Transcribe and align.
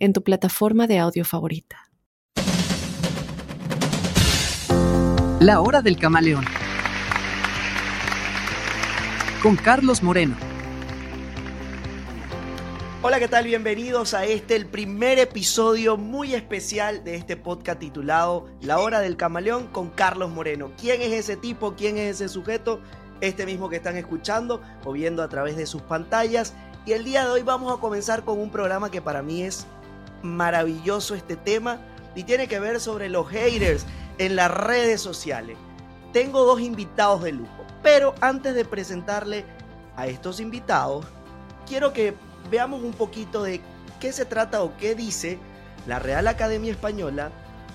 en 0.00 0.14
tu 0.14 0.24
plataforma 0.24 0.86
de 0.86 0.98
audio 0.98 1.26
favorita. 1.26 1.90
La 5.40 5.60
hora 5.60 5.82
del 5.82 5.98
camaleón. 5.98 6.44
Con 9.42 9.56
Carlos 9.56 10.02
Moreno. 10.02 10.36
Hola, 13.02 13.18
¿qué 13.18 13.28
tal? 13.28 13.44
Bienvenidos 13.44 14.14
a 14.14 14.24
este, 14.24 14.56
el 14.56 14.66
primer 14.66 15.18
episodio 15.18 15.96
muy 15.96 16.34
especial 16.34 17.04
de 17.04 17.16
este 17.16 17.36
podcast 17.36 17.80
titulado 17.80 18.46
La 18.62 18.78
hora 18.78 19.00
del 19.00 19.16
camaleón 19.18 19.66
con 19.66 19.90
Carlos 19.90 20.30
Moreno. 20.30 20.72
¿Quién 20.78 21.02
es 21.02 21.12
ese 21.12 21.36
tipo? 21.36 21.74
¿Quién 21.76 21.98
es 21.98 22.16
ese 22.16 22.28
sujeto? 22.30 22.80
Este 23.20 23.44
mismo 23.44 23.68
que 23.68 23.76
están 23.76 23.96
escuchando 23.98 24.62
o 24.84 24.92
viendo 24.92 25.22
a 25.22 25.28
través 25.28 25.56
de 25.56 25.66
sus 25.66 25.82
pantallas. 25.82 26.54
Y 26.86 26.92
el 26.92 27.04
día 27.04 27.24
de 27.24 27.30
hoy 27.30 27.42
vamos 27.42 27.72
a 27.76 27.80
comenzar 27.80 28.24
con 28.24 28.38
un 28.38 28.50
programa 28.50 28.90
que 28.90 29.02
para 29.02 29.22
mí 29.22 29.42
es 29.42 29.66
maravilloso 30.22 31.14
este 31.14 31.36
tema 31.36 31.80
y 32.14 32.24
tiene 32.24 32.48
que 32.48 32.60
ver 32.60 32.80
sobre 32.80 33.08
los 33.08 33.28
haters 33.28 33.86
en 34.18 34.36
las 34.36 34.50
redes 34.50 35.00
sociales. 35.00 35.56
Tengo 36.12 36.44
dos 36.44 36.60
invitados 36.60 37.22
de 37.22 37.32
lujo, 37.32 37.64
pero 37.82 38.14
antes 38.20 38.54
de 38.54 38.64
presentarle 38.64 39.44
a 39.96 40.06
estos 40.06 40.40
invitados, 40.40 41.06
quiero 41.66 41.92
que 41.92 42.14
veamos 42.50 42.82
un 42.82 42.92
poquito 42.92 43.42
de 43.42 43.60
qué 44.00 44.12
se 44.12 44.24
trata 44.24 44.62
o 44.62 44.76
qué 44.76 44.94
dice 44.94 45.38
la 45.86 45.98
Real 45.98 46.26
Academia 46.26 46.72
Española 46.72 47.30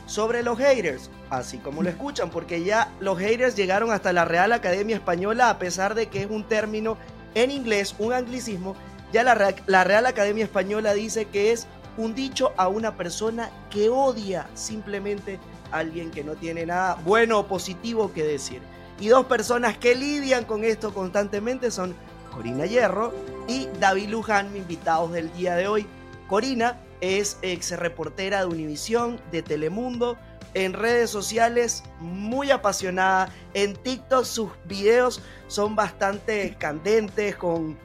sobre 0.06 0.44
los 0.44 0.58
haters, 0.60 1.10
así 1.30 1.58
como 1.58 1.82
lo 1.82 1.90
escuchan, 1.90 2.30
porque 2.30 2.64
ya 2.64 2.92
los 3.00 3.18
haters 3.18 3.56
llegaron 3.56 3.92
hasta 3.92 4.14
la 4.14 4.26
Real 4.26 4.52
Academia 4.52 4.96
Española 4.96 5.50
a 5.50 5.58
pesar 5.58 5.96
de 5.96 6.08
que 6.08 6.24
es 6.24 6.30
un 6.30 6.44
término 6.44 6.98
en 7.34 7.52
inglés, 7.52 7.96
un 7.98 8.14
anglicismo, 8.14 8.76
ya 9.12 9.24
la, 9.24 9.56
la 9.66 9.84
Real 9.84 10.06
Academia 10.06 10.44
Española 10.44 10.94
dice 10.94 11.26
que 11.26 11.52
es 11.52 11.68
un 11.98 12.16
dicho 12.16 12.54
a 12.58 12.68
una 12.68 12.96
persona 12.96 13.50
que 13.70 13.90
odia 13.90 14.48
simplemente 14.54 15.40
a 15.72 15.80
alguien 15.80 16.12
que 16.12 16.24
no 16.24 16.36
tiene 16.36 16.66
nada 16.66 16.96
bueno 17.06 17.40
o 17.40 17.48
positivo 17.48 18.12
que 18.14 18.24
decir. 18.24 18.62
Y 19.00 19.08
dos 19.08 19.26
personas 19.26 19.78
que 19.78 19.96
lidian 19.96 20.46
con 20.46 20.64
esto 20.64 20.94
constantemente 20.94 21.72
son 21.72 21.96
Corina 22.32 22.66
Hierro 22.66 23.14
y 23.48 23.68
David 23.80 24.10
Luján, 24.10 24.56
invitados 24.56 25.12
del 25.12 25.32
día 25.34 25.56
de 25.56 25.68
hoy. 25.68 25.88
Corina 26.28 26.80
es 27.02 27.38
ex 27.42 27.72
reportera 27.78 28.40
de 28.40 28.46
Univisión, 28.46 29.20
de 29.32 29.42
Telemundo, 29.42 30.18
en 30.54 30.74
redes 30.74 31.10
sociales 31.10 31.84
muy 32.00 32.52
apasionada. 32.52 33.30
En 33.54 33.76
TikTok 33.76 34.24
sus 34.24 34.50
videos 34.66 35.22
son 35.48 35.76
bastante 35.76 36.56
candentes 36.58 37.36
con 37.36 37.78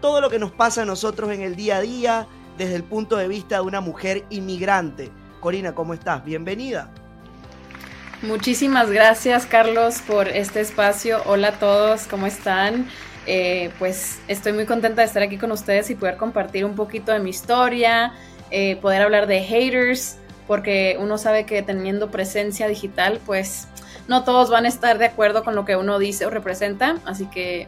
todo 0.00 0.20
lo 0.20 0.28
que 0.28 0.38
nos 0.38 0.52
pasa 0.52 0.82
a 0.82 0.84
nosotros 0.84 1.30
en 1.30 1.42
el 1.42 1.56
día 1.56 1.78
a 1.78 1.80
día, 1.80 2.26
desde 2.58 2.76
el 2.76 2.84
punto 2.84 3.16
de 3.16 3.28
vista 3.28 3.56
de 3.56 3.62
una 3.62 3.80
mujer 3.80 4.24
inmigrante. 4.30 5.10
Corina, 5.40 5.74
¿cómo 5.74 5.94
estás? 5.94 6.24
Bienvenida. 6.24 6.90
Muchísimas 8.22 8.90
gracias, 8.90 9.44
Carlos, 9.46 10.00
por 10.06 10.28
este 10.28 10.60
espacio. 10.60 11.20
Hola 11.26 11.48
a 11.48 11.58
todos, 11.58 12.06
¿cómo 12.06 12.26
están? 12.26 12.88
Eh, 13.26 13.70
pues 13.78 14.20
estoy 14.28 14.52
muy 14.52 14.64
contenta 14.64 15.02
de 15.02 15.06
estar 15.06 15.22
aquí 15.22 15.36
con 15.36 15.52
ustedes 15.52 15.90
y 15.90 15.94
poder 15.96 16.16
compartir 16.16 16.64
un 16.64 16.74
poquito 16.74 17.12
de 17.12 17.18
mi 17.18 17.30
historia, 17.30 18.14
eh, 18.50 18.76
poder 18.76 19.02
hablar 19.02 19.26
de 19.26 19.42
haters, 19.42 20.16
porque 20.46 20.96
uno 20.98 21.18
sabe 21.18 21.44
que 21.44 21.62
teniendo 21.62 22.10
presencia 22.10 22.68
digital, 22.68 23.20
pues 23.26 23.68
no 24.08 24.24
todos 24.24 24.48
van 24.48 24.64
a 24.64 24.68
estar 24.68 24.98
de 24.98 25.06
acuerdo 25.06 25.44
con 25.44 25.54
lo 25.54 25.64
que 25.64 25.76
uno 25.76 25.98
dice 25.98 26.24
o 26.24 26.30
representa, 26.30 26.96
así 27.04 27.26
que 27.26 27.66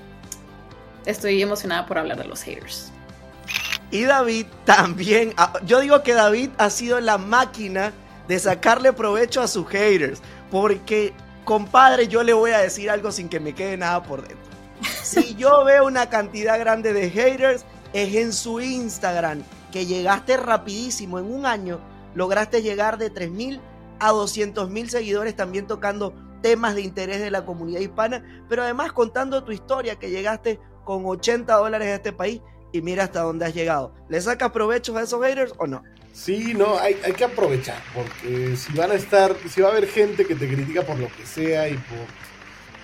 estoy 1.05 1.43
emocionada 1.43 1.87
por 1.87 1.99
hablar 1.99 2.19
de 2.19 2.25
los 2.25 2.43
haters. 2.43 2.93
Y 3.91 4.05
David 4.05 4.47
también, 4.65 5.33
ah, 5.37 5.55
yo 5.65 5.81
digo 5.81 6.03
que 6.03 6.15
David 6.15 6.51
ha 6.59 6.69
sido 6.71 7.01
la 7.01 7.17
máquina 7.17 7.93
de 8.27 8.39
sacarle 8.39 8.93
provecho 8.93 9.41
a 9.41 9.49
sus 9.49 9.67
haters, 9.69 10.21
porque 10.51 11.15
compadre, 11.45 12.09
yo 12.09 12.23
le 12.23 12.35
voy 12.35 12.51
a 12.51 12.59
decir 12.59 12.91
algo 12.91 13.11
sin 13.11 13.31
que 13.31 13.41
me 13.41 13.55
quede 13.55 13.79
nada 13.79 14.03
por 14.03 14.21
dentro. 14.21 14.47
Si 15.03 15.35
yo 15.37 15.65
veo 15.65 15.87
una 15.87 16.11
cantidad 16.11 16.59
grande 16.59 16.93
de 16.93 17.09
haters, 17.09 17.65
es 17.95 18.15
en 18.15 18.35
su 18.35 18.61
Instagram, 18.61 19.43
que 19.73 19.87
llegaste 19.87 20.37
rapidísimo, 20.37 21.19
en 21.19 21.33
un 21.33 21.47
año 21.47 21.81
lograste 22.15 22.61
llegar 22.63 22.99
de 22.99 23.13
3.000 23.13 23.61
a 24.01 24.13
200.000 24.13 24.89
seguidores 24.89 25.35
también 25.35 25.67
tocando 25.67 26.15
temas 26.43 26.75
de 26.75 26.83
interés 26.83 27.21
de 27.21 27.31
la 27.31 27.47
comunidad 27.47 27.81
hispana, 27.81 28.45
pero 28.49 28.63
además 28.63 28.93
contando 28.93 29.43
tu 29.45 29.53
historia, 29.53 29.97
que 29.97 30.11
llegaste 30.11 30.61
con 30.85 31.07
80 31.07 31.55
dólares 31.55 31.89
a 31.89 31.95
este 31.95 32.13
país 32.13 32.43
y 32.73 32.83
mira 32.83 33.05
hasta 33.05 33.23
dónde 33.23 33.47
has 33.47 33.55
llegado. 33.55 33.95
¿Le 34.09 34.21
sacas 34.21 34.51
provecho 34.51 34.97
a 34.97 35.03
esos 35.03 35.25
haters 35.25 35.53
o 35.59 35.67
no? 35.67 35.83
Sí, 36.13 36.53
no, 36.55 36.79
hay, 36.79 36.95
que 36.95 37.25
aprovechar, 37.25 37.81
porque 37.95 38.57
si 38.57 38.73
van 38.73 38.91
a 38.91 38.95
estar, 38.95 39.37
si 39.49 39.61
va 39.61 39.69
a 39.69 39.71
haber 39.71 39.87
gente 39.87 40.27
que 40.27 40.35
te 40.35 40.49
critica 40.49 40.83
por 40.83 40.99
lo 40.99 41.07
que 41.07 41.25
sea 41.25 41.69
y 41.69 41.75
por 41.75 41.99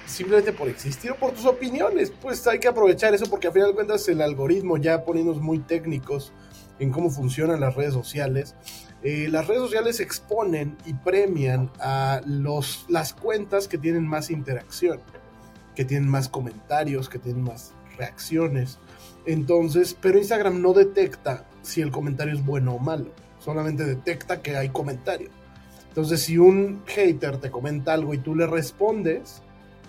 simplemente 0.07 0.53
por 0.53 0.69
existir 0.69 1.11
o 1.11 1.17
por 1.17 1.33
tus 1.33 1.45
opiniones, 1.45 2.13
pues 2.23 2.47
hay 2.47 2.61
que 2.61 2.69
aprovechar 2.69 3.15
eso 3.15 3.27
porque 3.27 3.49
a 3.49 3.53
final 3.53 3.71
de 3.71 3.75
cuentas 3.75 4.09
el 4.09 4.21
algoritmo, 4.21 4.77
ya 4.77 5.05
poniéndonos 5.05 5.43
muy 5.43 5.59
técnicos 5.59 6.33
en 6.79 6.91
cómo 6.91 7.11
funcionan 7.11 7.61
las 7.61 7.75
redes 7.75 7.95
sociales, 7.95 8.55
eh, 9.03 9.29
las 9.31 9.47
redes 9.47 9.63
sociales 9.63 10.01
exponen 10.01 10.77
y 10.87 10.95
premian 10.95 11.71
a 11.81 12.21
los, 12.27 12.87
las 12.89 13.15
cuentas 13.15 13.69
que 13.69 13.79
tienen 13.79 14.07
más 14.07 14.31
interacción, 14.31 15.01
que 15.75 15.85
tienen 15.85 16.09
más 16.09 16.29
comentarios, 16.29 17.09
que 17.09 17.19
tienen 17.19 17.43
más 17.43 17.73
reacciones. 17.97 18.79
Entonces, 19.27 19.97
pero 20.01 20.19
Instagram 20.19 20.61
no 20.61 20.73
detecta 20.73 21.45
si 21.63 21.81
el 21.81 21.91
comentario 21.91 22.35
es 22.35 22.45
bueno 22.45 22.75
o 22.75 22.79
malo, 22.79 23.07
solamente 23.39 23.85
detecta 23.85 24.43
que 24.43 24.57
hay 24.57 24.69
comentario. 24.69 25.31
Entonces, 25.89 26.23
si 26.23 26.39
un 26.39 26.83
hater 26.87 27.39
te 27.39 27.51
comenta 27.51 27.95
algo 27.95 28.15
y 28.15 28.19
tú 28.19 28.35
le 28.35 28.47
respondes, 28.47 29.43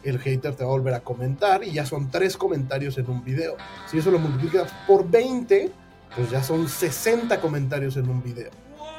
el 0.04 0.20
hater 0.20 0.56
te 0.56 0.64
va 0.64 0.70
a 0.70 0.74
volver 0.74 0.94
a 0.94 1.00
comentar 1.00 1.64
y 1.64 1.72
ya 1.72 1.86
son 1.86 2.12
tres 2.12 2.38
comentarios 2.38 2.98
en 2.98 3.10
un 3.10 3.24
video. 3.24 3.58
Si 3.90 3.98
eso 3.98 4.12
lo 4.12 4.20
multiplicas 4.20 4.72
por 4.88 5.10
20, 5.10 5.72
pues 6.16 6.30
ya 6.30 6.44
son 6.44 6.70
60 6.70 7.42
comentarios 7.42 7.98
en 7.98 8.10
un 8.10 8.22
video. 8.22 8.52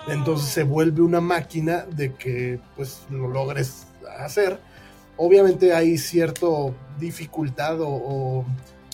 Entonces 0.08 0.48
se 0.48 0.64
vuelve 0.64 1.02
una 1.02 1.20
máquina 1.20 1.84
de 1.84 2.14
que 2.14 2.60
pues 2.74 3.02
lo 3.10 3.28
logres 3.28 3.86
hacer. 4.18 4.58
Obviamente 5.16 5.72
hay 5.74 5.98
cierta 5.98 6.46
dificultad 6.98 7.78
o 7.80 8.44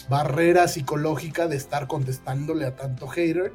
barrera 0.08 0.68
psicológica 0.68 1.48
de 1.48 1.56
estar 1.56 1.86
contestándole 1.86 2.66
a 2.66 2.76
tanto 2.76 3.08
hater. 3.08 3.52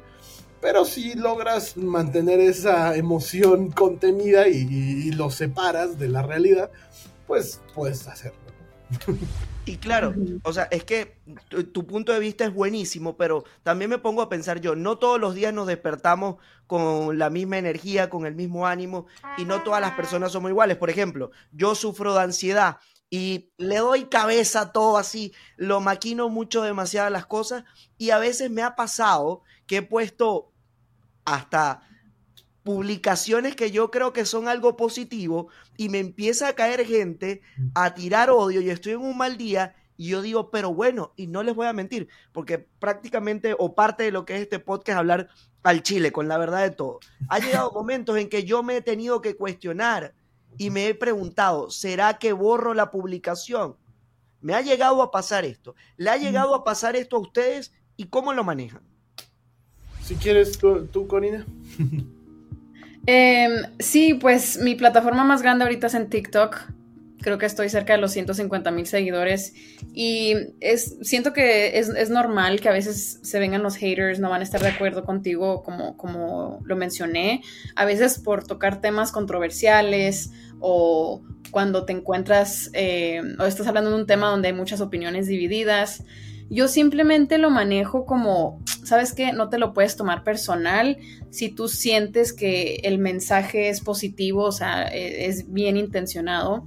Pero 0.60 0.84
si 0.84 1.14
logras 1.14 1.76
mantener 1.76 2.40
esa 2.40 2.96
emoción 2.96 3.70
contenida 3.70 4.48
y, 4.48 5.12
lo 5.12 5.30
separas 5.30 5.98
de 5.98 6.08
la 6.08 6.22
realidad, 6.22 6.70
pues 7.26 7.60
puedes 7.74 8.08
hacerlo. 8.08 8.38
Y 9.64 9.76
claro, 9.76 10.14
o 10.44 10.52
sea, 10.52 10.64
es 10.70 10.82
que 10.82 11.18
tu, 11.72 11.86
punto 11.86 12.12
de 12.12 12.20
vista 12.20 12.46
es 12.46 12.54
buenísimo, 12.54 13.18
pero 13.18 13.44
también 13.62 13.90
me 13.90 13.98
pongo 13.98 14.22
a 14.22 14.30
pensar 14.30 14.62
yo, 14.62 14.74
no 14.74 14.96
todos 14.96 15.20
los 15.20 15.34
días 15.34 15.52
nos 15.52 15.66
despertamos 15.66 16.36
con 16.66 17.18
la 17.18 17.28
misma 17.28 17.58
energía, 17.58 18.08
con 18.08 18.24
el 18.24 18.34
mismo 18.34 18.66
ánimo, 18.66 19.06
y 19.36 19.44
no 19.44 19.62
todas 19.62 19.82
las 19.82 19.92
personas 19.92 20.32
somos 20.32 20.50
iguales. 20.50 20.78
Por 20.78 20.88
ejemplo, 20.88 21.30
yo 21.52 21.74
sufro 21.74 22.14
de 22.14 22.22
ansiedad 22.22 22.78
y 23.10 23.50
le 23.56 23.78
doy 23.78 24.04
cabeza 24.06 24.60
a 24.60 24.72
todo 24.72 24.98
así, 24.98 25.32
lo 25.56 25.80
maquino 25.80 26.28
mucho 26.28 26.62
demasiado 26.62 27.08
las 27.10 27.26
cosas 27.26 27.64
y 27.96 28.10
a 28.10 28.18
veces 28.18 28.50
me 28.50 28.62
ha 28.62 28.76
pasado 28.76 29.42
que 29.66 29.78
he 29.78 29.82
puesto 29.82 30.52
hasta 31.24 31.82
publicaciones 32.62 33.56
que 33.56 33.70
yo 33.70 33.90
creo 33.90 34.12
que 34.12 34.26
son 34.26 34.46
algo 34.46 34.76
positivo 34.76 35.48
y 35.76 35.88
me 35.88 36.00
empieza 36.00 36.48
a 36.48 36.52
caer 36.52 36.84
gente 36.84 37.40
a 37.74 37.94
tirar 37.94 38.30
odio 38.30 38.60
y 38.60 38.68
estoy 38.68 38.92
en 38.92 39.00
un 39.00 39.16
mal 39.16 39.38
día 39.38 39.74
y 39.96 40.10
yo 40.10 40.22
digo, 40.22 40.50
pero 40.50 40.72
bueno, 40.72 41.12
y 41.16 41.26
no 41.26 41.42
les 41.42 41.56
voy 41.56 41.66
a 41.66 41.72
mentir, 41.72 42.08
porque 42.32 42.58
prácticamente 42.58 43.56
o 43.58 43.74
parte 43.74 44.04
de 44.04 44.12
lo 44.12 44.24
que 44.24 44.36
es 44.36 44.42
este 44.42 44.60
podcast 44.60 44.90
es 44.90 44.96
hablar 44.96 45.28
al 45.64 45.82
chile, 45.82 46.12
con 46.12 46.28
la 46.28 46.38
verdad 46.38 46.62
de 46.62 46.70
todo. 46.70 47.00
Ha 47.28 47.40
llegado 47.40 47.72
momentos 47.74 48.16
en 48.16 48.28
que 48.28 48.44
yo 48.44 48.62
me 48.62 48.76
he 48.76 48.80
tenido 48.80 49.20
que 49.20 49.34
cuestionar 49.34 50.14
y 50.58 50.70
me 50.70 50.88
he 50.88 50.94
preguntado, 50.94 51.70
¿será 51.70 52.18
que 52.18 52.32
borro 52.32 52.74
la 52.74 52.90
publicación? 52.90 53.76
Me 54.40 54.54
ha 54.54 54.60
llegado 54.60 55.02
a 55.02 55.10
pasar 55.10 55.44
esto. 55.44 55.74
¿Le 55.96 56.10
ha 56.10 56.16
llegado 56.16 56.54
a 56.54 56.64
pasar 56.64 56.96
esto 56.96 57.16
a 57.16 57.20
ustedes 57.20 57.72
y 57.96 58.06
cómo 58.06 58.32
lo 58.32 58.44
manejan? 58.44 58.82
Si 60.02 60.16
quieres 60.16 60.58
tú, 60.58 60.86
tú 60.86 61.06
Corina. 61.06 61.46
Em, 63.10 63.62
sí, 63.78 64.12
pues 64.12 64.58
mi 64.58 64.74
plataforma 64.74 65.24
más 65.24 65.40
grande 65.40 65.64
ahorita 65.64 65.86
es 65.86 65.94
en 65.94 66.10
TikTok. 66.10 66.60
Creo 67.28 67.36
que 67.36 67.44
estoy 67.44 67.68
cerca 67.68 67.92
de 67.92 67.98
los 67.98 68.12
150 68.12 68.70
mil 68.70 68.86
seguidores. 68.86 69.52
Y 69.92 70.32
es, 70.60 70.96
siento 71.02 71.34
que 71.34 71.78
es, 71.78 72.08
normal 72.08 72.58
que 72.58 72.70
a 72.70 72.72
veces 72.72 73.20
se 73.22 73.38
vengan 73.38 73.62
los 73.62 73.76
haters, 73.76 74.18
no 74.18 74.30
van 74.30 74.40
a 74.40 74.44
estar 74.44 74.62
de 74.62 74.68
acuerdo 74.68 75.04
contigo, 75.04 75.62
como, 75.62 75.98
como 75.98 76.60
lo 76.64 76.74
mencioné. 76.74 77.42
A 77.76 77.84
veces 77.84 78.18
por 78.18 78.44
tocar 78.44 78.80
temas 78.80 79.12
controversiales 79.12 80.30
o 80.58 81.20
cuando 81.50 81.84
te 81.84 81.92
encuentras 81.92 82.70
eh, 82.72 83.20
o 83.38 83.44
estás 83.44 83.66
hablando 83.66 83.90
de 83.90 83.96
un 83.96 84.06
tema 84.06 84.30
donde 84.30 84.48
hay 84.48 84.54
muchas 84.54 84.80
opiniones 84.80 85.26
divididas. 85.26 86.04
Yo 86.48 86.66
simplemente 86.66 87.36
lo 87.36 87.50
manejo 87.50 88.06
como, 88.06 88.64
¿sabes 88.84 89.12
qué? 89.12 89.34
No 89.34 89.50
te 89.50 89.58
lo 89.58 89.74
puedes 89.74 89.96
tomar 89.96 90.24
personal. 90.24 90.96
Si 91.28 91.50
tú 91.50 91.68
sientes 91.68 92.32
que 92.32 92.76
el 92.84 92.96
mensaje 92.96 93.68
es 93.68 93.82
positivo, 93.82 94.44
o 94.44 94.52
sea, 94.52 94.88
e, 94.88 95.26
es 95.26 95.52
bien 95.52 95.76
intencionado, 95.76 96.66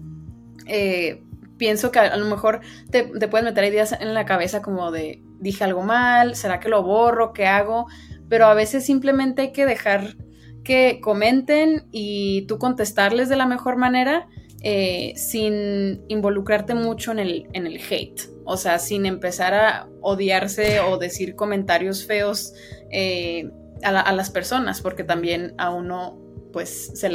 eh, 0.67 1.23
pienso 1.57 1.91
que 1.91 1.99
a, 1.99 2.17
lo 2.17 2.25
mejor 2.25 2.61
te, 2.89 3.03
te 3.03 3.27
puedes 3.27 3.45
meter 3.45 3.63
ideas 3.63 3.93
en 3.99 4.13
la 4.13 4.25
cabeza 4.25 4.61
como 4.61 4.91
de, 4.91 5.21
dije 5.39 5.63
algo 5.63 5.83
mal, 5.83 6.35
¿será 6.35 6.59
que 6.59 6.69
lo 6.69 6.83
borro? 6.83 7.33
¿Qué 7.33 7.45
hago? 7.45 7.87
Pero 8.29 8.45
a 8.45 8.53
veces 8.53 8.85
simplemente 8.85 9.41
hay 9.41 9.51
que 9.51 9.65
dejar 9.65 10.15
que 10.63 10.99
comenten 11.01 11.87
y 11.91 12.43
tú 12.47 12.57
contestarles 12.57 13.29
de 13.29 13.35
la 13.35 13.45
mejor 13.45 13.77
manera 13.77 14.27
eh, 14.63 15.13
sin 15.15 16.03
involucrarte 16.07 16.75
mucho 16.75 17.11
en 17.11 17.19
el, 17.19 17.47
en 17.53 17.65
el 17.65 17.77
hate. 17.77 18.21
O 18.45 18.57
sea, 18.57 18.77
sin 18.77 19.07
empezar 19.07 19.55
a 19.55 19.87
odiarse 20.01 20.79
o 20.81 20.97
decir 20.97 21.35
comentarios 21.35 22.05
feos 22.05 22.53
eh, 22.91 23.49
a, 23.81 24.11
las 24.13 24.29
personas, 24.29 24.81
porque 24.81 25.03
también 25.03 25.55
a 25.57 25.71
uno 25.71 26.19
pues 26.51 26.91
se, 26.95 27.09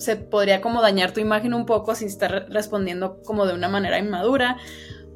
se, 0.00 0.16
podría 0.16 0.60
como 0.60 0.82
dañar 0.82 1.12
tu 1.12 1.20
imagen 1.20 1.54
un 1.54 1.66
poco 1.66 1.94
sin 1.94 2.08
estar 2.08 2.46
respondiendo 2.50 3.22
como 3.24 3.46
de 3.46 3.54
una 3.54 3.68
manera 3.68 3.98
inmadura, 3.98 4.56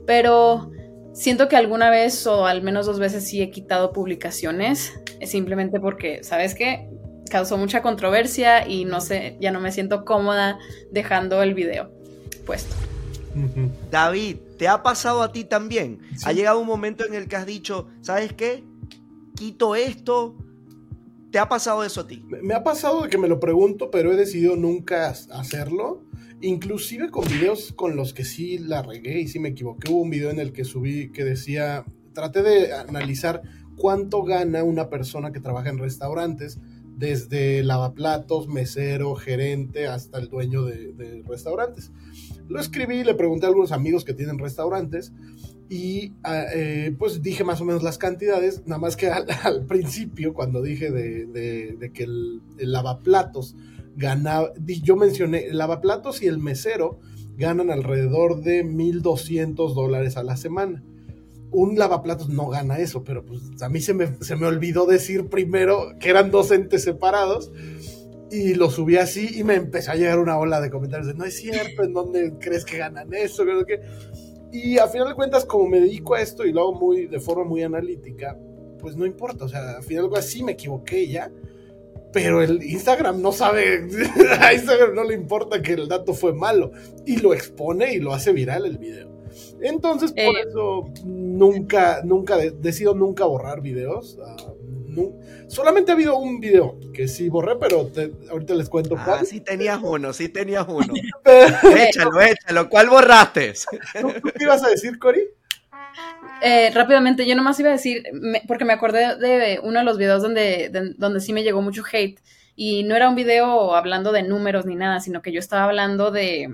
pero 0.07 0.71
siento 1.13 1.49
que 1.49 1.57
alguna 1.57 1.91
vez 1.91 2.27
o 2.27 2.47
al 2.47 2.63
menos 2.63 2.87
dos 2.87 2.99
veces 2.99 3.25
sí 3.27 3.41
he 3.43 3.51
quitado 3.51 3.93
publicaciones, 3.93 4.93
simplemente 5.25 5.81
porque, 5.81 6.23
¿sabes 6.25 6.55
qué? 6.55 6.89
causó 7.33 7.57
mucha 7.57 7.81
controversia 7.81 8.69
y 8.69 8.85
no 8.85 9.01
sé, 9.01 9.39
ya 9.41 9.51
no 9.51 9.59
me 9.59 9.73
siento 9.73 10.05
cómoda 10.05 10.59
dejando 10.91 11.43
el 11.43 11.55
video 11.55 11.91
puesto. 12.45 12.75
David, 13.91 14.37
¿te 14.59 14.69
ha 14.69 14.83
pasado 14.83 15.23
a 15.23 15.33
ti 15.33 15.45
también? 15.45 16.01
Ha 16.25 16.33
llegado 16.33 16.61
un 16.61 16.67
momento 16.67 17.07
en 17.07 17.15
el 17.15 17.29
que 17.29 17.37
has 17.37 17.47
dicho, 17.47 17.89
¿sabes 18.03 18.35
qué? 18.35 18.65
Quito 19.35 19.75
esto. 19.75 20.37
¿Te 21.33 21.39
ha 21.39 21.49
pasado 21.49 21.83
eso 21.83 22.03
a 22.03 22.07
ti? 22.07 22.23
Me 22.43 22.53
ha 22.53 22.63
pasado 22.63 23.03
de 23.03 23.09
que 23.09 23.17
me 23.17 23.27
lo 23.27 23.41
pregunto, 23.41 23.91
pero 23.91 24.13
he 24.13 24.17
decidido 24.17 24.55
nunca 24.55 25.09
hacerlo. 25.09 26.03
Inclusive 26.43 27.11
con 27.11 27.25
videos 27.25 27.73
con 27.73 27.97
los 27.97 28.13
que 28.13 28.27
sí 28.27 28.59
la 28.59 28.83
regué 28.83 29.19
y 29.21 29.29
sí 29.29 29.39
me 29.39 29.49
equivoqué. 29.49 29.91
Hubo 29.91 30.03
un 30.03 30.11
video 30.11 30.29
en 30.29 30.39
el 30.39 30.53
que 30.53 30.65
subí 30.65 31.11
que 31.11 31.25
decía, 31.25 31.87
traté 32.13 32.43
de 32.43 32.75
analizar 32.75 33.41
cuánto 33.79 34.25
gana 34.25 34.63
una 34.63 34.91
persona 34.91 35.33
que 35.33 35.41
trabaja 35.41 35.71
en 35.71 35.79
restaurantes 35.79 36.61
desde 36.99 37.63
lavaplatos, 37.65 38.47
mesero, 38.49 39.15
gerente, 39.15 39.87
hasta 39.87 40.19
el 40.19 40.29
dueño 40.29 40.65
de, 40.65 41.23
restaurantes. 41.27 41.93
Lo 42.53 42.61
escribí, 42.61 43.03
le 43.03 43.15
pregunté 43.15 43.47
a 43.47 43.49
algunos 43.49 43.73
amigos 43.73 44.05
que 44.05 44.13
tienen 44.13 44.39
restaurantes 44.39 45.13
y 45.71 46.13
ah, 46.23 46.45
eh, 46.55 46.95
pues 46.99 47.23
dije 47.23 47.45
más 47.45 47.63
o 47.63 47.65
menos 47.65 47.83
las 47.83 47.97
cantidades, 47.97 48.63
nada 48.67 48.79
más 48.79 48.95
que 48.95 49.09
al, 49.09 49.65
principio, 49.69 50.35
cuando 50.35 50.61
dije 50.61 50.91
de, 50.91 51.91
que 51.95 52.03
el, 52.05 52.43
el, 52.59 52.73
lavaplatos 52.73 53.57
ganaba, 53.97 54.53
yo 54.83 54.97
mencioné, 54.97 55.47
el 55.47 55.57
lavaplatos 55.57 56.23
y 56.23 56.27
el 56.27 56.39
mesero 56.39 57.01
ganan 57.39 57.71
alrededor 57.71 58.43
de 58.43 58.67
1.200 58.67 59.73
dólares 59.73 60.19
a 60.19 60.23
la 60.23 60.37
semana. 60.37 60.83
Un 61.51 61.79
lavaplatos 61.79 62.29
no 62.29 62.49
gana 62.49 62.79
eso, 62.79 63.03
pero 63.03 63.25
pues 63.25 63.41
a 63.63 63.71
mí 63.71 63.81
se 63.81 63.95
me, 63.95 64.15
se 64.21 64.37
me 64.37 64.47
olvidó 64.47 64.85
decir 64.85 65.29
primero 65.31 65.99
que 65.99 66.11
eran 66.11 66.31
dos 66.31 66.51
entes 66.51 66.85
separados 66.85 67.51
y 68.33 68.55
lo 68.55 68.71
subí 68.71 68.97
así 68.97 69.39
y 69.39 69.45
me 69.45 69.55
empezó 69.55 69.93
a 69.93 69.95
llegar 69.95 70.19
una 70.19 70.39
ola 70.39 70.61
de 70.61 70.71
comentarios 70.71 71.07
de 71.07 71.15
no 71.15 71.25
es 71.25 71.37
cierto, 71.37 71.83
¿en 71.83 71.93
dónde 71.93 72.35
crees 72.41 72.65
que 72.65 72.79
ganan 72.79 73.13
eso? 73.13 73.45
Y 74.51 74.79
a 74.79 74.89
final 74.89 75.09
de 75.09 75.15
cuentas, 75.15 75.45
como 75.45 75.69
me 75.69 75.81
dedico 75.81 76.15
a 76.15 76.23
esto 76.23 76.45
y 76.45 76.53
lo 76.53 76.63
hago 76.63 76.75
muy, 76.75 77.07
de 77.07 77.21
forma 77.21 77.45
muy 77.45 77.63
analítica, 77.63 78.39
pues 78.79 78.97
no 78.97 79.07
importa, 79.07 79.45
o 79.45 79.49
sea, 79.49 79.79
a 79.79 79.83
final 79.83 80.05
de 80.05 80.11
cuentas 80.11 80.31
sí 80.31 80.43
me 80.43 80.53
equivoqué 80.53 81.07
ya, 81.07 81.31
pero 82.13 82.43
el 82.43 82.63
Instagram 82.63 83.21
no 83.21 83.33
sabe, 83.33 83.87
a 84.41 84.53
Instagram 84.53 84.95
no 84.95 85.05
le 85.05 85.15
importa 85.15 85.61
que 85.61 85.75
el 85.75 85.89
dato 85.89 86.15
fue 86.15 86.33
malo 86.33 86.73
y 87.07 87.19
lo 87.19 87.35
expone 87.35 87.95
y 87.95 87.99
lo 87.99 88.13
hace 88.15 88.33
viral 88.33 88.67
el 88.67 88.79
video. 88.79 89.13
Entonces, 89.61 90.13
por 90.13 90.37
eh, 90.37 90.45
eso 90.47 90.85
nunca, 91.05 92.03
nunca, 92.05 92.37
decido 92.37 92.95
nunca 92.95 93.25
borrar 93.25 93.61
videos. 93.61 94.19
Ah, 94.97 95.45
solamente 95.49 95.91
ha 95.91 95.95
habido 95.95 96.17
un 96.17 96.41
video 96.41 96.79
que 96.93 97.09
sí 97.09 97.29
borré, 97.29 97.57
pero 97.57 97.91
ahorita 98.31 98.55
les 98.55 98.69
cuento 98.69 98.97
ah, 98.99 99.03
cuál. 99.05 99.27
sí 99.27 99.41
tenías 99.41 99.81
uno, 99.83 100.13
sí 100.13 100.29
tenías 100.29 100.67
uno. 100.69 100.93
échalo, 101.25 102.21
échalo. 102.21 102.69
¿Cuál 102.69 102.89
borraste? 102.89 103.55
qué 103.93 104.45
ibas 104.45 104.63
a 104.63 104.69
decir, 104.69 104.99
Cori? 104.99 105.23
Eh, 106.43 106.71
rápidamente, 106.75 107.27
yo 107.27 107.37
nomás 107.37 107.59
iba 107.61 107.69
a 107.69 107.73
decir, 107.73 108.03
porque 108.49 108.65
me 108.65 108.73
acordé 108.73 109.17
de 109.17 109.61
uno 109.63 109.79
de 109.79 109.85
los 109.85 109.99
videos 109.99 110.23
donde, 110.23 110.95
donde 110.97 111.21
sí 111.21 111.33
me 111.33 111.43
llegó 111.43 111.63
mucho 111.63 111.83
hate. 111.91 112.19
Y 112.55 112.83
no 112.85 112.97
era 112.97 113.09
un 113.09 113.15
video 113.15 113.75
hablando 113.75 114.13
de 114.13 114.23
números 114.23 114.67
ni 114.67 114.75
nada, 114.75 115.01
sino 115.01 115.23
que 115.23 115.33
yo 115.33 115.39
estaba 115.39 115.65
hablando 115.65 116.11
de, 116.11 116.51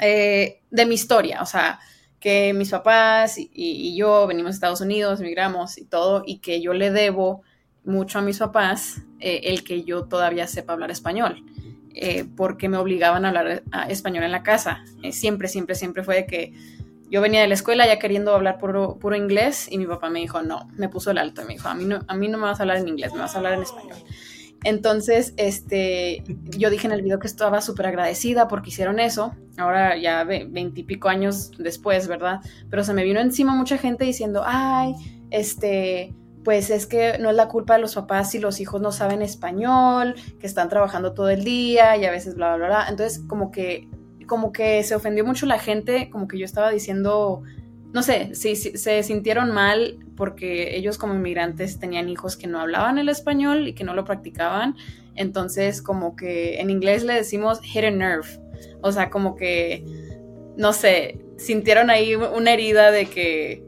eh, 0.00 0.60
de 0.70 0.86
mi 0.86 0.94
historia, 0.94 1.42
o 1.42 1.46
sea, 1.46 1.80
que 2.24 2.54
mis 2.54 2.70
papás 2.70 3.36
y, 3.36 3.94
yo 3.94 4.26
venimos 4.26 4.52
a 4.52 4.54
Estados 4.54 4.80
Unidos, 4.80 5.20
emigramos 5.20 5.76
y 5.76 5.84
todo, 5.84 6.22
y 6.24 6.38
que 6.38 6.62
yo 6.62 6.72
le 6.72 6.90
debo 6.90 7.42
mucho 7.84 8.18
a 8.18 8.22
mis 8.22 8.38
papás 8.38 9.02
eh, 9.20 9.42
el 9.44 9.62
que 9.62 9.84
yo 9.84 10.04
todavía 10.04 10.46
sepa 10.46 10.72
hablar 10.72 10.90
español, 10.90 11.44
eh, 11.94 12.24
porque 12.34 12.70
me 12.70 12.78
obligaban 12.78 13.26
a 13.26 13.28
hablar 13.28 13.62
español 13.90 14.24
en 14.24 14.32
la 14.32 14.42
casa. 14.42 14.82
siempre, 15.10 15.48
siempre, 15.48 15.74
siempre 15.74 16.02
fue 16.02 16.24
que 16.24 16.54
yo 17.10 17.20
venía 17.20 17.42
de 17.42 17.46
la 17.48 17.54
escuela 17.54 17.86
ya 17.86 17.98
queriendo 17.98 18.34
hablar 18.34 18.56
puro, 18.56 18.98
puro, 18.98 19.16
inglés 19.16 19.68
y 19.70 19.76
mi 19.76 19.84
papá 19.84 20.08
me 20.08 20.20
dijo, 20.20 20.40
no, 20.40 20.66
me 20.78 20.88
puso 20.88 21.10
el 21.10 21.18
alto, 21.18 21.42
me 21.44 21.52
dijo, 21.52 21.68
a 21.68 21.74
mí, 21.74 21.84
no, 21.84 22.00
a 22.08 22.16
mí 22.16 22.28
no 22.28 22.38
me 22.38 22.44
vas 22.44 22.58
a 22.58 22.62
hablar 22.62 22.78
en 22.78 22.88
inglés, 22.88 23.12
me 23.12 23.18
vas 23.18 23.34
a 23.34 23.36
hablar 23.36 23.52
en 23.52 23.64
español. 23.64 23.98
Entonces, 24.64 25.34
este, 25.36 26.24
yo 26.56 26.70
dije 26.70 26.86
en 26.86 26.92
el 26.92 27.02
video 27.02 27.18
que 27.18 27.26
estaba 27.26 27.60
súper 27.60 27.86
agradecida 27.86 28.48
porque 28.48 28.70
hicieron 28.70 28.98
eso. 28.98 29.34
Ahora 29.58 29.96
ya 29.96 30.24
veintipico 30.24 31.08
años 31.08 31.52
después, 31.58 32.08
¿verdad? 32.08 32.40
Pero 32.70 32.82
se 32.82 32.94
me 32.94 33.04
vino 33.04 33.20
encima 33.20 33.54
mucha 33.54 33.78
gente 33.78 34.04
diciendo, 34.04 34.42
ay, 34.44 34.94
este, 35.30 36.14
pues 36.42 36.70
es 36.70 36.86
que 36.86 37.18
no 37.18 37.30
es 37.30 37.36
la 37.36 37.48
culpa 37.48 37.74
de 37.74 37.80
los 37.80 37.94
papás 37.94 38.30
si 38.30 38.38
los 38.38 38.58
hijos 38.60 38.80
no 38.80 38.90
saben 38.90 39.22
español, 39.22 40.14
que 40.40 40.46
están 40.46 40.68
trabajando 40.68 41.12
todo 41.12 41.28
el 41.28 41.44
día 41.44 41.96
y 41.96 42.04
a 42.06 42.10
veces 42.10 42.34
bla, 42.34 42.56
bla, 42.56 42.66
bla. 42.66 42.86
Entonces, 42.88 43.22
como 43.28 43.50
que, 43.50 43.88
como 44.26 44.50
que 44.52 44.82
se 44.82 44.94
ofendió 44.94 45.24
mucho 45.24 45.46
la 45.46 45.58
gente, 45.58 46.08
como 46.10 46.26
que 46.26 46.38
yo 46.38 46.44
estaba 46.44 46.70
diciendo 46.70 47.42
no 47.94 48.02
sé, 48.02 48.34
si, 48.34 48.56
se 48.56 49.02
sintieron 49.04 49.52
mal 49.52 50.03
porque 50.16 50.76
ellos 50.76 50.98
como 50.98 51.14
inmigrantes 51.14 51.78
tenían 51.78 52.08
hijos 52.08 52.36
que 52.36 52.46
no 52.46 52.60
hablaban 52.60 52.98
el 52.98 53.08
español 53.08 53.68
y 53.68 53.74
que 53.74 53.84
no 53.84 53.94
lo 53.94 54.04
practicaban. 54.04 54.76
Entonces, 55.14 55.82
como 55.82 56.16
que 56.16 56.60
en 56.60 56.70
inglés 56.70 57.04
le 57.04 57.14
decimos 57.14 57.60
hit 57.62 57.84
a 57.84 57.90
nerve. 57.90 58.28
O 58.80 58.92
sea, 58.92 59.10
como 59.10 59.36
que, 59.36 59.84
no 60.56 60.72
sé, 60.72 61.18
sintieron 61.36 61.90
ahí 61.90 62.14
una 62.14 62.52
herida 62.52 62.90
de 62.90 63.06
que, 63.06 63.64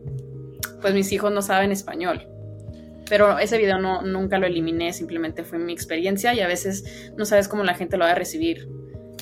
pues 0.81 0.95
mis 0.95 1.11
hijos 1.13 1.33
no 1.33 1.43
saben 1.43 1.73
español. 1.73 2.29
Pero 3.09 3.39
ese 3.39 3.59
video 3.59 3.79
no, 3.79 4.03
nunca 4.03 4.39
lo 4.39 4.47
eliminé, 4.47 4.93
simplemente 4.93 5.45
fue 5.45 5.59
mi 5.59 5.73
experiencia 5.73 6.35
y 6.35 6.41
a 6.41 6.49
veces 6.49 7.13
no 7.17 7.25
sabes 7.25 7.47
cómo 7.47 7.63
la 7.63 7.75
gente 7.75 7.97
lo 7.97 8.05
va 8.05 8.13
a 8.13 8.15
recibir. 8.17 8.69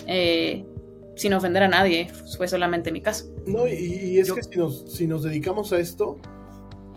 Eh, 0.06 0.64
sin 1.16 1.32
ofender 1.32 1.62
a 1.62 1.68
nadie, 1.68 2.08
fue 2.36 2.48
solamente 2.48 2.90
mi 2.90 3.00
caso. 3.00 3.26
No, 3.46 3.68
y, 3.68 4.18
es 4.18 4.32
que 4.32 4.42
si 4.42 4.58
nos, 4.58 4.84
si 4.92 5.06
nos 5.06 5.22
dedicamos 5.22 5.72
a 5.72 5.78
esto, 5.78 6.18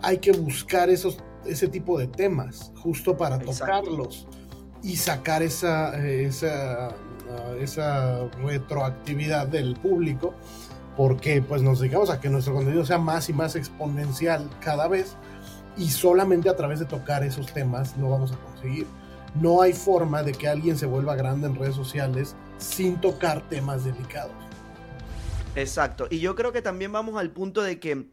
hay 0.02 0.18
que 0.18 0.32
buscar 0.32 0.90
esos, 0.90 1.18
ese 1.44 1.68
tipo 1.68 1.98
de 1.98 2.06
temas, 2.06 2.72
justo 2.76 3.16
para 3.16 3.38
tocarlos 3.38 4.26
y 4.82 4.96
sacar 4.96 5.42
esa, 5.42 5.98
esa, 6.06 6.94
esa 7.58 8.28
retroactividad 8.42 9.48
del 9.48 9.74
público, 9.74 10.34
porque 10.96 11.42
pues 11.42 11.62
nos 11.62 11.80
dedicamos 11.80 12.10
a 12.10 12.20
que 12.20 12.28
nuestro 12.28 12.54
contenido 12.54 12.84
sea 12.84 12.98
más 12.98 13.28
y 13.28 13.32
más 13.32 13.56
exponencial 13.56 14.48
cada 14.60 14.88
vez, 14.88 15.16
y 15.76 15.90
solamente 15.90 16.48
a 16.48 16.56
través 16.56 16.80
de 16.80 16.86
tocar 16.86 17.22
esos 17.22 17.52
temas 17.52 17.96
lo 17.98 18.10
vamos 18.10 18.32
a 18.32 18.36
conseguir. 18.36 18.86
No 19.40 19.62
hay 19.62 19.72
forma 19.72 20.22
de 20.22 20.32
que 20.32 20.48
alguien 20.48 20.76
se 20.76 20.86
vuelva 20.86 21.14
grande 21.14 21.46
en 21.46 21.54
redes 21.54 21.76
sociales 21.76 22.34
sin 22.58 23.00
tocar 23.00 23.48
temas 23.48 23.84
delicados. 23.84 24.32
Exacto. 25.54 26.06
Y 26.10 26.18
yo 26.18 26.34
creo 26.34 26.52
que 26.52 26.62
también 26.62 26.92
vamos 26.92 27.16
al 27.16 27.30
punto 27.30 27.62
de 27.62 27.78
que 27.78 28.06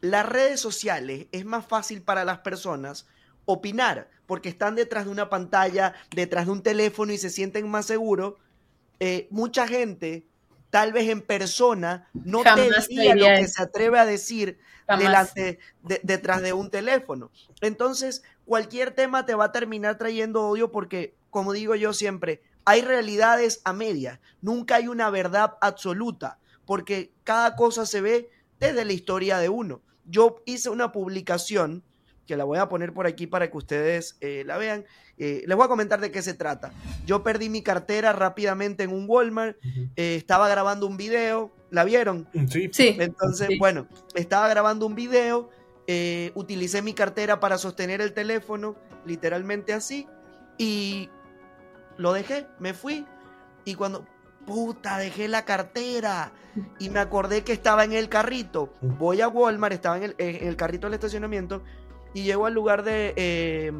las 0.00 0.26
redes 0.26 0.60
sociales 0.60 1.26
es 1.32 1.44
más 1.44 1.66
fácil 1.66 2.02
para 2.02 2.24
las 2.24 2.38
personas 2.38 3.06
opinar, 3.44 4.10
porque 4.26 4.48
están 4.48 4.74
detrás 4.74 5.04
de 5.06 5.10
una 5.10 5.28
pantalla, 5.28 5.94
detrás 6.14 6.46
de 6.46 6.52
un 6.52 6.62
teléfono 6.62 7.12
y 7.12 7.18
se 7.18 7.30
sienten 7.30 7.68
más 7.68 7.86
seguros, 7.86 8.34
eh, 9.00 9.26
mucha 9.30 9.66
gente, 9.66 10.26
tal 10.70 10.92
vez 10.92 11.08
en 11.08 11.20
persona, 11.20 12.08
no 12.12 12.42
te 12.42 12.70
diría 12.88 13.14
lo 13.14 13.26
que 13.26 13.48
se 13.48 13.62
atreve 13.62 13.98
a 13.98 14.06
decir 14.06 14.58
delante, 14.98 15.58
detrás 16.02 16.42
de 16.42 16.52
un 16.52 16.70
teléfono. 16.70 17.30
Entonces, 17.60 18.22
cualquier 18.44 18.92
tema 18.92 19.26
te 19.26 19.34
va 19.34 19.46
a 19.46 19.52
terminar 19.52 19.98
trayendo 19.98 20.46
odio 20.46 20.70
porque, 20.70 21.14
como 21.30 21.52
digo 21.52 21.74
yo 21.74 21.92
siempre, 21.92 22.42
hay 22.64 22.82
realidades 22.82 23.60
a 23.64 23.72
medias, 23.72 24.20
nunca 24.42 24.76
hay 24.76 24.88
una 24.88 25.10
verdad 25.10 25.56
absoluta, 25.60 26.38
porque 26.66 27.12
cada 27.24 27.56
cosa 27.56 27.86
se 27.86 28.00
ve 28.00 28.30
desde 28.60 28.84
la 28.84 28.92
historia 28.92 29.38
de 29.38 29.48
uno. 29.48 29.82
Yo 30.10 30.42
hice 30.44 30.70
una 30.70 30.92
publicación 30.92 31.82
que 32.30 32.36
la 32.36 32.44
voy 32.44 32.58
a 32.58 32.68
poner 32.68 32.92
por 32.92 33.08
aquí 33.08 33.26
para 33.26 33.50
que 33.50 33.56
ustedes 33.56 34.16
eh, 34.20 34.44
la 34.46 34.56
vean. 34.56 34.84
Eh, 35.18 35.42
les 35.46 35.56
voy 35.56 35.64
a 35.64 35.68
comentar 35.68 36.00
de 36.00 36.12
qué 36.12 36.22
se 36.22 36.32
trata. 36.32 36.72
Yo 37.04 37.24
perdí 37.24 37.48
mi 37.48 37.60
cartera 37.60 38.12
rápidamente 38.12 38.84
en 38.84 38.92
un 38.92 39.04
Walmart, 39.08 39.56
eh, 39.96 40.14
estaba 40.14 40.48
grabando 40.48 40.86
un 40.86 40.96
video, 40.96 41.50
¿la 41.70 41.82
vieron? 41.82 42.28
Mm, 42.32 42.46
sí. 42.46 42.70
sí. 42.72 42.96
Entonces, 43.00 43.48
bueno, 43.58 43.88
estaba 44.14 44.48
grabando 44.48 44.86
un 44.86 44.94
video, 44.94 45.50
utilicé 46.34 46.82
mi 46.82 46.94
cartera 46.94 47.40
para 47.40 47.58
sostener 47.58 48.00
el 48.00 48.12
teléfono, 48.12 48.76
literalmente 49.04 49.72
así, 49.72 50.06
y 50.56 51.10
lo 51.96 52.12
dejé, 52.12 52.46
me 52.60 52.74
fui, 52.74 53.04
y 53.64 53.74
cuando, 53.74 54.06
puta, 54.46 54.98
dejé 54.98 55.28
la 55.28 55.44
cartera, 55.44 56.32
y 56.78 56.90
me 56.90 57.00
acordé 57.00 57.44
que 57.44 57.52
estaba 57.52 57.84
en 57.84 57.92
el 57.92 58.08
carrito, 58.08 58.72
voy 58.80 59.20
a 59.20 59.28
Walmart, 59.28 59.74
estaba 59.74 59.96
en 59.98 60.02
el, 60.04 60.14
en 60.18 60.48
el 60.48 60.56
carrito 60.56 60.86
del 60.86 60.94
estacionamiento, 60.94 61.62
y 62.14 62.22
llego 62.22 62.46
al 62.46 62.54
lugar 62.54 62.82
de 62.82 63.14
eh, 63.16 63.72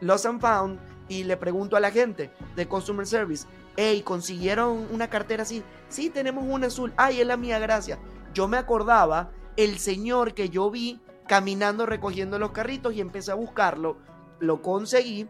Lost 0.00 0.26
and 0.26 0.40
Found 0.40 0.78
y 1.08 1.24
le 1.24 1.36
pregunto 1.36 1.76
a 1.76 1.80
la 1.80 1.90
gente 1.90 2.30
de 2.56 2.66
Customer 2.66 3.06
Service, 3.06 3.46
hey, 3.76 4.02
¿consiguieron 4.02 4.86
una 4.90 5.10
cartera 5.10 5.42
así? 5.42 5.62
Sí, 5.88 6.08
tenemos 6.08 6.44
una 6.46 6.68
azul. 6.68 6.92
Ay, 6.96 7.20
es 7.20 7.26
la 7.26 7.36
mía, 7.36 7.58
gracias. 7.58 7.98
Yo 8.32 8.48
me 8.48 8.56
acordaba 8.56 9.30
el 9.56 9.78
señor 9.78 10.34
que 10.34 10.48
yo 10.48 10.70
vi 10.70 11.00
caminando 11.26 11.84
recogiendo 11.84 12.38
los 12.38 12.52
carritos 12.52 12.94
y 12.94 13.00
empecé 13.00 13.32
a 13.32 13.34
buscarlo. 13.34 13.98
Lo 14.38 14.62
conseguí. 14.62 15.28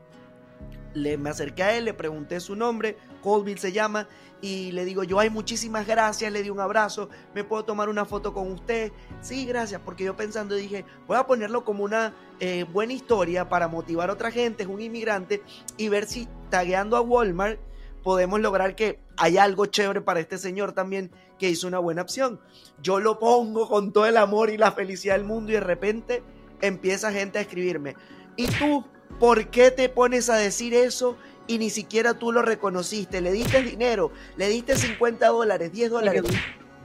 Le, 0.93 1.17
me 1.17 1.31
acerqué 1.31 1.63
a 1.63 1.77
él, 1.77 1.85
le 1.85 1.95
pregunté 1.95 2.41
su 2.41 2.57
nombre, 2.57 2.97
Colville 3.23 3.61
se 3.61 3.73
llama, 3.73 4.09
y 4.41 4.73
le 4.73 4.85
digo 4.85 5.05
yo, 5.05 5.19
ay, 5.19 5.31
muchísimas 5.31 5.87
gracias, 5.87 6.33
le 6.33 6.43
di 6.43 6.51
un 6.51 6.61
abrazo, 6.61 7.09
me 7.35 7.45
puedo 7.45 7.65
tomar 7.65 7.89
una 7.89 8.05
foto 8.05 8.33
con 8.33 8.51
usted. 8.51 8.93
Sí, 9.21 9.45
gracias, 9.45 9.81
porque 9.85 10.05
yo 10.05 10.17
pensando 10.17 10.55
dije, 10.55 10.85
voy 11.07 11.17
a 11.17 11.27
ponerlo 11.27 11.65
como 11.65 11.85
una 11.85 12.15
eh, 12.39 12.65
buena 12.65 12.93
historia 12.93 13.49
para 13.49 13.69
motivar 13.69 14.11
a 14.11 14.15
otra 14.15 14.31
gente, 14.31 14.63
es 14.63 14.69
un 14.69 14.81
inmigrante, 14.81 15.43
y 15.77 15.89
ver 15.89 16.07
si 16.07 16.29
tagueando 16.49 16.97
a 16.97 17.01
Walmart 17.01 17.61
podemos 18.03 18.41
lograr 18.41 18.75
que 18.75 18.99
haya 19.17 19.45
algo 19.45 19.67
chévere 19.67 20.01
para 20.01 20.21
este 20.21 20.39
señor 20.39 20.73
también 20.73 21.11
que 21.39 21.51
hizo 21.51 21.67
una 21.67 21.79
buena 21.79 22.03
opción. 22.03 22.41
Yo 22.83 23.01
lo 23.01 23.19
pongo 23.19 23.69
con 23.69 23.93
todo 23.93 24.07
el 24.07 24.17
amor 24.17 24.51
y 24.51 24.57
la 24.57 24.73
felicidad 24.73 25.17
del 25.17 25.25
mundo 25.25 25.51
y 25.53 25.55
de 25.55 25.61
repente 25.61 26.23
empieza 26.61 27.13
gente 27.13 27.39
a 27.39 27.43
escribirme. 27.43 27.97
¿Y 28.37 28.47
tú 28.47 28.85
por 29.19 29.49
qué 29.49 29.71
te 29.71 29.89
pones 29.89 30.31
a 30.31 30.37
decir 30.37 30.75
eso? 30.75 31.17
Y 31.51 31.59
ni 31.59 31.69
siquiera 31.69 32.15
tú 32.15 32.31
lo 32.31 32.43
reconociste. 32.43 33.21
Le 33.21 33.33
diste 33.33 33.61
dinero, 33.61 34.13
le 34.37 34.49
diste 34.49 34.77
50 34.77 35.27
dólares, 35.27 35.73
10 35.73 35.91
dólares. 35.91 36.23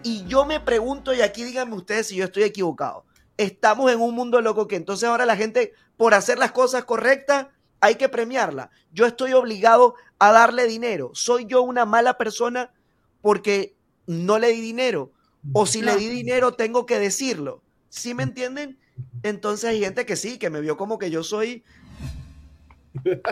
Y 0.02 0.26
yo 0.26 0.44
me 0.44 0.60
pregunto, 0.60 1.14
y 1.14 1.22
aquí 1.22 1.44
díganme 1.44 1.76
ustedes 1.76 2.08
si 2.08 2.16
yo 2.16 2.26
estoy 2.26 2.44
equivocado. 2.44 3.06
Estamos 3.38 3.92
en 3.92 4.02
un 4.02 4.16
mundo 4.16 4.42
loco 4.42 4.68
que 4.68 4.76
entonces 4.76 5.08
ahora 5.08 5.28
la 5.28 5.38
gente, 5.38 5.74
por 5.98 6.16
hacer 6.16 6.40
las 6.40 6.52
cosas 6.52 6.84
correctas, 6.84 7.46
hay 7.80 7.94
que 7.94 8.10
premiarla. 8.10 8.72
Yo 8.92 9.06
estoy 9.06 9.34
obligado 9.34 9.94
a 10.18 10.32
darle 10.32 10.66
dinero. 10.66 11.12
¿Soy 11.14 11.46
yo 11.46 11.62
una 11.62 11.86
mala 11.86 12.18
persona 12.18 12.74
porque 13.22 13.76
no 14.08 14.40
le 14.40 14.48
di 14.48 14.62
dinero? 14.62 15.12
O 15.54 15.68
si 15.68 15.84
le 15.84 15.96
di 15.96 16.10
dinero, 16.10 16.56
tengo 16.56 16.88
que 16.88 16.98
decirlo. 16.98 17.62
¿Sí 17.90 18.16
me 18.16 18.24
entienden? 18.24 18.80
Entonces 19.22 19.70
hay 19.70 19.80
gente 19.80 20.08
que 20.08 20.16
sí, 20.16 20.40
que 20.40 20.50
me 20.50 20.60
vio 20.60 20.76
como 20.76 20.98
que 20.98 21.12
yo 21.12 21.24
soy 21.24 21.64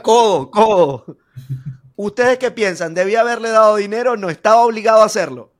Codo, 0.01 0.51
codo. 0.51 1.17
¿Ustedes 1.95 2.37
qué 2.37 2.51
piensan? 2.51 2.93
¿Debía 2.93 3.21
haberle 3.21 3.49
dado 3.49 3.75
dinero? 3.75 4.17
¿No 4.17 4.29
estaba 4.29 4.65
obligado 4.65 5.01
a 5.01 5.05
hacerlo? 5.05 5.51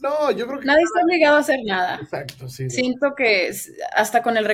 No, 0.00 0.30
yo 0.30 0.46
creo 0.46 0.60
que... 0.60 0.66
Nadie 0.66 0.84
está 0.84 1.04
obligado 1.04 1.36
a 1.36 1.40
hacer 1.40 1.60
nada. 1.64 1.98
Exacto, 2.00 2.48
sí. 2.48 2.70
Siento 2.70 3.14
que 3.14 3.52
hasta 3.94 4.22
con 4.22 4.36
el 4.38 4.46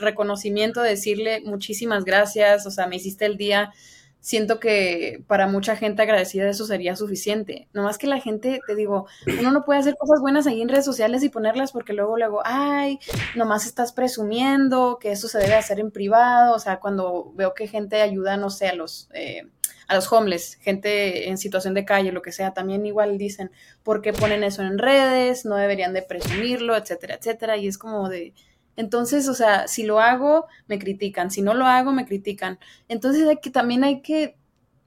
reconocimiento 0.00 0.80
de 0.80 0.90
decirle 0.90 1.42
muchísimas 1.44 2.04
gracias, 2.04 2.66
o 2.66 2.70
sea, 2.70 2.86
me 2.86 2.96
hiciste 2.96 3.26
el 3.26 3.36
día, 3.36 3.72
siento 4.20 4.60
que 4.60 5.22
para 5.26 5.46
mucha 5.46 5.76
gente 5.76 6.02
agradecida 6.02 6.48
eso 6.48 6.66
sería 6.66 6.96
suficiente. 6.96 7.68
Nomás 7.72 7.98
que 7.98 8.06
la 8.06 8.20
gente, 8.20 8.60
te 8.66 8.74
digo, 8.74 9.06
uno 9.40 9.50
no 9.50 9.64
puede 9.64 9.80
hacer 9.80 9.96
cosas 9.96 10.20
buenas 10.20 10.46
ahí 10.46 10.60
en 10.60 10.68
redes 10.68 10.84
sociales 10.84 11.22
y 11.22 11.28
ponerlas 11.30 11.72
porque 11.72 11.92
luego, 11.92 12.16
luego, 12.16 12.42
ay, 12.44 12.98
nomás 13.34 13.66
estás 13.66 13.92
presumiendo 13.92 14.98
que 15.00 15.12
eso 15.12 15.28
se 15.28 15.38
debe 15.38 15.54
hacer 15.54 15.80
en 15.80 15.90
privado. 15.90 16.54
O 16.54 16.58
sea, 16.58 16.80
cuando 16.80 17.32
veo 17.34 17.54
que 17.54 17.66
gente 17.66 18.00
ayuda, 18.02 18.36
no 18.36 18.50
sé, 18.50 18.68
a 18.68 18.74
los, 18.74 19.08
eh, 19.14 19.46
a 19.88 19.94
los 19.94 20.12
homeless, 20.12 20.56
gente 20.60 21.28
en 21.28 21.38
situación 21.38 21.74
de 21.74 21.84
calle, 21.84 22.12
lo 22.12 22.22
que 22.22 22.32
sea, 22.32 22.52
también 22.52 22.86
igual 22.86 23.18
dicen, 23.18 23.50
¿por 23.82 24.02
qué 24.02 24.12
ponen 24.12 24.44
eso 24.44 24.62
en 24.62 24.78
redes? 24.78 25.44
No 25.44 25.56
deberían 25.56 25.94
de 25.94 26.02
presumirlo, 26.02 26.76
etcétera, 26.76 27.14
etcétera. 27.14 27.56
Y 27.56 27.66
es 27.66 27.78
como 27.78 28.08
de, 28.08 28.34
entonces, 28.76 29.28
o 29.28 29.34
sea, 29.34 29.68
si 29.68 29.82
lo 29.82 30.00
hago, 30.00 30.46
me 30.66 30.78
critican, 30.78 31.30
si 31.30 31.42
no 31.42 31.54
lo 31.54 31.66
hago, 31.66 31.92
me 31.92 32.06
critican. 32.06 32.58
Entonces 32.88 33.26
hay 33.28 33.38
que, 33.38 33.50
también 33.50 33.84
hay 33.84 34.00
que 34.00 34.36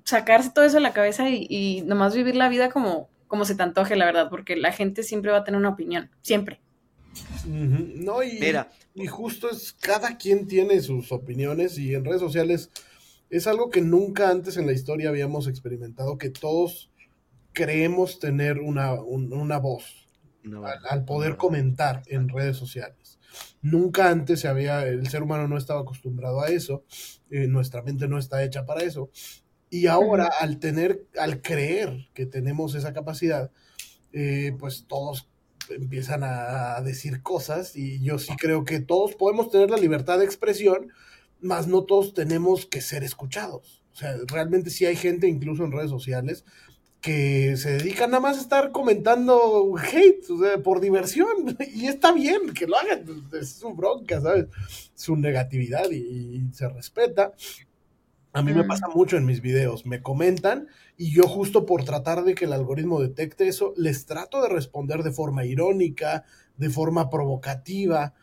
sacarse 0.03 0.51
todo 0.51 0.65
eso 0.65 0.75
de 0.75 0.81
la 0.81 0.93
cabeza 0.93 1.29
y, 1.29 1.83
nomás 1.85 2.15
vivir 2.15 2.35
la 2.35 2.49
vida 2.49 2.69
como, 2.69 3.09
como 3.27 3.45
se 3.45 3.55
te 3.55 3.63
antoje, 3.63 3.95
la 3.95 4.05
verdad, 4.05 4.29
porque 4.29 4.55
la 4.55 4.71
gente 4.71 5.03
siempre 5.03 5.31
va 5.31 5.39
a 5.39 5.43
tener 5.43 5.59
una 5.59 5.69
opinión, 5.69 6.09
siempre. 6.21 6.59
No, 7.45 8.23
y, 8.23 8.39
y 8.95 9.07
justo 9.07 9.49
es, 9.49 9.73
cada 9.73 10.17
quien 10.17 10.47
tiene 10.47 10.81
sus 10.81 11.11
opiniones 11.11 11.77
y 11.77 11.93
en 11.93 12.05
redes 12.05 12.21
sociales 12.21 12.71
es 13.29 13.47
algo 13.47 13.69
que 13.69 13.81
nunca 13.81 14.29
antes 14.29 14.57
en 14.57 14.65
la 14.65 14.73
historia 14.73 15.09
habíamos 15.09 15.47
experimentado, 15.47 16.17
que 16.17 16.29
todos 16.29 16.91
creemos 17.51 18.19
tener 18.19 18.59
una, 18.59 18.93
una 19.01 19.59
voz 19.59 20.02
al, 20.89 21.05
poder 21.05 21.37
comentar 21.37 22.03
en 22.07 22.29
redes 22.29 22.57
sociales. 22.57 23.19
Nunca 23.61 24.09
antes 24.09 24.41
se 24.41 24.47
había, 24.47 24.85
el 24.85 25.07
ser 25.07 25.23
humano 25.23 25.47
no 25.47 25.57
estaba 25.57 25.81
acostumbrado 25.81 26.41
a 26.41 26.47
eso, 26.49 26.83
eh, 27.29 27.47
nuestra 27.47 27.81
mente 27.81 28.07
no 28.07 28.17
está 28.17 28.43
hecha 28.43 28.65
para 28.65 28.83
eso. 28.83 29.09
Y 29.69 29.87
ahora, 29.87 30.29
al 30.39 30.59
tener, 30.59 31.07
al 31.19 31.41
creer 31.41 32.09
que 32.13 32.27
tenemos 32.27 32.75
esa 32.75 32.93
capacidad, 32.93 33.51
eh, 34.11 34.55
pues 34.59 34.85
todos 34.87 35.29
empiezan 35.69 36.21
a, 36.23 36.79
decir 36.81 37.23
cosas 37.23 37.75
y 37.75 38.03
yo 38.03 38.19
sí 38.19 38.33
creo 38.37 38.65
que 38.65 38.79
todos 38.79 39.15
podemos 39.15 39.49
tener 39.49 39.71
la 39.71 39.77
libertad 39.77 40.19
de 40.19 40.25
expresión, 40.25 40.91
mas 41.41 41.67
no 41.67 41.85
todos 41.85 42.13
tenemos 42.13 42.65
que 42.65 42.81
ser 42.81 43.03
escuchados. 43.03 43.83
O 43.93 43.95
sea, 43.95 44.15
realmente 44.27 44.69
sí 44.69 44.85
hay 44.85 44.95
gente, 44.95 45.27
incluso 45.27 45.63
en 45.63 45.71
redes 45.71 45.89
sociales, 45.89 46.45
que 47.03 47.57
se 47.57 47.73
dedican 47.73 48.11
nada 48.11 48.21
más 48.21 48.37
a 48.37 48.41
estar 48.41 48.71
comentando 48.71 49.75
hate, 49.77 50.23
o 50.29 50.39
sea, 50.39 50.63
por 50.63 50.79
diversión. 50.79 51.57
Y 51.75 51.87
está 51.87 52.13
bien 52.13 52.53
que 52.53 52.65
lo 52.65 52.77
hagan, 52.77 53.03
es 53.33 53.49
su 53.55 53.73
bronca, 53.73 54.21
¿sabes? 54.21 54.47
Su 54.95 55.17
negatividad 55.17 55.91
y, 55.91 56.41
se 56.53 56.69
respeta. 56.69 57.33
A 58.31 58.41
mí 58.41 58.53
me 58.53 58.63
pasa 58.63 58.87
mucho 58.87 59.17
en 59.17 59.25
mis 59.25 59.41
videos, 59.41 59.85
me 59.85 60.01
comentan 60.01 60.69
y 60.97 61.11
yo 61.11 61.23
justo 61.23 61.65
por 61.65 61.83
tratar 61.83 62.23
de 62.23 62.35
que 62.35 62.45
el 62.45 62.53
algoritmo 62.53 63.01
detecte 63.01 63.49
eso, 63.49 63.73
les 63.75 64.05
trato 64.05 64.41
de 64.41 64.47
responder 64.47 65.03
de 65.03 65.11
forma 65.11 65.45
irónica, 65.45 66.23
de 66.55 66.69
forma 66.69 67.09
provocativa, 67.09 68.13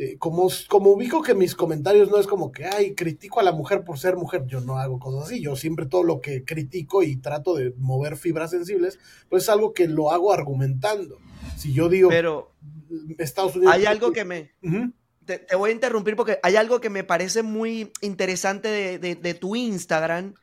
eh, 0.00 0.16
como, 0.16 0.48
como 0.68 0.90
ubico 0.90 1.22
que 1.22 1.34
mis 1.34 1.56
comentarios 1.56 2.08
no 2.08 2.18
es 2.18 2.28
como 2.28 2.52
que, 2.52 2.64
ay, 2.66 2.94
critico 2.94 3.40
a 3.40 3.42
la 3.42 3.50
mujer 3.50 3.82
por 3.82 3.98
ser 3.98 4.16
mujer, 4.16 4.46
yo 4.46 4.60
no 4.60 4.78
hago 4.78 5.00
cosas 5.00 5.24
así, 5.24 5.42
yo 5.42 5.56
siempre 5.56 5.86
todo 5.86 6.04
lo 6.04 6.20
que 6.20 6.44
critico 6.44 7.02
y 7.02 7.16
trato 7.16 7.56
de 7.56 7.74
mover 7.78 8.16
fibras 8.16 8.52
sensibles, 8.52 9.00
pues 9.28 9.42
es 9.42 9.48
algo 9.48 9.72
que 9.72 9.88
lo 9.88 10.12
hago 10.12 10.32
argumentando. 10.32 11.18
Si 11.56 11.72
yo 11.72 11.88
digo, 11.88 12.10
pero 12.10 12.52
Estados 13.18 13.56
Unidos... 13.56 13.74
Hay 13.74 13.86
algo 13.86 14.12
que 14.12 14.24
me... 14.24 14.52
te, 15.24 15.44
voy 15.56 15.70
a 15.70 15.74
interrumpir 15.74 16.14
porque 16.14 16.38
hay 16.44 16.54
algo 16.54 16.80
que 16.80 16.90
me 16.90 17.02
parece 17.02 17.42
muy 17.42 17.90
interesante 18.00 18.68
de, 18.68 19.16
de 19.16 19.34
tu 19.34 19.56
Instagram 19.56 20.34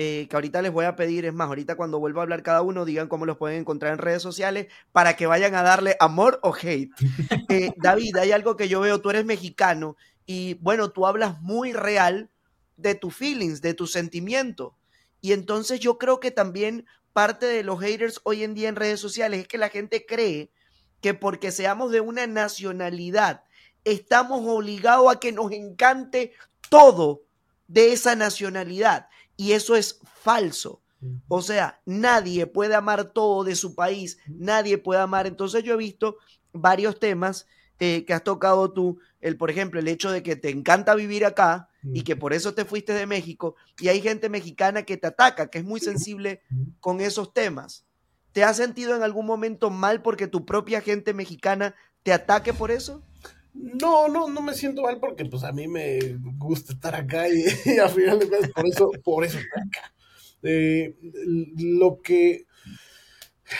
eh, 0.00 0.28
que 0.30 0.36
ahorita 0.36 0.62
les 0.62 0.70
voy 0.70 0.84
a 0.84 0.94
pedir, 0.94 1.24
es 1.24 1.34
más, 1.34 1.48
ahorita 1.48 1.74
cuando 1.74 1.98
vuelva 1.98 2.20
a 2.20 2.24
hablar 2.24 2.44
cada 2.44 2.62
uno, 2.62 2.84
digan 2.84 3.08
cómo 3.08 3.26
los 3.26 3.36
pueden 3.36 3.60
encontrar 3.60 3.92
en 3.92 3.98
redes 3.98 4.22
sociales 4.22 4.68
para 4.92 5.16
que 5.16 5.26
vayan 5.26 5.56
a 5.56 5.62
darle 5.64 5.96
amor 5.98 6.38
o 6.42 6.54
hate. 6.54 6.92
Eh, 7.50 7.72
David, 7.78 8.16
hay 8.18 8.32
algo 8.32 8.56
que 8.56 8.68
yo 8.68 8.80
veo, 8.80 9.00
tú 9.00 9.10
eres 9.10 9.24
mexicano 9.24 9.96
y 10.26 10.54
bueno, 10.60 10.90
tú 10.90 11.06
hablas 11.06 11.40
muy 11.40 11.72
real 11.72 12.30
de 12.76 12.94
tus 12.94 13.16
feelings, 13.16 13.62
de 13.62 13.74
tus 13.74 13.90
sentimientos. 13.90 14.74
Y 15.20 15.32
entonces 15.32 15.80
yo 15.80 15.98
creo 15.98 16.20
que 16.20 16.30
también 16.30 16.86
parte 17.12 17.46
de 17.46 17.64
los 17.64 17.80
haters 17.80 18.20
hoy 18.22 18.44
en 18.44 18.54
día 18.54 18.68
en 18.68 18.76
redes 18.76 19.00
sociales 19.00 19.40
es 19.40 19.48
que 19.48 19.58
la 19.58 19.70
gente 19.70 20.04
cree 20.06 20.52
que 21.00 21.14
porque 21.14 21.50
seamos 21.50 21.90
de 21.90 22.02
una 22.02 22.26
nacionalidad, 22.26 23.44
estamos 23.84 24.42
obligados 24.44 25.10
a 25.10 25.18
que 25.18 25.32
nos 25.32 25.50
encante 25.50 26.34
todo 26.68 27.22
de 27.66 27.92
esa 27.92 28.14
nacionalidad. 28.14 29.08
Y 29.38 29.52
eso 29.52 29.74
es 29.76 30.00
falso. 30.04 30.82
O 31.28 31.42
sea, 31.42 31.80
nadie 31.86 32.46
puede 32.46 32.74
amar 32.74 33.12
todo 33.12 33.44
de 33.44 33.54
su 33.54 33.74
país, 33.74 34.18
nadie 34.26 34.78
puede 34.78 35.00
amar. 35.00 35.26
Entonces 35.26 35.62
yo 35.62 35.74
he 35.74 35.78
visto 35.78 36.16
varios 36.52 36.98
temas 36.98 37.46
eh, 37.78 38.04
que 38.04 38.12
has 38.12 38.24
tocado 38.24 38.72
tú, 38.72 38.98
el, 39.20 39.36
por 39.36 39.50
ejemplo, 39.50 39.78
el 39.78 39.86
hecho 39.86 40.10
de 40.10 40.24
que 40.24 40.34
te 40.34 40.50
encanta 40.50 40.96
vivir 40.96 41.24
acá 41.24 41.68
y 41.94 42.02
que 42.02 42.16
por 42.16 42.32
eso 42.32 42.52
te 42.52 42.64
fuiste 42.64 42.92
de 42.92 43.06
México, 43.06 43.54
y 43.78 43.86
hay 43.86 44.00
gente 44.00 44.28
mexicana 44.28 44.82
que 44.82 44.96
te 44.96 45.06
ataca, 45.06 45.48
que 45.48 45.58
es 45.58 45.64
muy 45.64 45.78
sensible 45.78 46.42
con 46.80 47.00
esos 47.00 47.32
temas. 47.32 47.86
¿Te 48.32 48.42
has 48.42 48.56
sentido 48.56 48.96
en 48.96 49.04
algún 49.04 49.26
momento 49.26 49.70
mal 49.70 50.02
porque 50.02 50.26
tu 50.26 50.44
propia 50.44 50.80
gente 50.80 51.14
mexicana 51.14 51.76
te 52.02 52.12
ataque 52.12 52.52
por 52.52 52.72
eso? 52.72 53.02
No, 53.58 54.06
no, 54.08 54.28
no 54.28 54.40
me 54.40 54.54
siento 54.54 54.82
mal 54.82 55.00
porque 55.00 55.24
pues 55.24 55.42
a 55.42 55.52
mí 55.52 55.66
me 55.66 55.98
gusta 56.36 56.72
estar 56.72 56.94
acá 56.94 57.28
y, 57.28 57.44
al 57.78 57.90
final 57.90 58.18
de 58.18 58.28
cuentas 58.28 58.50
por 58.52 58.66
eso, 58.66 58.90
por 59.02 59.24
eso 59.24 59.38
estoy 59.38 59.62
acá. 59.62 59.94
Eh, 60.42 60.94
lo 61.56 62.00
que 62.00 62.46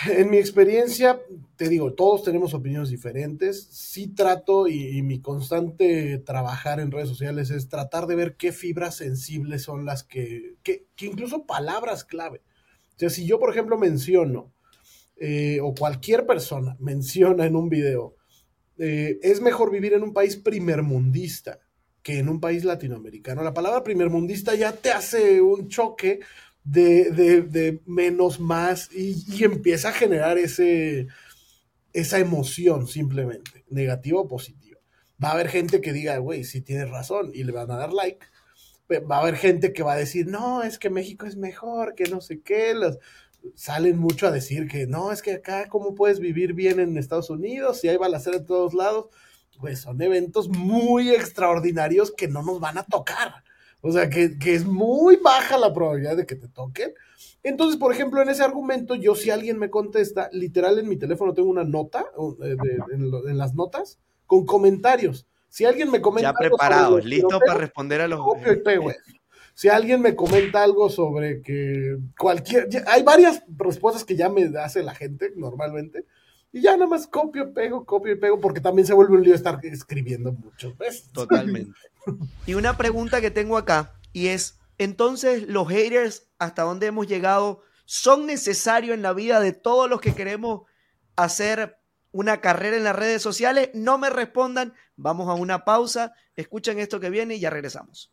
en 0.07 0.31
mi 0.31 0.37
experiencia, 0.37 1.21
te 1.57 1.69
digo, 1.69 1.95
todos 1.95 2.23
tenemos 2.23 2.53
opiniones 2.53 2.91
diferentes. 2.91 3.69
Sí 3.71 4.09
trato 4.09 4.69
y, 4.69 5.03
mi 5.03 5.21
constante 5.21 6.19
trabajar 6.19 6.79
en 6.79 6.91
redes 6.91 7.09
sociales 7.09 7.51
es 7.51 7.69
tratar 7.69 8.07
de 8.07 8.15
ver 8.15 8.37
qué 8.37 8.53
fibras 8.53 8.97
sensibles 8.97 9.63
son 9.63 9.87
las 9.87 10.05
que, 10.05 10.57
que, 10.63 10.87
incluso 11.01 11.47
palabras 11.47 12.05
clave. 12.05 12.43
O 12.97 12.99
sea, 12.99 13.11
si 13.11 13.27
yo, 13.27 13.39
por 13.39 13.51
ejemplo, 13.51 13.79
menciono, 13.79 14.53
eh, 15.17 15.59
o 15.63 15.75
cualquier 15.75 16.27
persona 16.27 16.77
menciona 16.79 17.47
en 17.47 17.57
un 17.57 17.69
video, 17.69 18.18
eh, 18.79 19.19
es 19.23 19.41
mejor 19.41 19.71
vivir 19.71 19.93
en 19.93 20.03
un 20.03 20.13
país 20.13 20.37
primermundista 20.37 21.59
que 22.03 22.19
en 22.19 22.29
un 22.29 22.41
país 22.41 22.65
latinoamericano. 22.65 23.43
La 23.43 23.53
palabra 23.53 23.83
primermundista 23.83 24.55
ya 24.55 24.73
te 24.73 24.91
hace 24.91 25.41
un 25.41 25.69
choque 25.69 26.21
de, 26.65 27.81
menos 27.87 28.41
más 28.41 28.91
y, 28.93 29.45
empieza 29.45 29.91
a 29.91 29.93
generar 29.93 30.39
ese, 30.39 31.09
esa 31.93 32.19
emoción 32.19 32.87
simplemente, 32.87 33.65
negativa 33.69 34.21
o 34.21 34.29
positiva. 34.29 34.79
Va 35.23 35.31
a 35.31 35.33
haber 35.33 35.49
gente 35.49 35.81
que 35.81 35.93
diga, 35.93 36.17
güey, 36.19 36.45
sí 36.45 36.61
tienes 36.61 36.89
razón 36.91 37.31
y 37.35 37.45
le 37.45 37.53
van 37.53 37.71
a 37.71 37.77
dar 37.77 37.93
like. 37.93 38.27
Va 38.91 39.17
a 39.17 39.21
haber 39.21 39.37
gente 39.37 39.73
que 39.73 39.83
va 39.83 39.95
a 39.95 39.99
decir, 39.99 40.29
no, 40.29 40.63
es 40.63 40.79
que 40.79 40.89
México 40.89 41.27
es 41.27 41.37
mejor, 41.37 41.95
que 41.95 42.05
no 42.05 42.21
sé 42.21 42.41
qué. 42.41 42.73
Los, 42.73 42.99
salen 43.55 43.99
mucho 43.99 44.27
a 44.27 44.31
decir 44.31 44.69
que 44.69 44.87
no, 44.87 45.13
es 45.13 45.23
que 45.23 45.33
acá, 45.33 45.69
¿cómo 45.69 45.95
puedes 45.95 46.21
vivir 46.21 46.53
bien 46.53 46.81
en 46.81 46.97
Estados 46.97 47.31
Unidos? 47.31 47.81
Si 47.81 47.89
hay 47.89 47.97
balacera 47.97 48.37
en 48.39 48.47
todos 48.47 48.75
lados. 48.75 49.07
Pues 49.61 49.81
son 49.81 50.01
eventos 50.01 50.49
muy 50.49 51.11
extraordinarios 51.11 52.13
que 52.13 52.29
no 52.29 52.43
nos 52.43 52.61
van 52.61 52.79
a 52.79 52.85
tocar. 52.85 53.43
O 53.81 53.91
sea, 53.93 54.09
que, 54.09 54.37
es 54.45 54.65
muy 54.65 55.17
baja 55.17 55.59
la 55.59 55.73
probabilidad 55.73 56.17
de 56.17 56.27
que 56.27 56.37
te 56.37 56.49
toquen. 56.49 56.95
Entonces, 57.43 57.77
por 57.77 57.93
ejemplo, 57.93 58.21
en 58.21 58.29
ese 58.29 58.43
argumento, 58.43 58.95
yo 58.95 59.15
si 59.15 59.31
alguien 59.31 59.59
me 59.59 59.71
contesta, 59.71 60.29
literal 60.33 60.79
en 60.79 60.89
mi 60.89 60.97
teléfono 60.97 61.35
tengo 61.35 61.49
una 61.49 61.65
nota, 61.65 62.07
eh, 62.45 62.57
en, 62.93 63.39
las 63.39 63.55
notas, 63.55 63.99
con 64.27 64.47
comentarios. 64.47 65.27
Si 65.49 65.65
alguien 65.65 65.91
me 65.91 66.01
comenta... 66.01 66.31
Ya 66.31 66.35
preparado, 66.35 66.99
listo 66.99 67.41
para 67.41 67.59
responder 67.59 68.01
a 68.01 68.09
los... 68.09 68.21
Si 69.59 69.69
alguien 69.69 70.01
me 70.01 70.15
comenta 70.15 70.63
algo 70.63 70.89
sobre 70.89 71.43
que 71.43 71.99
cualquier... 72.17 72.69
Hay 72.87 73.03
varias 73.03 73.43
respuestas 73.57 74.05
que 74.05 74.15
ya 74.15 74.29
me 74.29 74.57
hace 74.57 74.85
la 74.85 74.95
gente 74.95 75.33
normalmente. 75.35 76.05
Y 76.53 76.61
ya 76.61 76.77
nada 76.77 76.87
más 76.87 77.09
copio, 77.09 77.53
pego, 77.53 77.85
copio 77.85 78.13
y 78.13 78.17
pego, 78.21 78.41
porque 78.41 78.61
también 78.61 78.87
se 78.87 78.95
vuelve 78.95 79.17
un 79.17 79.25
lío 79.25 79.35
estar 79.35 79.59
escribiendo 79.65 80.31
mucho. 80.31 80.77
¿ves? 80.79 81.11
Totalmente. 81.11 81.77
Y 82.47 82.55
una 82.55 82.77
pregunta 82.77 83.21
que 83.21 83.33
tengo 83.33 83.57
acá, 83.57 83.95
y 84.13 84.29
es, 84.29 84.61
entonces 84.79 85.49
los 85.49 85.67
haters, 85.67 86.29
hasta 86.39 86.63
dónde 86.63 86.87
hemos 86.87 87.09
llegado, 87.09 87.65
son 87.85 88.27
necesarios 88.27 88.95
en 88.95 89.03
la 89.03 89.13
vida 89.13 89.41
de 89.41 89.51
todos 89.51 89.91
los 89.91 90.01
que 90.01 90.15
queremos 90.15 90.69
hacer 91.17 91.81
una 92.13 92.41
carrera 92.41 92.77
en 92.77 92.85
las 92.85 92.95
redes 92.95 93.23
sociales. 93.23 93.71
No 93.75 93.99
me 93.99 94.09
respondan, 94.09 94.75
vamos 94.95 95.29
a 95.29 95.35
una 95.35 95.65
pausa, 95.65 96.13
escuchen 96.37 96.79
esto 96.79 97.01
que 97.01 97.11
viene 97.11 97.35
y 97.35 97.41
ya 97.41 97.51
regresamos. 97.51 98.13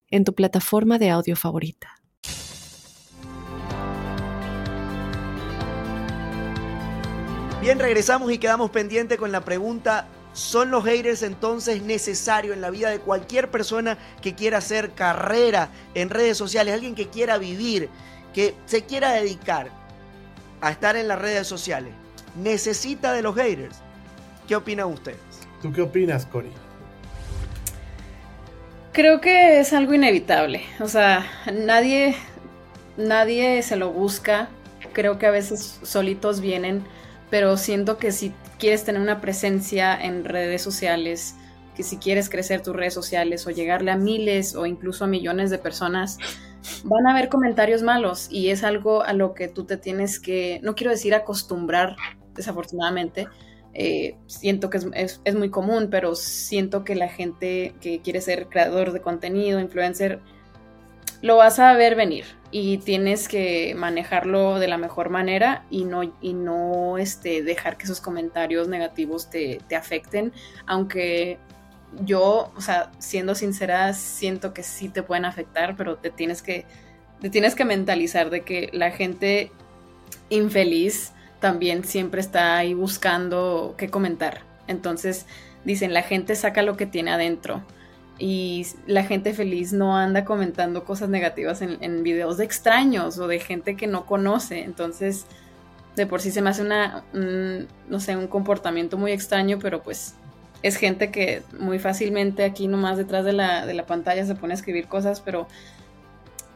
en 0.11 0.25
tu 0.25 0.35
plataforma 0.35 0.99
de 0.99 1.09
audio 1.09 1.35
favorita. 1.35 2.01
Bien, 7.61 7.77
regresamos 7.77 8.31
y 8.31 8.39
quedamos 8.39 8.71
pendientes 8.71 9.19
con 9.19 9.31
la 9.31 9.45
pregunta, 9.45 10.07
¿son 10.33 10.71
los 10.71 10.83
haters 10.83 11.21
entonces 11.21 11.83
necesarios 11.83 12.55
en 12.55 12.61
la 12.61 12.71
vida 12.71 12.89
de 12.89 12.99
cualquier 12.99 13.51
persona 13.51 13.99
que 14.19 14.33
quiera 14.33 14.57
hacer 14.57 14.93
carrera 14.93 15.69
en 15.93 16.09
redes 16.09 16.37
sociales, 16.37 16.73
alguien 16.73 16.95
que 16.95 17.09
quiera 17.09 17.37
vivir, 17.37 17.89
que 18.33 18.55
se 18.65 18.85
quiera 18.85 19.11
dedicar 19.11 19.69
a 20.59 20.71
estar 20.71 20.95
en 20.95 21.07
las 21.07 21.19
redes 21.19 21.45
sociales? 21.45 21.93
¿Necesita 22.35 23.13
de 23.13 23.21
los 23.21 23.35
haters? 23.35 23.77
¿Qué 24.47 24.55
opinan 24.55 24.87
ustedes? 24.87 25.19
¿Tú 25.61 25.71
qué 25.71 25.83
opinas, 25.83 26.25
Cori? 26.25 26.49
Creo 28.91 29.21
que 29.21 29.59
es 29.59 29.73
algo 29.73 29.93
inevitable. 29.93 30.63
O 30.79 30.87
sea, 30.87 31.25
nadie, 31.53 32.15
nadie 32.97 33.61
se 33.63 33.75
lo 33.75 33.91
busca. 33.91 34.49
Creo 34.93 35.17
que 35.17 35.27
a 35.27 35.31
veces 35.31 35.79
solitos 35.83 36.41
vienen 36.41 36.83
pero 37.31 37.57
siento 37.57 37.97
que 37.97 38.11
si 38.11 38.33
quieres 38.59 38.83
tener 38.83 39.01
una 39.01 39.21
presencia 39.21 39.99
en 39.99 40.25
redes 40.25 40.61
sociales, 40.61 41.35
que 41.75 41.81
si 41.81 41.97
quieres 41.97 42.29
crecer 42.29 42.61
tus 42.61 42.75
redes 42.75 42.93
sociales 42.93 43.47
o 43.47 43.49
llegarle 43.49 43.89
a 43.89 43.95
miles 43.95 44.53
o 44.53 44.67
incluso 44.67 45.05
a 45.05 45.07
millones 45.07 45.49
de 45.49 45.57
personas, 45.57 46.17
van 46.83 47.07
a 47.07 47.11
haber 47.11 47.29
comentarios 47.29 47.81
malos 47.81 48.27
y 48.29 48.49
es 48.49 48.63
algo 48.63 49.03
a 49.03 49.13
lo 49.13 49.33
que 49.33 49.47
tú 49.47 49.63
te 49.63 49.77
tienes 49.77 50.19
que, 50.19 50.59
no 50.61 50.75
quiero 50.75 50.91
decir 50.91 51.15
acostumbrar, 51.15 51.95
desafortunadamente, 52.35 53.27
eh, 53.73 54.15
siento 54.27 54.69
que 54.69 54.79
es, 54.93 55.21
es, 55.23 55.35
muy 55.35 55.49
común, 55.49 55.87
pero 55.89 56.15
siento 56.15 56.83
que 56.83 56.95
la 56.95 57.07
gente 57.07 57.73
que 57.81 58.01
quiere 58.01 58.21
ser 58.21 58.47
creador 58.47 58.91
de 58.91 59.01
contenido, 59.01 59.59
influencer, 59.59 60.19
lo 61.21 61.37
vas 61.37 61.59
a 61.59 61.73
ver 61.73 61.95
venir 61.95 62.25
y 62.51 62.79
tienes 62.79 63.27
que 63.27 63.73
manejarlo 63.75 64.59
de 64.59 64.67
la 64.67 64.77
mejor 64.77 65.09
manera 65.09 65.65
y 65.69 65.85
no, 65.85 66.01
y 66.19 66.33
no 66.33 66.97
este, 66.97 67.43
dejar 67.43 67.77
que 67.77 67.85
esos 67.85 68.01
comentarios 68.01 68.67
negativos 68.67 69.29
te, 69.29 69.59
afecten, 69.75 70.33
aunque 70.65 71.37
yo, 72.03 72.51
o 72.55 72.61
sea, 72.61 72.91
siendo 72.99 73.35
sincera, 73.35 73.93
siento 73.93 74.53
que 74.53 74.63
sí 74.63 74.89
te 74.89 75.03
pueden 75.03 75.25
afectar, 75.25 75.75
pero 75.75 75.97
te 75.97 76.09
tienes 76.09 76.41
que, 76.41 76.65
te 77.21 77.29
tienes 77.29 77.55
que 77.55 77.65
mentalizar 77.65 78.29
de 78.29 78.41
que 78.41 78.69
la 78.73 78.91
gente 78.91 79.51
infeliz 80.29 81.13
también 81.41 81.83
siempre 81.83 82.21
está 82.21 82.55
ahí 82.57 82.73
buscando 82.73 83.75
qué 83.77 83.89
comentar. 83.89 84.41
Entonces, 84.67 85.25
dicen, 85.65 85.93
la 85.93 86.03
gente 86.03 86.35
saca 86.35 86.61
lo 86.61 86.77
que 86.77 86.85
tiene 86.85 87.11
adentro 87.11 87.63
y 88.17 88.67
la 88.85 89.03
gente 89.03 89.33
feliz 89.33 89.73
no 89.73 89.97
anda 89.97 90.23
comentando 90.23 90.85
cosas 90.85 91.09
negativas 91.09 91.61
en, 91.61 92.03
videos 92.03 92.37
de 92.37 92.45
extraños 92.45 93.17
o 93.17 93.27
de 93.27 93.39
gente 93.39 93.75
que 93.75 93.87
no 93.87 94.05
conoce. 94.05 94.63
Entonces, 94.63 95.25
de 95.95 96.05
por 96.05 96.21
sí 96.21 96.31
se 96.31 96.41
me 96.41 96.51
hace 96.51 96.61
una, 96.61 97.03
no 97.11 97.99
sé, 97.99 98.15
un 98.15 98.27
comportamiento 98.27 98.97
muy 98.97 99.11
extraño, 99.11 99.57
pero 99.59 99.81
pues 99.81 100.13
es 100.61 100.75
gente 100.75 101.09
que 101.09 101.41
muy 101.59 101.79
fácilmente 101.79 102.43
aquí 102.43 102.67
nomás 102.67 102.97
detrás 102.97 103.25
de 103.25 103.33
la, 103.33 103.65
de 103.65 103.73
la 103.73 103.87
pantalla 103.87 104.23
se 104.25 104.35
pone 104.35 104.53
a 104.53 104.57
escribir 104.57 104.87
cosas, 104.87 105.19
pero 105.21 105.47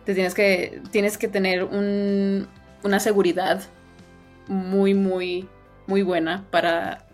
te 0.06 0.14
tienes 0.14 0.36
que, 0.36 0.80
tienes 0.92 1.18
que 1.18 1.28
tener 1.28 1.64
un, 1.64 2.48
una 2.84 3.00
seguridad 3.00 3.64
muy, 4.48 4.94
muy, 4.94 5.48
muy 5.88 6.02
buena 6.02 6.46
para, 6.52 7.08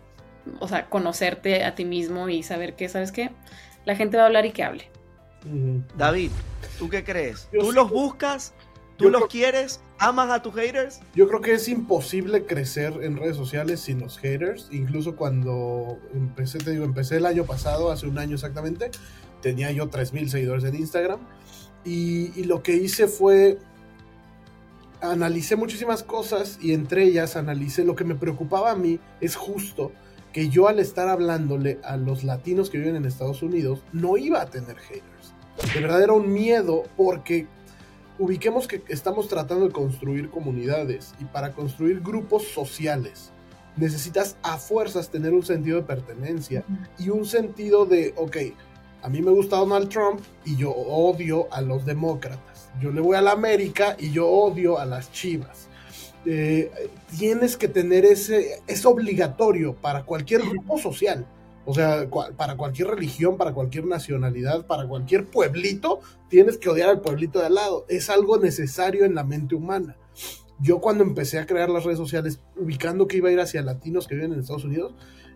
o 0.59 0.67
sea, 0.67 0.89
conocerte 0.89 1.63
a 1.63 1.75
ti 1.75 1.85
mismo 1.85 2.29
y 2.29 2.43
saber 2.43 2.75
que, 2.75 2.89
¿sabes 2.89 3.11
qué? 3.11 3.31
la 3.85 3.95
gente 3.95 4.17
va 4.17 4.23
a 4.23 4.25
hablar 4.27 4.45
y 4.45 4.51
que 4.51 4.63
hable. 4.63 4.89
David, 5.97 6.31
¿tú 6.77 6.89
qué 6.89 7.03
crees? 7.03 7.49
¿Tú 7.51 7.71
los 7.71 7.89
buscas? 7.89 8.53
¿Tú 8.97 9.09
los 9.09 9.25
quieres? 9.25 9.81
¿Amas 9.97 10.29
a 10.29 10.43
tus 10.43 10.53
haters? 10.53 10.99
Yo 11.15 11.27
creo 11.27 11.41
que 11.41 11.53
es 11.53 11.67
imposible 11.67 12.45
crecer 12.45 12.99
en 13.01 13.17
redes 13.17 13.35
sociales 13.35 13.79
sin 13.79 13.99
los 13.99 14.19
haters. 14.19 14.67
Incluso 14.71 15.15
cuando 15.15 15.97
empecé, 16.13 16.59
te 16.59 16.71
digo, 16.71 16.85
empecé 16.85 17.17
el 17.17 17.25
año 17.25 17.45
pasado, 17.45 17.91
hace 17.91 18.05
un 18.05 18.19
año 18.19 18.35
exactamente, 18.35 18.91
tenía 19.41 19.71
yo 19.71 19.89
3.000 19.89 20.27
seguidores 20.27 20.63
en 20.65 20.75
Instagram. 20.75 21.19
Y, 21.83 22.39
y, 22.39 22.43
lo 22.43 22.61
que 22.61 22.75
hice 22.75 23.07
fue, 23.07 23.57
analicé 25.01 25.55
muchísimas 25.55 26.03
cosas 26.03 26.57
y 26.61 26.73
entre 26.73 27.03
ellas 27.03 27.35
analicé 27.35 27.83
lo 27.83 27.95
que 27.95 28.03
me 28.03 28.15
preocupaba 28.15 28.71
a 28.71 28.75
mí, 28.75 28.99
es 29.19 29.35
justo 29.35 29.91
que 30.31 30.49
yo 30.49 30.67
al 30.67 30.79
estar 30.79 31.09
hablándole 31.09 31.79
a 31.83 31.97
los 31.97 32.23
latinos 32.23 32.69
que 32.69 32.77
viven 32.77 32.95
en 32.95 33.05
Estados 33.05 33.43
Unidos, 33.43 33.83
no 33.91 34.17
iba 34.17 34.41
a 34.41 34.45
tener 34.45 34.77
haters. 34.77 35.33
De 35.73 35.81
verdad 35.81 36.01
era 36.01 36.13
un 36.13 36.31
miedo 36.31 36.83
porque 36.95 37.47
ubiquemos 38.17 38.67
que 38.67 38.83
estamos 38.87 39.27
tratando 39.27 39.67
de 39.67 39.73
construir 39.73 40.29
comunidades 40.29 41.13
y 41.19 41.25
para 41.25 41.53
construir 41.53 42.01
grupos 42.01 42.47
sociales 42.47 43.31
necesitas 43.77 44.37
a 44.43 44.57
fuerzas 44.57 45.09
tener 45.09 45.33
un 45.33 45.43
sentido 45.43 45.77
de 45.77 45.83
pertenencia 45.83 46.63
y 46.97 47.09
un 47.09 47.25
sentido 47.25 47.85
de, 47.85 48.13
ok, 48.17 48.37
a 49.01 49.09
mí 49.09 49.21
me 49.21 49.31
gusta 49.31 49.57
Donald 49.57 49.89
Trump 49.89 50.21
y 50.45 50.55
yo 50.55 50.71
odio 50.71 51.51
a 51.51 51.61
los 51.61 51.85
demócratas. 51.85 52.50
Yo 52.79 52.91
le 52.91 53.01
voy 53.01 53.15
a 53.15 53.21
la 53.21 53.31
América 53.31 53.95
y 53.99 54.11
yo 54.11 54.27
odio 54.27 54.79
a 54.79 54.85
las 54.85 55.11
chivas. 55.11 55.67
Eh, 56.25 56.71
tienes 57.17 57.57
que 57.57 57.67
tener 57.67 58.05
ese, 58.05 58.61
es 58.67 58.85
obligatorio 58.85 59.75
para 59.75 60.03
cualquier 60.03 60.41
grupo 60.41 60.77
social. 60.77 61.25
O 61.65 61.75
sea, 61.75 62.07
para 62.37 62.57
cualquier 62.57 62.87
religión, 62.87 63.37
para 63.37 63.53
cualquier 63.53 63.85
nacionalidad, 63.85 64.65
para 64.65 64.87
cualquier 64.87 65.25
pueblito, 65.25 65.99
tienes 66.27 66.57
que 66.57 66.69
odiar 66.69 66.89
al 66.89 67.01
pueblito 67.01 67.39
de 67.39 67.45
al 67.45 67.55
lado. 67.55 67.85
Es 67.87 68.09
algo 68.09 68.37
necesario 68.37 69.05
en 69.05 69.13
la 69.13 69.23
mente 69.23 69.53
humana. 69.55 69.95
Yo 70.59 70.79
cuando 70.79 71.03
empecé 71.03 71.39
a 71.39 71.45
crear 71.45 71.69
las 71.69 71.83
redes 71.83 71.99
sociales, 71.99 72.39
ubicando 72.55 73.07
que 73.07 73.17
iba 73.17 73.29
a 73.29 73.31
ir 73.31 73.39
hacia 73.39 73.61
latinos 73.61 74.07
que 74.07 74.15
viven 74.15 74.33
en 74.33 74.39
Estados 74.39 74.63
Unidos, 74.63 74.93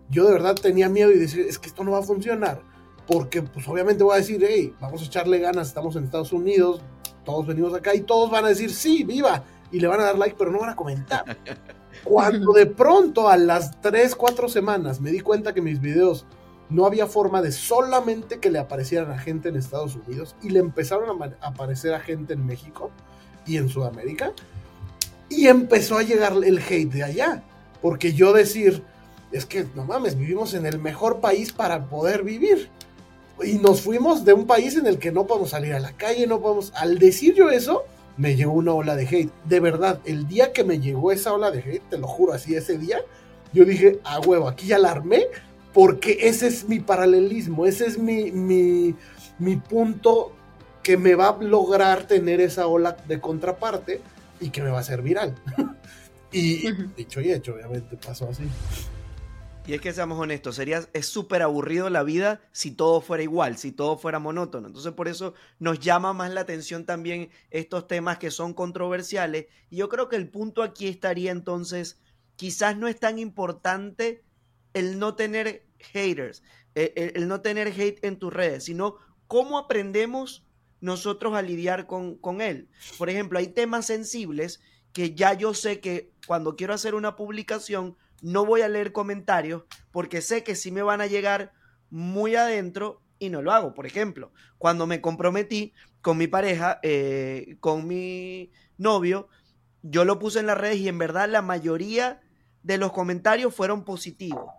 yo 0.09 0.25
de 0.25 0.33
verdad 0.33 0.55
tenía 0.55 0.89
miedo 0.89 1.11
y 1.11 1.17
decía, 1.17 1.43
es 1.47 1.59
que 1.59 1.67
esto 1.67 1.83
no 1.83 1.91
va 1.91 1.99
a 1.99 2.03
funcionar. 2.03 2.61
Porque 3.07 3.43
pues 3.43 3.67
obviamente 3.67 4.03
voy 4.03 4.15
a 4.15 4.17
decir, 4.17 4.43
hey, 4.47 4.73
vamos 4.79 5.01
a 5.01 5.05
echarle 5.05 5.39
ganas, 5.39 5.67
estamos 5.67 5.95
en 5.95 6.05
Estados 6.05 6.33
Unidos, 6.33 6.81
todos 7.25 7.47
venimos 7.47 7.73
acá 7.73 7.93
y 7.93 8.01
todos 8.01 8.31
van 8.31 8.45
a 8.45 8.49
decir, 8.49 8.71
sí, 8.71 9.03
viva, 9.03 9.43
y 9.71 9.79
le 9.79 9.87
van 9.87 9.99
a 9.99 10.05
dar 10.05 10.17
like, 10.17 10.35
pero 10.37 10.51
no 10.51 10.59
van 10.59 10.69
a 10.69 10.75
comentar. 10.75 11.37
Cuando 12.03 12.53
de 12.53 12.67
pronto 12.67 13.27
a 13.27 13.37
las 13.37 13.81
3, 13.81 14.15
4 14.15 14.47
semanas 14.47 15.01
me 15.01 15.11
di 15.11 15.19
cuenta 15.19 15.53
que 15.53 15.61
mis 15.61 15.81
videos 15.81 16.25
no 16.69 16.85
había 16.85 17.07
forma 17.07 17.41
de 17.41 17.51
solamente 17.51 18.39
que 18.39 18.49
le 18.49 18.59
aparecieran 18.59 19.11
a 19.11 19.17
gente 19.17 19.49
en 19.49 19.55
Estados 19.55 19.95
Unidos 19.95 20.35
y 20.41 20.49
le 20.49 20.59
empezaron 20.59 21.21
a 21.21 21.47
aparecer 21.47 21.93
a 21.93 21.99
gente 21.99 22.33
en 22.33 22.45
México 22.45 22.91
y 23.45 23.57
en 23.57 23.69
Sudamérica 23.69 24.33
y 25.29 25.47
empezó 25.47 25.97
a 25.97 26.03
llegar 26.03 26.33
el 26.43 26.59
hate 26.59 26.91
de 26.91 27.03
allá. 27.03 27.43
Porque 27.81 28.13
yo 28.13 28.33
decir, 28.33 28.83
es 29.31 29.45
que 29.45 29.65
no 29.75 29.85
mames, 29.85 30.17
vivimos 30.17 30.53
en 30.53 30.65
el 30.65 30.79
mejor 30.79 31.19
país 31.19 31.53
para 31.53 31.85
poder 31.85 32.23
vivir. 32.23 32.69
Y 33.43 33.53
nos 33.55 33.81
fuimos 33.81 34.23
de 34.23 34.33
un 34.33 34.47
país 34.47 34.75
en 34.77 34.87
el 34.87 34.97
que 34.97 35.11
no 35.11 35.27
podemos 35.27 35.49
salir 35.49 35.73
a 35.73 35.79
la 35.79 35.93
calle, 35.93 36.27
no 36.27 36.39
podemos... 36.39 36.71
Al 36.75 36.99
decir 36.99 37.33
yo 37.35 37.49
eso, 37.49 37.83
me 38.17 38.35
llegó 38.35 38.53
una 38.53 38.73
ola 38.73 38.95
de 38.95 39.07
hate. 39.07 39.31
De 39.43 39.59
verdad, 39.59 39.99
el 40.05 40.27
día 40.27 40.53
que 40.53 40.63
me 40.63 40.79
llegó 40.79 41.11
esa 41.11 41.33
ola 41.33 41.51
de 41.51 41.59
hate, 41.59 41.89
te 41.89 41.97
lo 41.97 42.07
juro 42.07 42.33
así, 42.33 42.55
ese 42.55 42.77
día, 42.77 42.99
yo 43.53 43.65
dije, 43.65 43.99
a 44.03 44.19
huevo, 44.19 44.47
aquí 44.47 44.67
ya 44.67 44.79
la 44.79 44.91
armé, 44.91 45.25
porque 45.73 46.19
ese 46.21 46.47
es 46.47 46.67
mi 46.67 46.79
paralelismo, 46.79 47.65
ese 47.65 47.85
es 47.85 47.97
mi, 47.97 48.31
mi, 48.31 48.95
mi 49.39 49.57
punto 49.57 50.31
que 50.81 50.97
me 50.97 51.15
va 51.15 51.29
a 51.29 51.43
lograr 51.43 52.07
tener 52.07 52.39
esa 52.39 52.67
ola 52.67 52.95
de 53.07 53.19
contraparte 53.19 54.01
y 54.39 54.49
que 54.49 54.61
me 54.61 54.69
va 54.69 54.77
a 54.77 54.81
hacer 54.81 55.01
viral. 55.01 55.35
y 56.31 56.71
dicho 56.95 57.21
y 57.21 57.31
hecho, 57.31 57.53
obviamente 57.55 57.97
pasó 57.97 58.29
así. 58.29 58.43
Y 59.67 59.73
es 59.73 59.81
que 59.81 59.93
seamos 59.93 60.19
honestos, 60.19 60.57
sería, 60.57 60.87
es 60.93 61.07
súper 61.07 61.41
aburrido 61.41 61.89
la 61.89 62.03
vida 62.03 62.39
si 62.51 62.69
todo 62.69 63.01
fuera 63.01 63.23
igual, 63.23 63.57
si 63.57 63.71
todo 63.71 63.97
fuera 63.97 64.19
monótono. 64.19 64.67
Entonces 64.67 64.93
por 64.93 65.07
eso 65.07 65.33
nos 65.57 65.79
llama 65.79 66.13
más 66.13 66.31
la 66.31 66.41
atención 66.41 66.85
también 66.85 67.31
estos 67.49 67.87
temas 67.87 68.19
que 68.19 68.29
son 68.29 68.53
controversiales. 68.53 69.47
Y 69.71 69.77
yo 69.77 69.89
creo 69.89 70.07
que 70.07 70.17
el 70.17 70.29
punto 70.29 70.61
aquí 70.61 70.87
estaría 70.87 71.31
entonces, 71.31 71.99
quizás 72.35 72.77
no 72.77 72.87
es 72.87 72.99
tan 72.99 73.17
importante 73.17 74.23
el 74.73 74.99
no 74.99 75.15
tener 75.15 75.65
haters, 75.79 76.43
el, 76.75 77.13
el 77.15 77.27
no 77.27 77.41
tener 77.41 77.69
hate 77.69 78.05
en 78.05 78.19
tus 78.19 78.31
redes, 78.31 78.65
sino 78.65 78.97
cómo 79.25 79.57
aprendemos 79.57 80.45
nosotros 80.79 81.33
a 81.33 81.41
lidiar 81.41 81.87
con 81.87 82.41
él. 82.41 82.69
Por 82.99 83.09
ejemplo, 83.09 83.39
hay 83.39 83.47
temas 83.47 83.87
sensibles 83.87 84.61
que 84.93 85.15
ya 85.15 85.33
yo 85.33 85.55
sé 85.55 85.79
que 85.79 86.13
cuando 86.27 86.55
quiero 86.55 86.73
hacer 86.75 86.93
una 86.93 87.15
publicación, 87.15 87.97
no 88.25 88.43
voy 88.43 88.61
a 88.61 88.67
leer 88.67 88.91
comentarios 88.91 89.65
porque 89.91 90.19
sé 90.19 90.43
que 90.43 90.55
sí 90.55 90.71
me 90.71 90.81
van 90.81 90.99
a 90.99 91.05
llegar 91.05 91.53
muy 91.91 92.35
adentro 92.35 93.03
y 93.19 93.29
no 93.29 93.43
lo 93.43 93.51
hago. 93.51 93.75
Por 93.75 93.85
ejemplo, 93.85 94.31
cuando 94.57 94.87
me 94.87 94.99
comprometí 94.99 95.73
con 96.01 96.17
mi 96.17 96.25
pareja, 96.25 96.79
eh, 96.81 97.57
con 97.59 97.85
mi 97.85 98.51
novio, 98.79 99.29
yo 99.83 100.05
lo 100.05 100.17
puse 100.17 100.39
en 100.39 100.47
las 100.47 100.57
redes 100.57 100.77
y 100.77 100.87
en 100.87 100.97
verdad 100.97 101.29
la 101.29 101.43
mayoría 101.43 102.19
de 102.63 102.79
los 102.79 102.91
comentarios 102.91 103.53
fueron 103.53 103.85
positivos. 103.85 104.49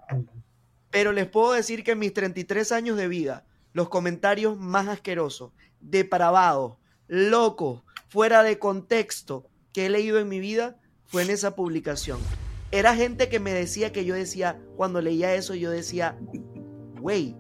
Pero 0.93 1.11
les 1.11 1.27
puedo 1.27 1.53
decir 1.53 1.83
que 1.83 1.91
en 1.91 1.99
mis 1.99 2.15
33 2.15 2.71
años 2.71 2.97
de 2.97 3.09
vida, 3.09 3.47
los 3.73 3.89
comentarios 3.89 4.57
más 4.57 4.87
asquerosos, 4.87 5.51
depravados, 5.81 6.77
locos, 7.09 7.83
fuera 8.09 8.45
de 8.45 8.61
contexto 8.61 9.51
que 9.73 9.87
he 9.87 9.91
leído 9.91 10.21
en 10.21 10.29
mi 10.29 10.39
vida 10.39 10.79
fue 11.05 11.25
en 11.25 11.31
esa 11.31 11.57
publicación 11.57 12.21
era 12.71 12.95
gente 12.95 13.29
que 13.29 13.41
me 13.41 13.53
decía 13.53 13.93
que 13.93 14.05
yo 14.05 14.15
decía, 14.15 14.61
cuando 14.77 15.01
leía 15.01 15.35
eso, 15.35 15.55
yo 15.55 15.71
decía, 15.71 16.19
güey, 17.01 17.37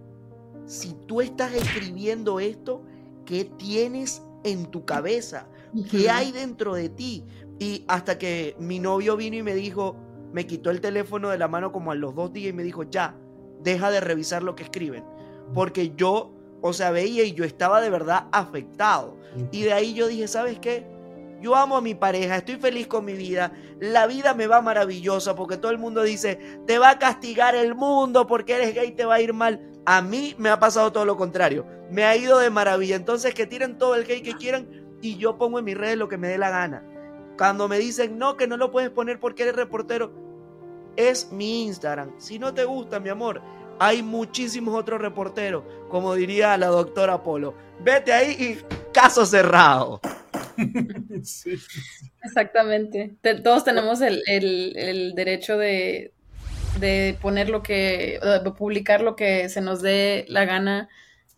si 0.67 0.95
tú 1.07 1.21
estás 1.21 1.55
escribiendo 1.55 2.41
esto, 2.41 2.83
¿qué 3.25 3.45
tienes 3.45 4.23
en 4.45 4.67
tu 4.67 4.85
cabeza? 4.85 5.49
¿Qué 5.91 6.11
hay 6.11 6.33
dentro 6.33 6.75
de 6.75 6.89
ti? 6.89 7.25
Y 7.59 7.85
hasta 7.89 8.19
que 8.19 8.57
mi 8.59 8.79
novio 8.79 9.17
vino 9.17 9.37
y 9.37 9.43
me 9.43 9.55
dijo, 9.55 9.97
me 10.33 10.47
quitó 10.47 10.71
el 10.71 10.81
teléfono 10.81 11.31
de 11.31 11.39
la 11.39 11.49
mano 11.49 11.73
como 11.73 11.91
a 11.91 11.95
los 11.95 12.15
dos 12.15 12.33
días 12.33 12.51
y 12.51 12.53
me 12.53 12.63
dijo, 12.63 12.85
ya, 12.85 13.17
deja 13.63 13.91
de 13.91 14.01
revisar 14.01 14.43
lo 14.43 14.55
que 14.55 14.65
escriben. 14.65 15.05
Porque 15.55 15.93
yo, 15.97 16.33
o 16.63 16.73
sea, 16.73 16.91
veía 16.91 17.25
y 17.25 17.33
yo 17.33 17.45
estaba 17.45 17.81
de 17.81 17.91
verdad 17.91 18.29
afectado. 18.33 19.17
Y 19.51 19.63
de 19.63 19.73
ahí 19.73 19.95
yo 19.95 20.09
dije, 20.09 20.29
¿sabes 20.29 20.59
qué? 20.59 20.87
Yo 21.47 21.55
amo 21.55 21.77
a 21.77 21.81
mi 21.81 21.95
pareja, 21.95 22.39
estoy 22.39 22.57
feliz 22.57 22.89
con 22.89 23.05
mi 23.05 23.13
vida, 23.13 23.53
la 23.79 24.09
vida 24.09 24.35
me 24.35 24.49
va 24.49 24.61
maravillosa 24.61 25.37
porque 25.37 25.57
todo 25.57 25.71
el 25.71 25.79
mundo 25.79 26.03
dice, 26.03 26.41
te 26.67 26.81
va 26.81 26.91
a 26.91 26.99
castigar 26.99 27.55
el 27.55 27.77
mundo 27.77 28.27
porque 28.27 28.57
eres 28.57 28.75
gay, 28.75 28.91
te 28.91 29.05
va 29.05 29.15
a 29.15 29.21
ir 29.21 29.33
mal. 29.33 29.61
A 29.85 30.03
mí 30.03 30.35
me 30.39 30.49
ha 30.49 30.59
pasado 30.59 30.91
todo 30.91 31.05
lo 31.05 31.17
contrario, 31.17 31.65
me 31.89 32.03
ha 32.03 32.17
ido 32.17 32.41
de 32.41 32.51
maravilla. 32.51 32.97
Entonces 32.97 33.33
que 33.33 33.47
tiren 33.47 33.79
todo 33.79 33.95
el 33.95 34.07
gay 34.07 34.23
que 34.23 34.35
quieran 34.35 34.67
y 35.01 35.19
yo 35.19 35.39
pongo 35.39 35.61
en 35.61 35.67
mis 35.67 35.79
redes 35.79 35.97
lo 35.97 36.09
que 36.09 36.19
me 36.19 36.27
dé 36.27 36.37
la 36.37 36.51
gana. 36.51 36.83
Cuando 37.39 37.69
me 37.69 37.79
dicen, 37.79 38.19
no, 38.19 38.37
que 38.37 38.49
no 38.49 38.57
lo 38.57 38.73
puedes 38.73 38.91
poner 38.91 39.21
porque 39.21 39.45
eres 39.45 39.55
reportero, 39.55 40.11
es 40.97 41.31
mi 41.31 41.63
Instagram. 41.67 42.19
Si 42.19 42.41
no 42.41 42.55
te 42.55 42.65
gusta, 42.65 42.99
mi 42.99 43.11
amor, 43.11 43.41
hay 43.79 44.03
muchísimos 44.03 44.75
otros 44.75 45.01
reporteros, 45.01 45.63
como 45.91 46.13
diría 46.17 46.57
la 46.57 46.67
doctora 46.67 47.23
Polo. 47.23 47.55
Vete 47.79 48.13
ahí 48.13 48.33
y 48.33 48.93
caso 48.93 49.25
cerrado. 49.25 50.01
Exactamente. 52.23 53.17
todos 53.43 53.65
tenemos 53.65 54.01
el, 54.01 55.13
derecho 55.15 55.57
de, 55.59 56.13
poner 57.21 57.49
lo 57.49 57.63
que, 57.63 58.21
de 58.21 58.51
publicar 58.53 59.01
lo 59.01 59.17
que 59.17 59.49
se 59.49 59.61
nos 59.61 59.83
dé 59.83 60.25
la 60.29 60.45
gana 60.45 60.89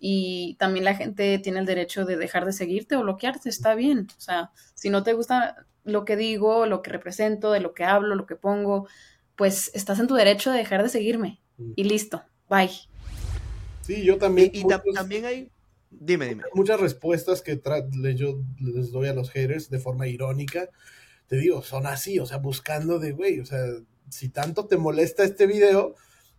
y 0.00 0.56
también 0.58 0.84
la 0.84 0.94
gente 0.94 1.38
tiene 1.38 1.58
el 1.58 1.66
derecho 1.66 2.04
de 2.04 2.16
dejar 2.16 2.44
de 2.44 2.52
seguirte 2.52 2.96
o 2.96 3.02
bloquearte, 3.02 3.48
está 3.48 3.74
bien. 3.74 4.06
O 4.16 4.20
sea, 4.20 4.52
si 4.74 4.90
no 4.90 5.02
te 5.02 5.12
gusta 5.12 5.66
lo 5.84 6.04
que 6.04 6.16
digo, 6.16 6.66
lo 6.66 6.82
que 6.82 6.90
represento, 6.90 7.50
de 7.50 7.60
lo 7.60 7.74
que 7.74 7.84
hablo, 7.84 8.14
lo 8.14 8.26
que 8.26 8.36
pongo, 8.36 8.86
pues 9.34 9.70
estás 9.74 9.98
en 9.98 10.06
tu 10.06 10.14
derecho 10.14 10.52
de 10.52 10.58
dejar 10.58 10.82
de 10.82 10.88
seguirme. 10.88 11.40
Y 11.74 11.84
listo, 11.84 12.22
bye. 12.48 12.70
Sí, 13.82 14.04
yo 14.04 14.18
también. 14.18 14.50
Y, 14.52 14.64
también 14.94 15.24
hay 15.24 15.50
Dime, 15.90 16.28
dime. 16.28 16.42
Muchas 16.54 16.80
respuestas 16.80 17.42
que 17.42 17.60
yo 18.14 18.40
les 18.60 18.90
doy 18.90 19.08
a 19.08 19.14
los 19.14 19.30
haters 19.30 19.70
de 19.70 19.78
forma 19.78 20.06
irónica, 20.06 20.68
te 21.26 21.36
digo, 21.36 21.62
son 21.62 21.86
así, 21.86 22.18
o 22.18 22.26
sea, 22.26 22.38
buscando 22.38 22.98
de, 22.98 23.12
güey, 23.12 23.40
o 23.40 23.46
sea, 23.46 23.64
si 24.10 24.28
tanto 24.28 24.66
te 24.66 24.76
molesta 24.76 25.24
este 25.24 25.46
video, 25.46 25.94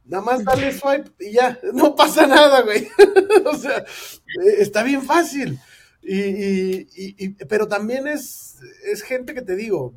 nada 0.06 0.24
más 0.24 0.44
dale 0.44 0.72
swipe 0.80 1.12
y 1.20 1.34
ya, 1.34 1.60
no 1.74 1.96
pasa 1.96 2.28
nada, 2.28 2.62
güey. 2.62 2.88
o 3.46 3.58
sea, 3.58 3.80
eh, 3.80 4.56
está 4.60 4.84
bien 4.84 5.04
fácil. 5.04 5.60
Y, 6.02 7.30
pero 7.46 7.68
también 7.68 8.08
es, 8.08 8.58
es 8.86 9.02
gente 9.02 9.34
que 9.34 9.42
te 9.42 9.56
digo, 9.56 9.94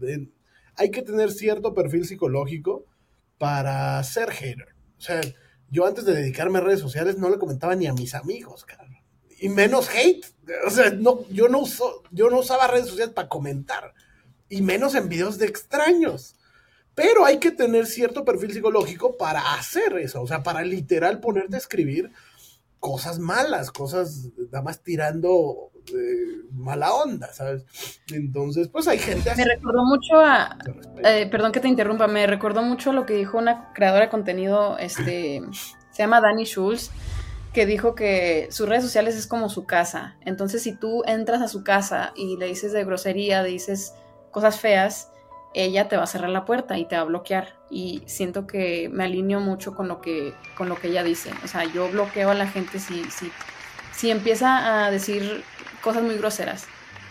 hay 0.77 0.91
que 0.91 1.03
tener 1.03 1.31
cierto 1.31 1.75
perfil 1.75 2.07
psicológico 2.07 2.85
para 3.38 4.03
ser 4.03 4.31
hater. 4.31 4.75
O 4.99 5.01
sea, 5.01 5.21
yo 5.71 5.87
antes 5.87 6.05
de 6.05 6.15
dedicarme 6.15 6.59
a 6.59 6.62
redes 6.62 6.81
sociales 6.81 7.19
no 7.19 7.31
le 7.31 7.38
comentaba 7.38 7.77
ni 7.77 7.87
a 7.87 7.95
mis 7.95 8.15
amigos, 8.15 8.65
cara 8.65 8.82
y 9.42 9.48
menos 9.48 9.90
hate. 9.90 10.24
O 10.66 10.70
sea, 10.70 10.90
no, 10.90 11.26
yo, 11.28 11.48
no 11.48 11.59
uso, 11.59 12.02
yo 12.12 12.31
no 12.31 12.38
usaba 12.38 12.68
redes 12.68 12.88
sociales 12.88 13.12
para 13.12 13.28
comentar, 13.28 13.92
y 14.48 14.62
menos 14.62 14.94
en 14.94 15.09
videos 15.09 15.37
de 15.38 15.46
extraños. 15.46 16.37
Pero 16.94 17.24
hay 17.24 17.38
que 17.38 17.50
tener 17.50 17.87
cierto 17.87 18.24
perfil 18.24 18.52
psicológico 18.52 19.16
para 19.16 19.55
hacer 19.55 19.98
eso, 19.98 20.22
o 20.22 20.26
sea, 20.26 20.42
para 20.42 20.62
literal 20.62 21.20
ponerte 21.20 21.57
a 21.57 21.59
escribir 21.59 22.12
cosas 22.78 23.18
malas, 23.18 23.70
cosas 23.70 24.28
nada 24.50 24.62
más 24.62 24.81
tirando 24.81 25.70
eh, 25.88 26.42
mala 26.52 26.92
onda, 26.92 27.33
¿sabes? 27.33 27.64
Entonces, 28.12 28.68
pues 28.68 28.87
hay 28.87 28.98
gente 28.98 29.31
así. 29.31 29.40
Me 29.40 29.55
recordó 29.55 29.85
mucho 29.85 30.20
a, 30.20 30.57
eh, 31.02 31.26
perdón 31.31 31.50
que 31.50 31.61
te 31.61 31.68
interrumpa, 31.68 32.07
me 32.07 32.26
recordó 32.26 32.62
mucho 32.62 32.92
lo 32.92 33.07
que 33.07 33.14
dijo 33.14 33.38
una 33.38 33.72
creadora 33.72 34.05
de 34.05 34.11
contenido, 34.11 34.78
este, 34.78 35.40
se 35.90 36.02
llama 36.02 36.20
Dani 36.20 36.44
Schulz, 36.44 36.90
que 37.53 37.67
dijo 37.67 37.95
que 37.95 38.49
sus 38.51 38.69
redes 38.69 38.85
sociales 38.85 39.15
es 39.15 39.27
como 39.27 39.49
su 39.49 39.65
casa. 39.65 40.17
Entonces, 40.23 40.62
si 40.62 40.75
tú 40.75 41.03
entras 41.07 41.43
a 41.43 41.49
su 41.49 41.62
casa 41.62 42.12
y 42.17 42.37
le 42.37 42.47
dices 42.47 42.73
de 42.73 42.85
grosería, 42.85 43.43
le 43.43 43.51
dices 43.51 43.95
cosas 44.31 44.59
feas, 44.59 45.11
ella 45.55 45.88
te 45.88 45.99
va 45.99 46.05
a 46.05 46.07
cerrar 46.07 46.31
la 46.31 46.47
puerta 46.47 46.79
y 46.79 46.87
te 46.87 46.97
va 46.97 47.03
a 47.03 47.07
bloquear. 47.07 47.57
Y 47.71 48.03
siento 48.07 48.47
que 48.47 48.88
me 48.91 49.05
alineo 49.05 49.41
mucho 49.41 49.75
con 49.75 49.87
lo 49.87 50.01
que, 50.01 50.33
con 50.57 50.69
lo 50.69 50.77
que 50.77 50.88
ella 50.88 51.03
dice. 51.03 51.31
O 51.45 51.49
sea, 51.49 51.65
yo 51.65 51.91
bloqueo 51.91 52.31
a 52.31 52.35
la 52.35 52.47
gente 52.47 52.79
si, 52.79 53.05
si, 53.05 53.31
si 53.93 54.11
empieza 54.11 54.85
a 54.87 54.91
decir 54.91 55.45
cosas 55.83 56.03
muy 56.03 56.17
groseras. 56.17 56.67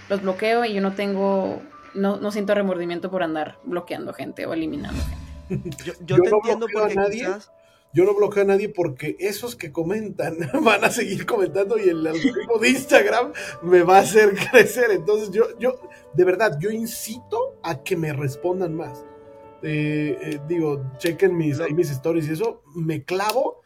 Los 0.10 0.24
bloqueo 0.24 0.66
y 0.66 0.74
yo 0.74 0.82
no 0.82 0.94
tengo, 0.94 1.62
no, 1.94 2.18
no 2.18 2.32
siento 2.32 2.56
remordimiento 2.56 3.12
por 3.12 3.22
andar 3.22 3.60
bloqueando 3.64 4.12
gente 4.14 4.48
o 4.48 4.54
eliminando 4.54 5.02
gente. 5.04 5.22
Yo, 5.84 5.94
yo, 6.06 6.16
te 6.16 6.30
entiendo 6.30 6.66
porque 6.72 6.96
nadie. 6.96 7.20
quizás 7.20 7.52
yo 7.94 8.06
no 8.06 8.14
bloqueo 8.16 8.44
a 8.44 8.46
nadie 8.46 8.70
porque 8.70 9.16
esos 9.20 9.56
que 9.56 9.72
comentan 9.72 10.38
van 10.64 10.84
a 10.84 10.90
seguir 10.92 11.26
comentando 11.26 11.78
y 11.78 11.90
el 11.90 12.06
algoritmo 12.08 12.58
de 12.60 12.70
Instagram 12.70 13.34
me 13.64 13.84
va 13.84 13.98
a 13.98 14.02
hacer 14.02 14.34
crecer. 14.52 14.92
Entonces 14.92 15.32
yo, 15.32 15.58
yo, 15.60 15.80
de 16.14 16.24
verdad, 16.24 16.58
yo 16.60 16.70
incito 16.72 17.60
a 17.64 17.84
que 17.84 17.96
me 17.98 18.14
respondan 18.14 18.76
más. 18.76 19.04
Eh, 19.64 20.18
eh, 20.22 20.40
digo, 20.48 20.92
chequen 20.98 21.38
mis, 21.38 21.60
ahí 21.60 21.74
mis 21.74 21.92
stories 21.92 22.28
y 22.28 22.32
eso, 22.34 22.64
me 22.76 23.04
clavo 23.04 23.62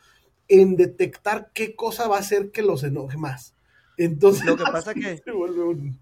en 0.48 0.76
detectar 0.76 1.52
qué 1.54 1.76
cosa 1.76 2.08
va 2.08 2.18
a 2.18 2.20
hacer 2.20 2.52
que 2.52 2.62
los 2.62 2.84
enoje 2.84 3.18
más. 3.18 3.56
Entonces, 3.98 4.46
Lo 4.46 4.58
que 4.58 4.64
pasa 4.64 4.94
que- 4.96 5.22
un- 5.32 5.98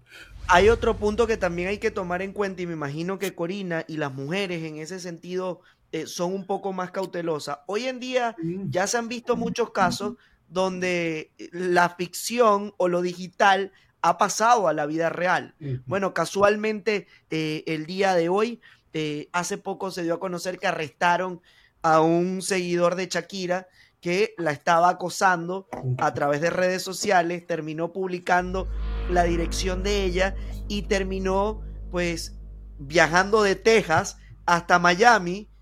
hay 0.48 0.68
otro 0.68 0.96
punto 0.96 1.26
que 1.26 1.36
también 1.36 1.68
hay 1.68 1.78
que 1.78 1.90
tomar 1.90 2.20
en 2.22 2.32
cuenta 2.32 2.60
y 2.60 2.66
me 2.66 2.72
imagino 2.74 3.18
que 3.18 3.34
Corina 3.34 3.84
y 3.88 3.96
las 3.96 4.12
mujeres 4.12 4.62
en 4.64 4.76
ese 4.76 4.98
sentido 5.00 5.60
eh, 5.94 6.08
son 6.08 6.34
un 6.34 6.44
poco 6.44 6.72
más 6.72 6.90
cautelosas. 6.90 7.58
Hoy 7.66 7.86
en 7.86 8.00
día 8.00 8.34
ya 8.68 8.88
se 8.88 8.98
han 8.98 9.06
visto 9.06 9.36
muchos 9.36 9.70
casos 9.70 10.16
donde 10.48 11.30
la 11.52 11.88
ficción 11.90 12.74
o 12.78 12.88
lo 12.88 13.00
digital 13.00 13.70
ha 14.02 14.18
pasado 14.18 14.66
a 14.66 14.72
la 14.72 14.86
vida 14.86 15.08
real. 15.08 15.54
Bueno, 15.86 16.12
casualmente 16.12 17.06
eh, 17.30 17.62
el 17.68 17.86
día 17.86 18.16
de 18.16 18.28
hoy, 18.28 18.60
eh, 18.92 19.28
hace 19.30 19.56
poco 19.56 19.92
se 19.92 20.02
dio 20.02 20.14
a 20.14 20.18
conocer 20.18 20.58
que 20.58 20.66
arrestaron 20.66 21.40
a 21.80 22.00
un 22.00 22.42
seguidor 22.42 22.96
de 22.96 23.06
Shakira 23.06 23.68
que 24.00 24.34
la 24.36 24.50
estaba 24.50 24.88
acosando 24.88 25.68
a 25.98 26.12
través 26.12 26.40
de 26.40 26.50
redes 26.50 26.82
sociales, 26.82 27.46
terminó 27.46 27.92
publicando 27.92 28.68
la 29.10 29.22
dirección 29.22 29.84
de 29.84 30.02
ella 30.02 30.34
y 30.66 30.82
terminó 30.82 31.62
pues 31.92 32.34
viajando 32.80 33.44
de 33.44 33.54
Texas 33.54 34.18
hasta 34.44 34.80
Miami 34.80 35.53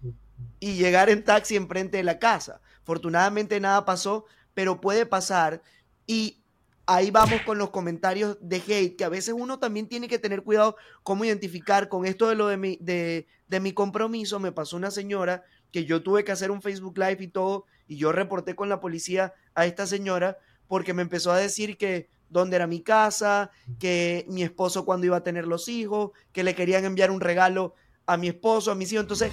y 0.62 0.74
llegar 0.76 1.10
en 1.10 1.24
taxi 1.24 1.56
enfrente 1.56 1.96
de 1.96 2.04
la 2.04 2.20
casa. 2.20 2.60
Afortunadamente 2.82 3.58
nada 3.58 3.84
pasó, 3.84 4.26
pero 4.54 4.80
puede 4.80 5.06
pasar 5.06 5.60
y 6.06 6.44
ahí 6.86 7.10
vamos 7.10 7.40
con 7.42 7.58
los 7.58 7.70
comentarios 7.70 8.38
de 8.40 8.62
hate, 8.64 8.96
que 8.96 9.02
a 9.02 9.08
veces 9.08 9.34
uno 9.36 9.58
también 9.58 9.88
tiene 9.88 10.06
que 10.06 10.20
tener 10.20 10.44
cuidado 10.44 10.76
cómo 11.02 11.24
identificar 11.24 11.88
con 11.88 12.06
esto 12.06 12.28
de 12.28 12.36
lo 12.36 12.46
de 12.46 12.58
mi, 12.58 12.78
de, 12.80 13.26
de 13.48 13.58
mi 13.58 13.72
compromiso. 13.72 14.38
Me 14.38 14.52
pasó 14.52 14.76
una 14.76 14.92
señora 14.92 15.42
que 15.72 15.84
yo 15.84 16.00
tuve 16.00 16.22
que 16.22 16.30
hacer 16.30 16.52
un 16.52 16.62
Facebook 16.62 16.96
Live 16.96 17.18
y 17.18 17.28
todo, 17.28 17.66
y 17.88 17.96
yo 17.96 18.12
reporté 18.12 18.54
con 18.54 18.68
la 18.68 18.78
policía 18.78 19.34
a 19.56 19.66
esta 19.66 19.88
señora 19.88 20.38
porque 20.68 20.94
me 20.94 21.02
empezó 21.02 21.32
a 21.32 21.38
decir 21.38 21.76
que 21.76 22.08
dónde 22.28 22.54
era 22.54 22.68
mi 22.68 22.82
casa, 22.82 23.50
que 23.80 24.26
mi 24.28 24.44
esposo 24.44 24.84
cuándo 24.84 25.06
iba 25.06 25.16
a 25.16 25.24
tener 25.24 25.48
los 25.48 25.66
hijos, 25.66 26.12
que 26.30 26.44
le 26.44 26.54
querían 26.54 26.84
enviar 26.84 27.10
un 27.10 27.20
regalo 27.20 27.74
a 28.06 28.16
mi 28.16 28.28
esposo, 28.28 28.70
a 28.70 28.76
mis 28.76 28.92
hijos. 28.92 29.02
Entonces, 29.02 29.32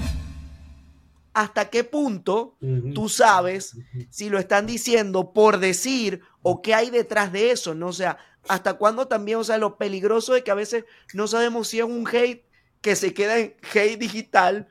¿hasta 1.40 1.70
qué 1.70 1.86
punto 1.86 2.58
tú 2.94 3.08
sabes 3.08 3.78
si 4.10 4.30
lo 4.30 4.40
están 4.40 4.68
diciendo 4.68 5.32
por 5.32 5.60
decir 5.60 6.20
o 6.42 6.62
qué 6.62 6.74
hay 6.74 6.90
detrás 6.90 7.32
de 7.32 7.52
eso? 7.52 7.74
¿no? 7.74 7.88
O 7.88 7.94
sea, 7.94 8.18
¿hasta 8.50 8.74
cuándo 8.74 9.08
también, 9.08 9.38
o 9.38 9.44
sea, 9.46 9.58
lo 9.58 9.78
peligroso 9.78 10.34
de 10.34 10.44
que 10.44 10.52
a 10.52 10.56
veces 10.56 10.84
no 11.14 11.28
sabemos 11.28 11.70
si 11.70 11.80
es 11.80 11.86
un 11.86 12.06
hate 12.06 12.44
que 12.82 12.98
se 12.98 13.14
queda 13.14 13.40
en 13.40 13.56
hate 13.74 13.98
digital 13.98 14.68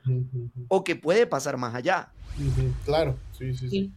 o 0.67 0.83
que 0.83 0.95
puede 0.95 1.25
pasar 1.25 1.57
más 1.57 1.73
allá? 1.73 2.11
Claro, 2.85 3.17
sí, 3.35 3.51
sí, 3.55 3.67
sí. 3.67 3.69
Sí, 3.69 3.91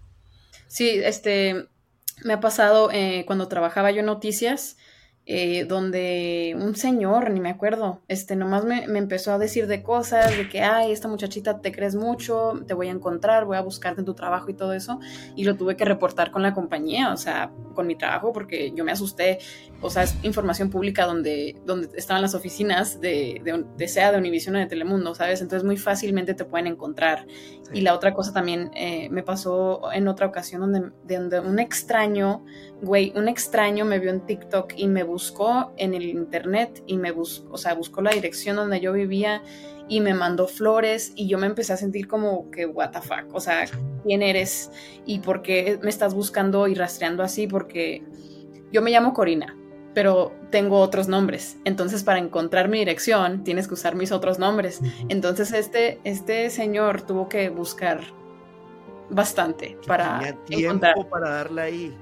sí 0.66 0.88
este, 1.04 1.68
me 2.24 2.32
ha 2.32 2.40
pasado 2.40 2.90
eh, 2.90 3.24
cuando 3.26 3.48
trabajaba 3.48 3.90
yo 3.90 4.00
en 4.00 4.06
noticias, 4.06 4.78
eh, 5.24 5.66
donde 5.66 6.56
un 6.58 6.74
señor, 6.74 7.30
ni 7.30 7.38
me 7.38 7.50
acuerdo, 7.50 8.00
este, 8.08 8.34
nomás 8.34 8.64
me, 8.64 8.88
me, 8.88 8.98
empezó 8.98 9.32
a 9.32 9.38
decir 9.38 9.68
de 9.68 9.82
cosas, 9.82 10.36
de 10.36 10.48
que, 10.48 10.62
ay, 10.62 10.90
esta 10.90 11.06
muchachita 11.06 11.60
te 11.60 11.70
crees 11.70 11.94
mucho, 11.94 12.54
te 12.66 12.74
voy 12.74 12.88
a 12.88 12.90
encontrar, 12.90 13.44
voy 13.44 13.56
a 13.56 13.60
buscarte 13.60 14.00
en 14.00 14.04
tu 14.04 14.14
trabajo 14.14 14.50
y 14.50 14.54
todo 14.54 14.72
eso, 14.72 14.98
y 15.36 15.44
lo 15.44 15.56
tuve 15.56 15.76
que 15.76 15.84
reportar 15.84 16.32
con 16.32 16.42
la 16.42 16.54
compañía, 16.54 17.12
o 17.12 17.16
sea, 17.16 17.52
con 17.74 17.86
mi 17.86 17.94
trabajo, 17.94 18.32
porque 18.32 18.72
yo 18.74 18.84
me 18.84 18.90
asusté, 18.90 19.38
o 19.80 19.90
sea, 19.90 20.02
es 20.02 20.16
información 20.24 20.70
pública 20.70 21.06
donde, 21.06 21.56
donde 21.64 21.88
estaban 21.96 22.20
las 22.20 22.34
oficinas 22.34 23.00
de, 23.00 23.40
de, 23.44 23.64
de 23.76 23.88
SEA, 23.88 24.10
de 24.10 24.18
Univision 24.18 24.56
o 24.56 24.58
de 24.58 24.66
Telemundo, 24.66 25.14
¿sabes? 25.14 25.40
Entonces 25.40 25.64
muy 25.64 25.76
fácilmente 25.76 26.34
te 26.34 26.44
pueden 26.44 26.66
encontrar. 26.66 27.26
Sí. 27.28 27.78
Y 27.78 27.80
la 27.82 27.94
otra 27.94 28.12
cosa 28.12 28.32
también 28.32 28.70
eh, 28.74 29.08
me 29.10 29.22
pasó 29.22 29.92
en 29.92 30.08
otra 30.08 30.26
ocasión 30.26 30.60
donde, 30.60 30.90
donde 31.04 31.40
un 31.40 31.58
extraño, 31.58 32.44
güey, 32.82 33.12
un 33.16 33.28
extraño 33.28 33.84
me 33.84 33.98
vio 34.00 34.10
en 34.10 34.20
TikTok 34.20 34.74
y 34.76 34.88
me 34.88 35.04
buscó 35.04 35.72
en 35.76 35.94
el 35.94 36.02
internet 36.04 36.82
y 36.86 36.98
me 36.98 37.12
buscó, 37.12 37.54
o 37.54 37.56
sea, 37.56 37.74
buscó 37.74 38.02
la 38.02 38.10
dirección 38.10 38.56
donde 38.56 38.80
yo 38.80 38.92
vivía 38.92 39.42
y 39.88 40.00
me 40.00 40.14
mandó 40.14 40.48
flores 40.48 41.12
y 41.14 41.28
yo 41.28 41.38
me 41.38 41.46
empecé 41.46 41.72
a 41.72 41.76
sentir 41.76 42.08
como 42.08 42.50
que 42.50 42.66
what 42.66 42.90
the 42.90 43.00
fuck, 43.00 43.32
o 43.32 43.40
sea, 43.40 43.66
¿quién 44.04 44.22
eres? 44.22 44.70
¿Y 45.06 45.20
por 45.20 45.42
qué 45.42 45.78
me 45.82 45.90
estás 45.90 46.12
buscando 46.12 46.66
y 46.66 46.74
rastreando 46.74 47.22
así? 47.22 47.46
Porque 47.46 48.02
yo 48.72 48.82
me 48.82 48.90
llamo 48.90 49.12
Corina, 49.12 49.56
pero 49.94 50.32
tengo 50.50 50.80
otros 50.80 51.06
nombres. 51.06 51.58
Entonces, 51.64 52.02
para 52.02 52.18
encontrar 52.18 52.68
mi 52.68 52.78
dirección, 52.78 53.44
tienes 53.44 53.68
que 53.68 53.74
usar 53.74 53.94
mis 53.94 54.10
otros 54.10 54.38
nombres. 54.38 54.80
Entonces, 55.08 55.52
este, 55.52 56.00
este 56.04 56.50
señor 56.50 57.02
tuvo 57.02 57.28
que 57.28 57.48
buscar 57.48 58.00
bastante 59.10 59.78
para 59.86 60.18
Tenía 60.18 60.44
tiempo 60.44 60.86
encontrar. 60.86 61.08
para 61.10 61.30
darle 61.30 61.62
ahí. 61.62 61.96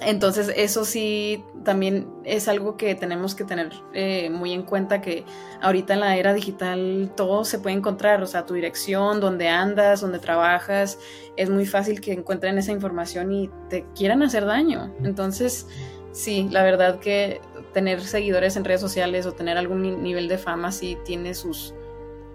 Entonces, 0.00 0.52
eso 0.54 0.84
sí, 0.84 1.42
también 1.64 2.06
es 2.24 2.48
algo 2.48 2.76
que 2.76 2.94
tenemos 2.94 3.34
que 3.34 3.44
tener 3.44 3.72
eh, 3.94 4.28
muy 4.30 4.52
en 4.52 4.62
cuenta 4.62 5.00
que 5.00 5.24
ahorita 5.62 5.94
en 5.94 6.00
la 6.00 6.16
era 6.16 6.34
digital 6.34 7.12
todo 7.16 7.44
se 7.44 7.58
puede 7.58 7.76
encontrar, 7.76 8.22
o 8.22 8.26
sea, 8.26 8.44
tu 8.44 8.54
dirección, 8.54 9.20
dónde 9.20 9.48
andas, 9.48 10.02
dónde 10.02 10.18
trabajas, 10.18 10.98
es 11.36 11.48
muy 11.48 11.64
fácil 11.64 12.00
que 12.00 12.12
encuentren 12.12 12.58
esa 12.58 12.72
información 12.72 13.32
y 13.32 13.50
te 13.70 13.86
quieran 13.94 14.22
hacer 14.22 14.44
daño. 14.44 14.94
Entonces, 15.02 15.66
sí, 16.12 16.48
la 16.50 16.62
verdad 16.62 16.98
que 16.98 17.40
tener 17.72 18.02
seguidores 18.02 18.56
en 18.56 18.64
redes 18.64 18.80
sociales 18.80 19.24
o 19.26 19.32
tener 19.32 19.56
algún 19.56 20.02
nivel 20.02 20.28
de 20.28 20.38
fama 20.38 20.72
sí 20.72 20.98
tiene 21.04 21.34
sus, 21.34 21.74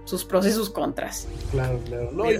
sus 0.05 0.25
pros 0.25 0.47
y 0.47 0.51
sus 0.51 0.69
contras. 0.69 1.27
Claro, 1.51 1.79
claro. 1.85 2.11
No, 2.11 2.31
y, 2.31 2.39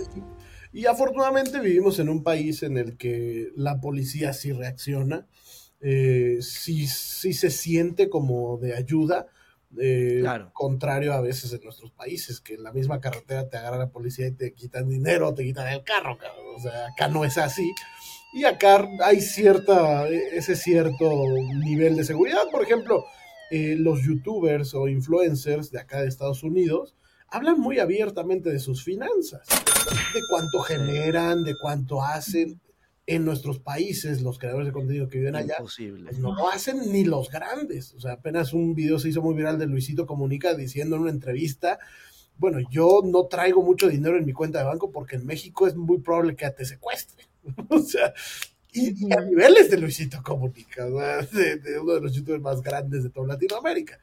y, 0.73 0.85
afortunadamente 0.85 1.59
vivimos 1.59 1.99
en 1.99 2.09
un 2.09 2.23
país 2.23 2.63
en 2.63 2.77
el 2.77 2.97
que 2.97 3.49
la 3.55 3.79
policía 3.79 4.33
sí 4.33 4.51
reacciona, 4.51 5.27
eh, 5.81 6.37
sí, 6.41 6.87
sí, 6.87 7.33
se 7.33 7.49
siente 7.49 8.09
como 8.09 8.57
de 8.57 8.75
ayuda. 8.75 9.27
Eh, 9.79 10.19
claro. 10.21 10.51
Contrario 10.53 11.13
a 11.13 11.21
veces 11.21 11.53
en 11.53 11.61
nuestros 11.63 11.91
países, 11.91 12.41
que 12.41 12.55
en 12.55 12.63
la 12.63 12.73
misma 12.73 12.99
carretera 12.99 13.49
te 13.49 13.57
agarra 13.57 13.77
la 13.77 13.89
policía 13.89 14.27
y 14.27 14.31
te 14.31 14.53
quitan 14.53 14.89
dinero, 14.89 15.33
te 15.33 15.43
quitan 15.43 15.67
el 15.71 15.83
carro, 15.83 16.17
cabrón. 16.17 16.55
O 16.55 16.59
sea, 16.59 16.87
acá 16.87 17.07
no 17.07 17.23
es 17.25 17.37
así. 17.37 17.71
Y 18.33 18.45
acá 18.45 18.87
hay 19.03 19.21
cierta, 19.21 20.07
ese 20.07 20.55
cierto 20.55 21.25
nivel 21.65 21.95
de 21.95 22.03
seguridad. 22.03 22.43
Por 22.51 22.63
ejemplo, 22.63 23.05
eh, 23.49 23.75
los 23.77 24.03
youtubers 24.03 24.73
o 24.73 24.87
influencers 24.87 25.71
de 25.71 25.79
acá 25.79 26.01
de 26.01 26.07
Estados 26.07 26.43
Unidos 26.43 26.95
hablan 27.31 27.59
muy 27.59 27.79
abiertamente 27.79 28.49
de 28.51 28.59
sus 28.59 28.83
finanzas, 28.83 29.47
de 30.13 30.21
cuánto 30.29 30.59
generan, 30.59 31.43
de 31.43 31.55
cuánto 31.59 32.03
hacen. 32.03 32.61
En 33.07 33.25
nuestros 33.25 33.59
países, 33.59 34.21
los 34.21 34.37
creadores 34.37 34.67
de 34.67 34.73
contenido 34.73 35.09
que 35.09 35.17
viven 35.17 35.35
allá, 35.35 35.55
pues 35.59 35.79
no 36.19 36.35
lo 36.35 36.49
hacen 36.49 36.93
ni 36.93 37.03
los 37.03 37.29
grandes. 37.29 37.93
O 37.95 37.99
sea, 37.99 38.13
apenas 38.13 38.53
un 38.53 38.75
video 38.75 38.99
se 38.99 39.09
hizo 39.09 39.21
muy 39.21 39.33
viral 39.33 39.57
de 39.57 39.65
Luisito 39.65 40.05
Comunica 40.05 40.53
diciendo 40.53 40.95
en 40.95 41.01
una 41.01 41.11
entrevista, 41.11 41.79
bueno, 42.37 42.59
yo 42.69 43.01
no 43.03 43.25
traigo 43.25 43.63
mucho 43.63 43.89
dinero 43.89 44.17
en 44.17 44.25
mi 44.25 44.33
cuenta 44.33 44.59
de 44.59 44.65
banco 44.65 44.91
porque 44.91 45.15
en 45.15 45.25
México 45.25 45.67
es 45.67 45.75
muy 45.75 45.99
probable 45.99 46.35
que 46.35 46.49
te 46.51 46.63
secuestren. 46.63 47.27
o 47.69 47.79
sea, 47.79 48.13
y, 48.71 49.07
y, 49.07 49.13
a 49.13 49.21
niveles 49.21 49.69
de 49.69 49.77
Luisito 49.77 50.21
Comunica, 50.23 50.85
de, 51.31 51.57
de, 51.57 51.79
uno 51.79 51.93
de 51.93 52.01
los 52.01 52.13
youtubers 52.13 52.41
más 52.41 52.61
grandes 52.61 53.03
de 53.03 53.09
toda 53.09 53.27
Latinoamérica. 53.27 53.99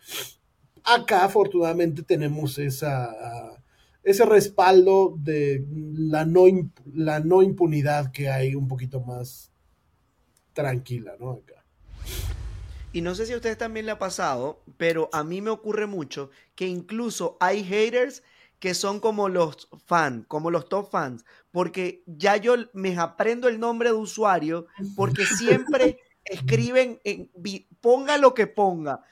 Acá, 0.95 1.25
afortunadamente, 1.25 2.03
tenemos 2.03 2.59
esa, 2.59 3.63
ese 4.03 4.25
respaldo 4.25 5.15
de 5.19 5.65
la 5.71 6.25
no, 6.25 6.45
la 6.93 7.21
no 7.21 7.43
impunidad 7.43 8.11
que 8.11 8.31
hay 8.31 8.55
un 8.55 8.69
poquito 8.69 9.01
más 9.01 9.53
tranquila, 10.55 11.13
¿no? 11.21 11.33
Acá. 11.33 11.65
Y 12.93 13.03
no 13.03 13.15
sé 13.15 13.27
si 13.27 13.33
a 13.33 13.37
ustedes 13.37 13.59
también 13.59 13.87
le 13.87 13.93
ha 13.93 13.99
pasado, 13.99 14.63
pero 14.77 15.11
a 15.13 15.23
mí 15.23 15.43
me 15.43 15.51
ocurre 15.51 15.87
mucho 15.87 16.31
que 16.55 16.67
incluso 16.67 17.37
hay 17.39 17.63
haters 17.63 18.23
que 18.59 18.75
son 18.75 18.99
como 18.99 19.29
los 19.29 19.69
fans, 19.87 20.25
como 20.27 20.51
los 20.51 20.69
top 20.69 20.91
fans, 20.91 21.25
porque 21.53 22.03
ya 22.07 22.37
yo 22.37 22.57
me 22.73 22.97
aprendo 22.99 23.49
el 23.49 23.61
nombre 23.61 23.91
de 23.91 23.95
usuario, 23.95 24.67
porque 24.97 25.25
siempre 25.27 26.01
escriben, 26.25 27.01
en, 27.05 27.31
ponga 27.81 28.19
lo 28.19 28.35
que 28.35 28.47
ponga, 28.47 29.05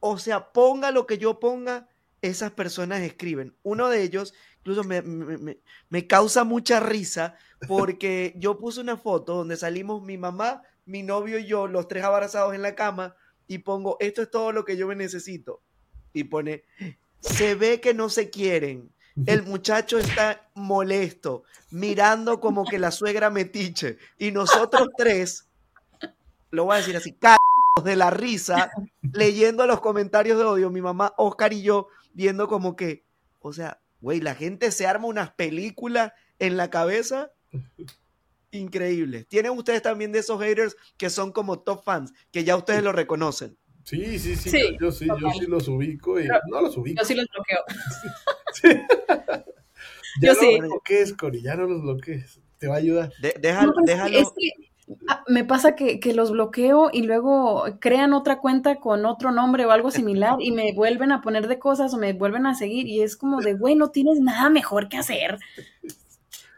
o 0.00 0.18
sea, 0.18 0.52
ponga 0.52 0.90
lo 0.90 1.06
que 1.06 1.18
yo 1.18 1.40
ponga, 1.40 1.88
esas 2.22 2.52
personas 2.52 3.02
escriben. 3.02 3.56
Uno 3.62 3.88
de 3.88 4.02
ellos, 4.02 4.34
incluso 4.58 4.84
me, 4.84 5.02
me, 5.02 5.58
me 5.88 6.06
causa 6.06 6.44
mucha 6.44 6.80
risa, 6.80 7.36
porque 7.68 8.34
yo 8.38 8.58
puse 8.58 8.80
una 8.80 8.96
foto 8.96 9.34
donde 9.34 9.56
salimos 9.56 10.02
mi 10.02 10.18
mamá, 10.18 10.62
mi 10.84 11.02
novio 11.02 11.38
y 11.38 11.46
yo, 11.46 11.66
los 11.66 11.88
tres 11.88 12.04
abrazados 12.04 12.54
en 12.54 12.62
la 12.62 12.74
cama, 12.74 13.16
y 13.48 13.58
pongo, 13.58 13.96
esto 14.00 14.22
es 14.22 14.30
todo 14.30 14.52
lo 14.52 14.64
que 14.64 14.76
yo 14.76 14.86
me 14.86 14.96
necesito. 14.96 15.62
Y 16.12 16.24
pone, 16.24 16.64
se 17.20 17.54
ve 17.54 17.80
que 17.80 17.94
no 17.94 18.08
se 18.08 18.30
quieren. 18.30 18.92
El 19.26 19.42
muchacho 19.44 19.98
está 19.98 20.48
molesto, 20.54 21.44
mirando 21.70 22.40
como 22.40 22.64
que 22.64 22.78
la 22.78 22.90
suegra 22.90 23.30
metiche. 23.30 23.98
Y 24.18 24.30
nosotros 24.30 24.88
tres, 24.96 25.48
lo 26.50 26.64
voy 26.64 26.74
a 26.74 26.78
decir 26.78 26.96
así, 26.96 27.12
de 27.84 27.96
la 27.96 28.10
risa, 28.10 28.70
leyendo 29.12 29.66
los 29.66 29.80
comentarios 29.80 30.38
de 30.38 30.44
odio, 30.44 30.70
mi 30.70 30.80
mamá, 30.80 31.12
Oscar 31.16 31.52
y 31.52 31.62
yo, 31.62 31.88
viendo 32.12 32.48
como 32.48 32.76
que, 32.76 33.04
o 33.40 33.52
sea, 33.52 33.80
güey, 34.00 34.20
la 34.20 34.34
gente 34.34 34.70
se 34.70 34.86
arma 34.86 35.06
unas 35.06 35.32
películas 35.32 36.12
en 36.38 36.56
la 36.56 36.70
cabeza 36.70 37.32
increíbles. 38.50 39.26
¿Tienen 39.28 39.52
ustedes 39.52 39.82
también 39.82 40.12
de 40.12 40.20
esos 40.20 40.40
haters 40.40 40.76
que 40.96 41.10
son 41.10 41.32
como 41.32 41.60
top 41.60 41.84
fans, 41.84 42.12
que 42.32 42.44
ya 42.44 42.56
ustedes 42.56 42.82
lo 42.82 42.92
reconocen? 42.92 43.56
Sí, 43.84 44.18
sí, 44.18 44.34
sí, 44.34 44.50
yo, 44.80 44.90
sí, 44.90 45.06
yo 45.06 45.30
sí 45.38 45.46
los 45.46 45.68
ubico 45.68 46.18
y 46.20 46.26
no 46.50 46.60
los 46.60 46.76
ubico. 46.76 47.00
Yo 47.00 47.06
sí 47.06 47.14
los 47.14 47.26
bloqueo. 47.28 47.64
Ya 50.18 50.28
yo 50.28 50.34
no 50.34 50.40
sí. 50.40 50.58
los 50.58 50.68
bloquees, 50.70 51.12
Cori, 51.12 51.42
ya 51.42 51.56
no 51.56 51.66
los 51.66 51.82
bloquees. 51.82 52.40
Te 52.58 52.68
va 52.68 52.76
a 52.76 52.78
ayudar. 52.78 53.12
déjalo. 53.38 53.74
déjalo. 53.84 54.18
Ah, 54.18 54.32
me 55.26 55.44
pasa 55.44 55.74
que, 55.74 55.98
que, 55.98 56.14
los 56.14 56.30
bloqueo 56.30 56.90
y 56.92 57.02
luego 57.02 57.64
crean 57.80 58.12
otra 58.12 58.38
cuenta 58.38 58.76
con 58.76 59.04
otro 59.04 59.32
nombre 59.32 59.66
o 59.66 59.70
algo 59.70 59.90
similar 59.90 60.36
y 60.40 60.52
me 60.52 60.72
vuelven 60.72 61.10
a 61.12 61.20
poner 61.20 61.48
de 61.48 61.58
cosas 61.58 61.92
o 61.92 61.98
me 61.98 62.12
vuelven 62.12 62.46
a 62.46 62.54
seguir 62.54 62.86
y 62.86 63.02
es 63.02 63.16
como 63.16 63.40
de, 63.40 63.54
güey, 63.54 63.74
no 63.74 63.90
tienes 63.90 64.20
nada 64.20 64.48
mejor 64.48 64.88
que 64.88 64.96
hacer. 64.96 65.38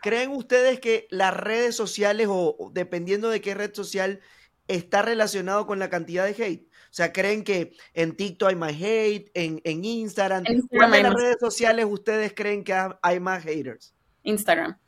¿Creen 0.02 0.30
ustedes 0.30 0.78
que 0.80 1.06
las 1.10 1.34
redes 1.34 1.74
sociales 1.74 2.28
o 2.30 2.70
dependiendo 2.72 3.30
de 3.30 3.40
qué 3.40 3.54
red 3.54 3.74
social 3.74 4.20
está 4.68 5.02
relacionado 5.02 5.66
con 5.66 5.78
la 5.78 5.88
cantidad 5.88 6.24
de 6.26 6.44
hate? 6.44 6.68
O 6.90 6.94
sea, 6.98 7.12
¿creen 7.12 7.44
que 7.44 7.72
en 7.94 8.16
TikTok 8.16 8.48
hay 8.48 8.56
más 8.56 8.72
hate, 8.72 9.30
en, 9.34 9.60
en 9.64 9.84
Instagram? 9.84 10.44
¿Cuáles 10.70 10.96
de 10.96 11.02
las 11.02 11.14
redes 11.14 11.36
sociales 11.40 11.86
ustedes 11.88 12.32
creen 12.34 12.64
que 12.64 12.74
hay 13.02 13.20
más 13.20 13.42
haters? 13.42 13.94
Instagram. 14.22 14.78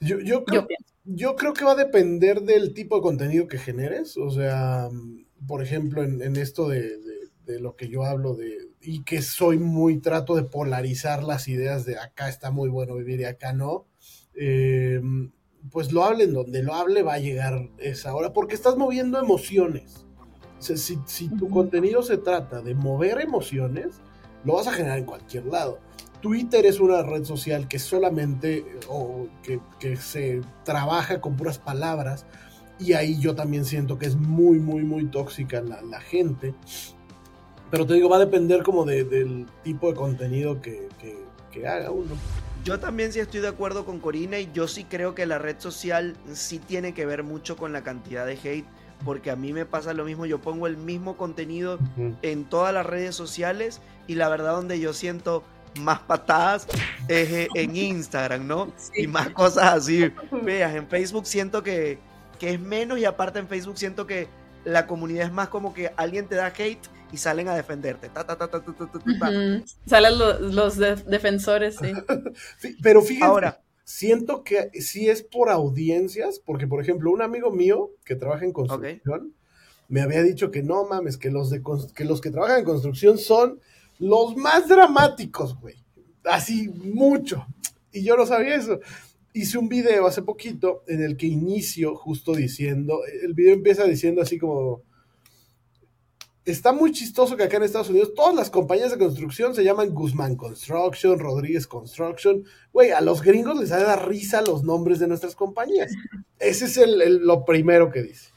Yo, 0.00 0.18
yo, 0.20 0.44
creo, 0.44 0.62
yo, 0.62 0.76
creo, 1.04 1.52
que 1.52 1.64
va 1.64 1.72
a 1.72 1.76
depender 1.76 2.42
del 2.42 2.74
tipo 2.74 2.96
de 2.96 3.02
contenido 3.02 3.48
que 3.48 3.58
generes. 3.58 4.16
O 4.16 4.30
sea, 4.30 4.88
por 5.46 5.62
ejemplo, 5.62 6.02
en, 6.02 6.22
en 6.22 6.36
esto 6.36 6.68
de, 6.68 6.98
de, 7.44 7.60
lo 7.60 7.76
que 7.76 7.88
yo 7.88 8.04
hablo 8.04 8.34
de 8.34 8.70
y 8.80 9.02
que 9.02 9.22
soy 9.22 9.58
muy 9.58 9.98
trato 10.00 10.34
de 10.34 10.44
polarizar 10.44 11.22
las 11.22 11.48
ideas 11.48 11.84
de 11.84 11.98
acá 11.98 12.28
está 12.28 12.50
muy 12.50 12.68
bueno 12.68 12.96
vivir 12.96 13.20
y 13.20 13.24
acá 13.24 13.52
no. 13.52 13.86
Eh, 14.34 15.00
pues 15.70 15.92
lo 15.92 16.04
hablen 16.04 16.34
donde 16.34 16.62
lo 16.62 16.74
hable 16.74 17.02
va 17.02 17.14
a 17.14 17.18
llegar 17.18 17.70
esa 17.78 18.14
hora 18.14 18.32
porque 18.32 18.54
estás 18.54 18.76
moviendo 18.76 19.18
emociones. 19.18 20.06
Si, 20.58 20.98
si, 21.06 21.28
tu 21.28 21.50
contenido 21.50 22.02
se 22.02 22.16
trata 22.16 22.62
de 22.62 22.74
mover 22.74 23.20
emociones, 23.20 24.00
lo 24.44 24.54
vas 24.54 24.66
a 24.66 24.72
generar 24.72 24.98
en 24.98 25.04
cualquier 25.04 25.46
lado. 25.46 25.78
Twitter 26.24 26.64
es 26.64 26.80
una 26.80 27.02
red 27.02 27.22
social 27.24 27.68
que 27.68 27.78
solamente 27.78 28.64
o 28.88 29.28
que, 29.42 29.60
que, 29.78 29.96
se 29.96 30.40
trabaja 30.64 31.20
con 31.20 31.36
puras 31.36 31.58
palabras 31.58 32.24
y 32.78 32.94
ahí 32.94 33.20
yo 33.20 33.34
también 33.34 33.66
siento 33.66 33.98
que 33.98 34.06
es 34.06 34.16
muy, 34.16 34.58
muy, 34.58 34.84
muy 34.84 35.04
tóxica 35.04 35.60
la, 35.60 35.82
la 35.82 36.00
gente. 36.00 36.54
Pero 37.70 37.84
te 37.84 37.92
digo, 37.92 38.08
va 38.08 38.16
a 38.16 38.20
depender 38.20 38.62
como 38.62 38.86
de, 38.86 39.04
del 39.04 39.44
tipo 39.64 39.90
de 39.90 39.96
contenido 39.96 40.62
que, 40.62 40.88
que, 40.98 41.14
que 41.52 41.68
haga 41.68 41.90
uno. 41.90 42.14
Yo 42.64 42.80
también 42.80 43.12
sí 43.12 43.20
estoy 43.20 43.40
de 43.40 43.48
acuerdo 43.48 43.84
con 43.84 44.00
Corina 44.00 44.38
y 44.38 44.50
yo 44.54 44.66
sí 44.66 44.84
creo 44.84 45.14
que 45.14 45.26
la 45.26 45.36
red 45.36 45.56
social 45.58 46.16
sí 46.32 46.58
tiene 46.58 46.94
que 46.94 47.04
ver 47.04 47.22
mucho 47.22 47.58
con 47.58 47.74
la 47.74 47.84
cantidad 47.84 48.24
de 48.24 48.38
hate 48.42 48.66
porque 49.04 49.30
a 49.30 49.36
mí 49.36 49.52
me 49.52 49.66
pasa 49.66 49.92
lo 49.92 50.06
mismo, 50.06 50.24
yo 50.24 50.40
pongo 50.40 50.66
el 50.66 50.78
mismo 50.78 51.18
contenido 51.18 51.78
en 52.22 52.44
todas 52.46 52.72
las 52.72 52.86
redes 52.86 53.14
sociales 53.14 53.82
y 54.06 54.14
la 54.14 54.30
verdad 54.30 54.52
donde 54.52 54.80
yo 54.80 54.94
siento 54.94 55.44
más 55.80 56.00
patadas 56.00 56.66
es 57.08 57.30
eh, 57.30 57.48
en 57.54 57.76
Instagram, 57.76 58.46
¿no? 58.46 58.72
Y 58.94 59.06
más 59.06 59.30
cosas 59.30 59.74
así. 59.74 60.10
Veas, 60.42 60.74
en 60.74 60.88
Facebook 60.88 61.26
siento 61.26 61.62
que, 61.62 61.98
que 62.38 62.54
es 62.54 62.60
menos 62.60 62.98
y 62.98 63.04
aparte 63.04 63.38
en 63.38 63.48
Facebook 63.48 63.78
siento 63.78 64.06
que 64.06 64.28
la 64.64 64.86
comunidad 64.86 65.26
es 65.26 65.32
más 65.32 65.48
como 65.48 65.74
que 65.74 65.92
alguien 65.96 66.26
te 66.26 66.36
da 66.36 66.46
hate 66.46 66.88
y 67.12 67.16
salen 67.16 67.48
a 67.48 67.54
defenderte. 67.54 68.10
Salen 69.86 70.18
los, 70.18 70.78
defensores, 70.78 71.76
sí. 71.76 71.92
sí. 72.58 72.76
Pero 72.82 73.02
fíjate, 73.02 73.24
Ahora, 73.24 73.62
siento 73.84 74.42
que 74.42 74.70
sí 74.80 75.08
es 75.08 75.22
por 75.22 75.50
audiencias, 75.50 76.40
porque 76.44 76.66
por 76.66 76.80
ejemplo, 76.80 77.12
un 77.12 77.22
amigo 77.22 77.52
mío 77.52 77.90
que 78.04 78.16
trabaja 78.16 78.44
en 78.44 78.52
construcción 78.52 79.34
me 79.88 80.00
había 80.00 80.22
dicho 80.22 80.50
que 80.50 80.62
no 80.62 80.86
mames, 80.86 81.18
que 81.18 81.30
los, 81.30 81.50
de, 81.50 81.62
que 81.94 82.04
los 82.04 82.20
que 82.20 82.30
trabajan 82.30 82.60
en 82.60 82.64
construcción 82.64 83.18
son 83.18 83.60
los 83.98 84.36
más 84.36 84.68
dramáticos, 84.68 85.58
güey. 85.60 85.76
Así 86.24 86.68
mucho. 86.68 87.46
Y 87.92 88.02
yo 88.02 88.16
no 88.16 88.26
sabía 88.26 88.56
eso. 88.56 88.80
Hice 89.32 89.58
un 89.58 89.68
video 89.68 90.06
hace 90.06 90.22
poquito 90.22 90.82
en 90.86 91.02
el 91.02 91.16
que 91.16 91.26
inicio 91.26 91.96
justo 91.96 92.34
diciendo, 92.34 93.00
el 93.22 93.34
video 93.34 93.54
empieza 93.54 93.84
diciendo 93.84 94.22
así 94.22 94.38
como 94.38 94.82
está 96.44 96.72
muy 96.72 96.92
chistoso 96.92 97.36
que 97.36 97.44
acá 97.44 97.56
en 97.56 97.62
Estados 97.62 97.88
Unidos 97.90 98.12
todas 98.14 98.34
las 98.34 98.50
compañías 98.50 98.90
de 98.90 98.98
construcción 98.98 99.54
se 99.54 99.64
llaman 99.64 99.94
Guzmán 99.94 100.36
Construction, 100.36 101.18
Rodríguez 101.18 101.66
Construction. 101.66 102.44
Güey, 102.72 102.90
a 102.90 103.00
los 103.00 103.22
gringos 103.22 103.58
les 103.58 103.70
dar 103.70 104.08
risa 104.08 104.42
los 104.42 104.62
nombres 104.62 104.98
de 104.98 105.08
nuestras 105.08 105.34
compañías. 105.34 105.92
Ese 106.38 106.66
es 106.66 106.76
el, 106.76 107.24
lo 107.24 107.44
primero 107.44 107.90
que 107.90 108.02
dice. 108.02 108.30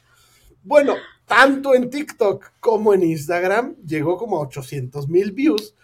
Bueno, 0.63 0.96
tanto 1.28 1.76
en 1.76 1.90
TikTok 1.90 2.54
como 2.60 2.94
en 2.94 3.04
Instagram 3.04 3.76
llegó 3.86 4.18
como 4.18 4.38
a 4.38 4.42
800 4.42 5.10
mil 5.10 5.34
views 5.34 5.76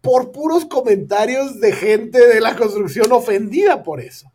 por 0.00 0.32
puros 0.32 0.64
comentarios 0.64 1.60
de 1.60 1.72
gente 1.72 2.26
de 2.26 2.40
la 2.40 2.56
construcción 2.56 3.10
ofendida 3.12 3.82
por 3.82 4.00
eso. 4.00 4.32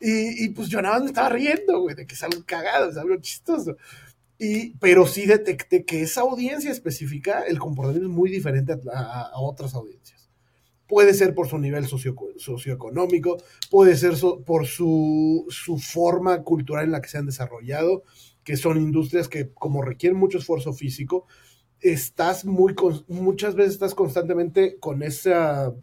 Y, 0.00 0.44
y 0.44 0.48
pues 0.50 0.68
yo 0.68 0.80
nada 0.80 0.94
más 0.94 1.02
me 1.02 1.08
estaba 1.08 1.28
riendo, 1.28 1.80
güey, 1.80 1.94
de 1.94 2.06
que 2.06 2.14
es 2.14 2.22
algo 2.22 2.42
cagado, 2.46 2.90
es 2.90 2.96
algo 2.96 3.16
chistoso. 3.16 3.76
Y, 4.38 4.76
pero 4.78 5.06
sí 5.06 5.26
detecté 5.26 5.84
que 5.84 6.02
esa 6.02 6.20
audiencia 6.20 6.70
específica, 6.70 7.42
el 7.42 7.58
comportamiento 7.58 8.08
es 8.08 8.14
muy 8.14 8.30
diferente 8.30 8.76
a, 8.92 9.32
otras 9.40 9.74
audiencias. 9.74 10.30
Puede 10.86 11.12
ser 11.12 11.34
por 11.34 11.48
su 11.48 11.58
nivel 11.58 11.86
socio, 11.86 12.14
socioeconómico, 12.36 13.38
puede 13.70 13.96
ser 13.96 14.14
por 14.46 14.66
su, 14.66 15.44
su, 15.50 15.78
forma 15.78 16.42
cultural 16.44 16.84
en 16.84 16.92
la 16.92 17.02
que 17.02 17.08
se 17.08 17.18
han 17.18 17.26
desarrollado, 17.26 18.04
que 18.48 18.56
son 18.56 18.78
industrias 18.78 19.28
que 19.28 19.52
como 19.52 19.82
requieren 19.82 20.18
mucho 20.18 20.38
esfuerzo 20.38 20.72
físico, 20.72 21.26
estás 21.80 22.46
muy, 22.46 22.74
muchas 23.06 23.54
veces 23.54 23.74
estás 23.74 23.94
constantemente 23.94 24.78
con 24.78 25.02
ese 25.02 25.34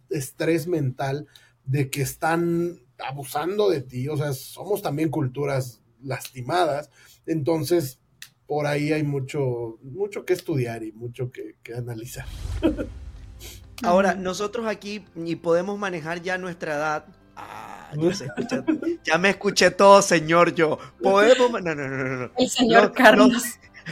estrés 0.09 0.65
mental 0.65 1.27
de 1.63 1.91
que 1.91 2.01
están 2.01 2.79
abusando 2.97 3.69
de 3.69 3.81
ti, 3.81 4.07
o 4.07 4.17
sea, 4.17 4.33
somos 4.33 4.81
también 4.81 5.09
culturas 5.09 5.83
lastimadas, 6.01 6.89
entonces 7.27 7.99
por 8.47 8.65
ahí 8.65 8.91
hay 8.91 9.03
mucho, 9.03 9.77
mucho 9.83 10.25
que 10.25 10.33
estudiar 10.33 10.81
y 10.81 10.91
mucho 10.91 11.29
que, 11.29 11.57
analizar. 11.71 12.25
Ahora, 13.83 14.15
nosotros 14.15 14.65
aquí 14.65 15.05
y 15.15 15.35
podemos 15.35 15.77
manejar 15.77 16.23
ya 16.23 16.39
nuestra 16.39 16.77
edad. 16.77 17.05
Ah, 17.35 17.74
ya 19.03 19.17
me 19.17 19.29
escuché 19.29 19.71
todo, 19.71 20.01
señor 20.01 20.53
yo. 20.53 20.77
Podemos. 21.01 21.61
No, 21.63 21.75
no, 21.75 21.87
no, 21.87 22.03
no. 22.03 22.31
El 22.37 22.49
señor 22.49 22.91
Carlos. 22.93 23.43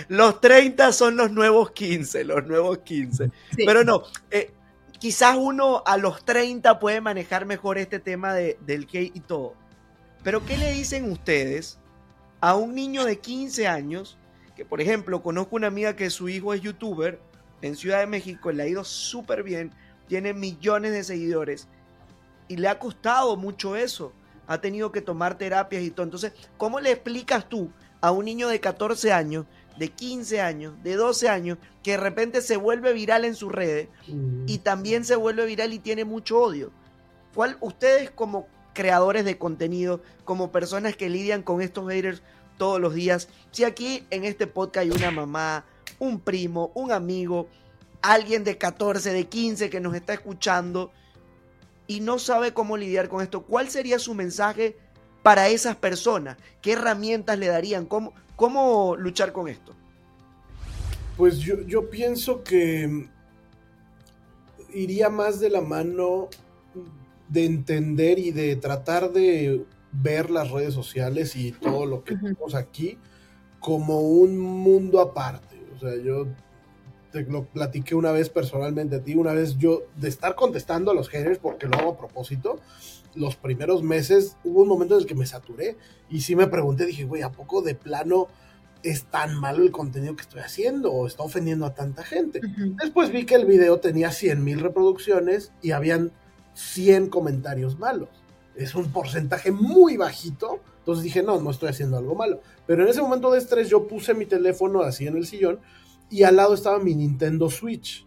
Los, 0.07 0.41
30 0.41 0.91
son 0.91 1.17
los 1.17 1.31
nuevos 1.31 1.71
15, 1.71 2.23
los 2.23 2.45
nuevos 2.45 2.79
15. 2.79 3.29
Pero 3.57 3.83
no, 3.83 4.03
eh, 4.31 4.51
quizás 4.99 5.37
uno 5.37 5.83
a 5.85 5.97
los 5.97 6.25
30 6.25 6.79
puede 6.79 6.99
manejar 6.99 7.45
mejor 7.45 7.77
este 7.77 7.99
tema 7.99 8.33
de, 8.33 8.57
del 8.65 8.87
gay 8.87 9.11
y 9.13 9.19
todo. 9.19 9.53
Pero 10.23 10.43
¿qué 10.45 10.57
le 10.57 10.71
dicen 10.71 11.11
ustedes 11.11 11.77
a 12.41 12.55
un 12.55 12.73
niño 12.73 13.05
de 13.05 13.19
15 13.19 13.67
años 13.67 14.17
que 14.55 14.65
por 14.65 14.81
ejemplo 14.81 15.21
conozco 15.21 15.55
una 15.55 15.67
amiga 15.67 15.95
que 15.95 16.09
su 16.09 16.29
hijo 16.29 16.53
es 16.53 16.61
youtuber 16.61 17.19
en 17.61 17.75
Ciudad 17.75 17.99
de 17.99 18.07
México, 18.07 18.51
le 18.51 18.63
ha 18.63 18.67
ido 18.67 18.83
súper 18.83 19.43
bien, 19.43 19.71
tiene 20.07 20.33
millones 20.33 20.91
de 20.91 21.03
seguidores 21.03 21.67
y 22.47 22.57
le 22.57 22.67
ha 22.67 22.79
costado 22.79 23.35
mucho 23.37 23.75
eso, 23.75 24.13
ha 24.47 24.59
tenido 24.59 24.91
que 24.91 25.01
tomar 25.01 25.37
terapias 25.37 25.83
y 25.83 25.91
todo. 25.91 26.03
Entonces, 26.05 26.33
¿cómo 26.57 26.79
le 26.79 26.91
explicas 26.91 27.47
tú 27.47 27.69
a 28.01 28.11
un 28.11 28.25
niño 28.25 28.47
de 28.49 28.59
14 28.59 29.13
años, 29.13 29.45
de 29.77 29.89
15 29.89 30.41
años, 30.41 30.73
de 30.83 30.95
12 30.95 31.29
años, 31.29 31.57
que 31.81 31.91
de 31.91 31.97
repente 31.97 32.41
se 32.41 32.57
vuelve 32.57 32.93
viral 32.93 33.25
en 33.25 33.35
sus 33.35 33.51
redes 33.51 33.87
Mm. 34.07 34.43
y 34.47 34.57
también 34.59 35.05
se 35.05 35.15
vuelve 35.15 35.45
viral 35.45 35.73
y 35.73 35.79
tiene 35.79 36.05
mucho 36.05 36.39
odio. 36.39 36.71
¿Cuál 37.33 37.57
ustedes 37.61 38.11
como 38.11 38.47
creadores 38.73 39.25
de 39.25 39.37
contenido, 39.37 40.01
como 40.25 40.51
personas 40.51 40.95
que 40.95 41.09
lidian 41.09 41.43
con 41.43 41.61
estos 41.61 41.87
haters 41.89 42.21
todos 42.57 42.79
los 42.79 42.93
días, 42.93 43.29
si 43.51 43.63
aquí 43.63 44.05
en 44.11 44.25
este 44.25 44.45
podcast 44.47 44.83
hay 44.83 44.91
una 44.91 45.09
mamá, 45.11 45.65
un 45.99 46.19
primo, 46.19 46.71
un 46.75 46.91
amigo, 46.91 47.47
alguien 48.01 48.43
de 48.43 48.57
14, 48.57 49.11
de 49.11 49.25
15 49.25 49.69
que 49.69 49.79
nos 49.79 49.95
está 49.95 50.13
escuchando 50.13 50.91
y 51.87 51.99
no 51.99 52.19
sabe 52.19 52.53
cómo 52.53 52.77
lidiar 52.77 53.09
con 53.09 53.21
esto, 53.21 53.43
¿cuál 53.43 53.69
sería 53.69 53.99
su 53.99 54.13
mensaje 54.13 54.77
para 55.21 55.49
esas 55.49 55.75
personas? 55.75 56.37
¿Qué 56.61 56.73
herramientas 56.73 57.37
le 57.37 57.47
darían? 57.47 57.85
¿Cómo, 57.85 58.13
cómo 58.35 58.95
luchar 58.95 59.33
con 59.33 59.47
esto? 59.47 59.73
Pues 61.17 61.39
yo, 61.39 61.61
yo 61.61 61.89
pienso 61.89 62.43
que 62.43 63.07
iría 64.73 65.09
más 65.09 65.39
de 65.39 65.49
la 65.49 65.61
mano 65.61 66.29
de 67.29 67.45
entender 67.45 68.19
y 68.19 68.31
de 68.31 68.55
tratar 68.55 69.11
de 69.11 69.65
ver 69.91 70.29
las 70.29 70.49
redes 70.51 70.73
sociales 70.73 71.35
y 71.35 71.51
todo 71.51 71.85
lo 71.85 72.03
que 72.03 72.15
tenemos 72.15 72.55
aquí 72.55 72.97
como 73.59 74.01
un 74.01 74.37
mundo 74.37 74.99
aparte. 74.99 75.61
O 75.75 75.79
sea, 75.79 75.95
yo 75.95 76.27
te 77.13 77.23
lo 77.23 77.45
platiqué 77.45 77.93
una 77.93 78.11
vez 78.11 78.29
personalmente 78.29 78.95
a 78.95 79.03
ti, 79.03 79.15
una 79.15 79.33
vez 79.33 79.57
yo, 79.59 79.83
de 79.95 80.09
estar 80.09 80.33
contestando 80.33 80.89
a 80.89 80.95
los 80.95 81.09
haters, 81.09 81.37
porque 81.37 81.67
lo 81.67 81.77
hago 81.77 81.91
a 81.91 81.97
propósito, 81.97 82.59
los 83.13 83.35
primeros 83.35 83.83
meses 83.83 84.35
hubo 84.43 84.63
un 84.63 84.67
momento 84.67 84.95
en 84.95 85.01
el 85.01 85.07
que 85.07 85.13
me 85.13 85.27
saturé 85.27 85.77
y 86.09 86.21
sí 86.21 86.35
me 86.35 86.47
pregunté, 86.47 86.87
dije, 86.87 87.05
güey, 87.05 87.21
¿a 87.21 87.31
poco 87.31 87.61
de 87.61 87.75
plano 87.75 88.27
es 88.81 89.05
tan 89.05 89.39
malo 89.39 89.63
el 89.63 89.71
contenido 89.71 90.15
que 90.15 90.23
estoy 90.23 90.41
haciendo 90.41 90.91
o 90.91 91.05
está 91.05 91.21
ofendiendo 91.21 91.67
a 91.67 91.75
tanta 91.75 92.03
gente? 92.03 92.41
Después 92.81 93.11
vi 93.11 93.25
que 93.25 93.35
el 93.35 93.45
video 93.45 93.79
tenía 93.79 94.11
100 94.11 94.43
mil 94.43 94.59
reproducciones 94.59 95.51
y 95.61 95.69
habían 95.71 96.11
100 96.55 97.09
comentarios 97.09 97.77
malos. 97.77 98.09
Es 98.55 98.73
un 98.73 98.91
porcentaje 98.91 99.51
muy 99.51 99.97
bajito. 99.97 100.59
Entonces 100.79 101.03
dije, 101.03 101.21
no, 101.21 101.39
no 101.39 101.51
estoy 101.51 101.69
haciendo 101.69 101.97
algo 101.97 102.15
malo. 102.15 102.41
Pero 102.65 102.83
en 102.83 102.89
ese 102.89 103.01
momento 103.01 103.31
de 103.31 103.37
estrés 103.37 103.69
yo 103.69 103.87
puse 103.87 104.13
mi 104.15 104.25
teléfono 104.25 104.81
así 104.81 105.07
en 105.07 105.15
el 105.15 105.25
sillón 105.25 105.59
y 106.09 106.23
al 106.23 106.35
lado 106.35 106.53
estaba 106.53 106.79
mi 106.79 106.95
Nintendo 106.95 107.49
Switch. 107.49 108.05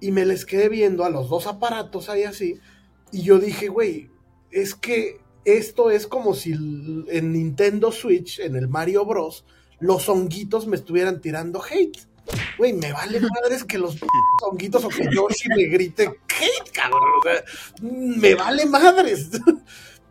Y 0.00 0.12
me 0.12 0.24
les 0.24 0.46
quedé 0.46 0.68
viendo 0.68 1.04
a 1.04 1.10
los 1.10 1.28
dos 1.28 1.46
aparatos 1.46 2.08
ahí 2.08 2.24
así. 2.24 2.58
Y 3.12 3.22
yo 3.22 3.38
dije, 3.38 3.68
güey, 3.68 4.10
es 4.50 4.74
que 4.74 5.20
esto 5.44 5.90
es 5.90 6.06
como 6.06 6.34
si 6.34 6.52
en 6.52 7.32
Nintendo 7.32 7.92
Switch, 7.92 8.40
en 8.40 8.56
el 8.56 8.68
Mario 8.68 9.04
Bros, 9.04 9.44
los 9.78 10.08
honguitos 10.08 10.66
me 10.66 10.76
estuvieran 10.76 11.20
tirando 11.20 11.62
hate. 11.62 11.98
Güey, 12.58 12.72
me 12.74 12.92
vale 12.92 13.20
madres 13.42 13.64
que 13.64 13.78
los 13.78 13.96
honguitos 14.42 14.84
o 14.84 14.88
que 14.88 15.04
Yoshi 15.04 15.48
me 15.48 15.64
grite 15.64 16.04
hate, 16.04 16.70
cabrón. 16.72 17.02
O 17.18 17.22
sea, 17.22 17.44
me 17.82 18.34
vale 18.34 18.66
madres. 18.66 19.30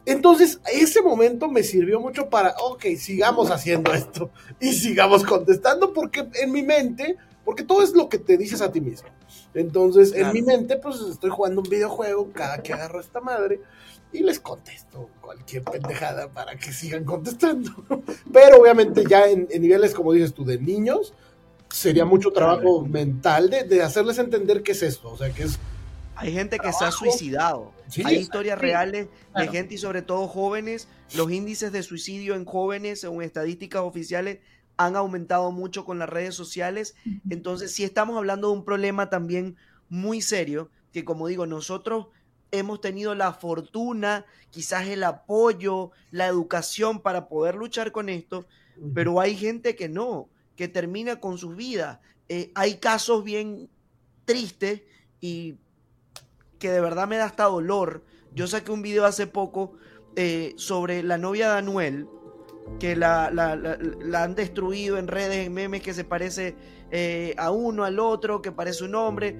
Entonces, 0.10 0.60
ese 0.74 1.04
momento 1.04 1.48
me 1.50 1.62
sirvió 1.62 2.00
mucho 2.00 2.30
para, 2.30 2.56
ok, 2.64 2.84
sigamos 2.98 3.52
haciendo 3.52 3.94
esto 3.94 4.32
y 4.60 4.74
sigamos 4.74 5.24
contestando, 5.24 5.94
porque 5.94 6.28
en 6.34 6.52
mi 6.52 6.64
mente, 6.64 7.16
porque 7.46 7.64
todo 7.64 7.84
es 7.84 7.94
lo 7.94 8.10
que 8.10 8.18
te 8.18 8.36
dices 8.36 8.62
a 8.64 8.72
ti 8.72 8.82
mismo. 8.82 9.08
Entonces, 9.54 10.12
en 10.16 10.34
mi 10.34 10.42
mente, 10.42 10.78
pues 10.78 11.00
estoy 11.02 11.30
jugando 11.30 11.62
un 11.62 11.70
videojuego 11.70 12.32
cada 12.34 12.64
que 12.64 12.74
agarro 12.74 13.00
esta 13.00 13.22
madre 13.22 13.62
y 14.12 14.24
les 14.24 14.40
contesto 14.40 15.12
cualquier 15.22 15.62
pendejada 15.64 16.28
para 16.28 16.56
que 16.56 16.74
sigan 16.74 17.06
contestando. 17.06 17.70
Pero 18.34 18.58
obviamente 18.60 19.04
ya 19.08 19.28
en, 19.28 19.48
en 19.52 19.62
niveles, 19.62 19.94
como 19.94 20.12
dices 20.12 20.34
tú, 20.34 20.44
de 20.44 20.58
niños, 20.58 21.14
sería 21.70 22.06
mucho 22.06 22.32
trabajo 22.32 22.84
mental 22.84 23.52
de, 23.52 23.64
de 23.64 23.84
hacerles 23.84 24.18
entender 24.18 24.64
qué 24.64 24.72
es 24.72 24.82
esto. 24.82 25.12
O 25.12 25.18
sea, 25.18 25.30
que 25.30 25.44
es 25.44 25.60
Hay 26.20 26.34
gente 26.34 26.60
que 26.60 26.74
se 26.74 26.84
ha 26.84 26.92
suicidado. 26.92 27.74
Sí, 27.88 28.04
Hay 28.06 28.18
historias 28.18 28.60
sí, 28.60 28.66
reales 28.66 29.08
claro. 29.32 29.52
de 29.52 29.58
gente 29.58 29.76
y 29.76 29.78
sobre 29.78 30.02
todo 30.02 30.28
jóvenes. 30.28 30.88
Los 31.16 31.32
índices 31.32 31.72
de 31.72 31.82
suicidio 31.82 32.36
en 32.36 32.46
jóvenes, 32.46 33.02
según 33.02 33.24
estadísticas 33.24 33.82
oficiales, 33.82 34.40
han 34.76 34.96
aumentado 34.96 35.52
mucho 35.52 35.86
con 35.86 35.98
las 36.00 36.10
redes 36.10 36.36
sociales. 36.36 36.96
Entonces, 37.30 37.74
sí 37.74 37.84
estamos 37.84 38.18
hablando 38.18 38.48
de 38.48 38.54
un 38.54 38.66
problema 38.66 39.10
también 39.10 39.56
muy 39.90 40.22
serio, 40.22 40.70
que 40.94 41.04
como 41.06 41.28
digo, 41.28 41.46
nosotros 41.46 42.08
hemos 42.52 42.82
tenido 42.82 43.16
la 43.16 43.34
fortuna, 43.34 44.26
quizás 44.50 44.88
el 44.88 45.04
apoyo, 45.04 45.92
la 46.12 46.28
educación 46.28 47.02
para 47.02 47.28
poder 47.28 47.56
luchar 47.56 47.92
con 47.92 48.10
esto, 48.10 48.48
pero 48.94 49.20
hay 49.20 49.36
gente 49.36 49.76
que 49.76 49.90
no, 49.90 50.30
que 50.56 50.68
termina 50.68 51.20
con 51.20 51.38
sus 51.38 51.56
vidas. 51.56 52.00
Eh, 52.28 52.52
hay 52.56 52.76
casos 52.78 53.24
bien 53.24 53.70
tristes 54.26 54.82
y 55.22 55.56
que 56.60 56.70
de 56.70 56.82
verdad 56.82 57.08
me 57.08 57.18
da 57.18 57.26
hasta 57.26 57.46
dolor. 57.46 58.04
Yo 58.34 58.48
saqué 58.48 58.72
un 58.72 58.82
video 58.82 59.06
hace 59.06 59.28
poco 59.28 59.74
eh, 60.16 60.54
sobre 60.58 61.02
la 61.02 61.18
novia 61.18 61.52
de 61.52 61.58
Anuel, 61.60 62.08
que 62.80 62.96
la, 62.96 63.28
han 64.14 64.36
destruido 64.36 64.98
en 64.98 65.08
redes, 65.08 65.48
en 65.48 65.54
memes, 65.54 65.82
que 65.82 65.94
se 65.94 66.04
parece 66.04 66.56
eh, 66.92 67.34
a 67.38 67.52
uno, 67.52 67.84
al 67.84 68.00
otro, 68.00 68.42
que 68.42 68.52
parece 68.52 68.84
un 68.84 68.96
hombre. 68.96 69.36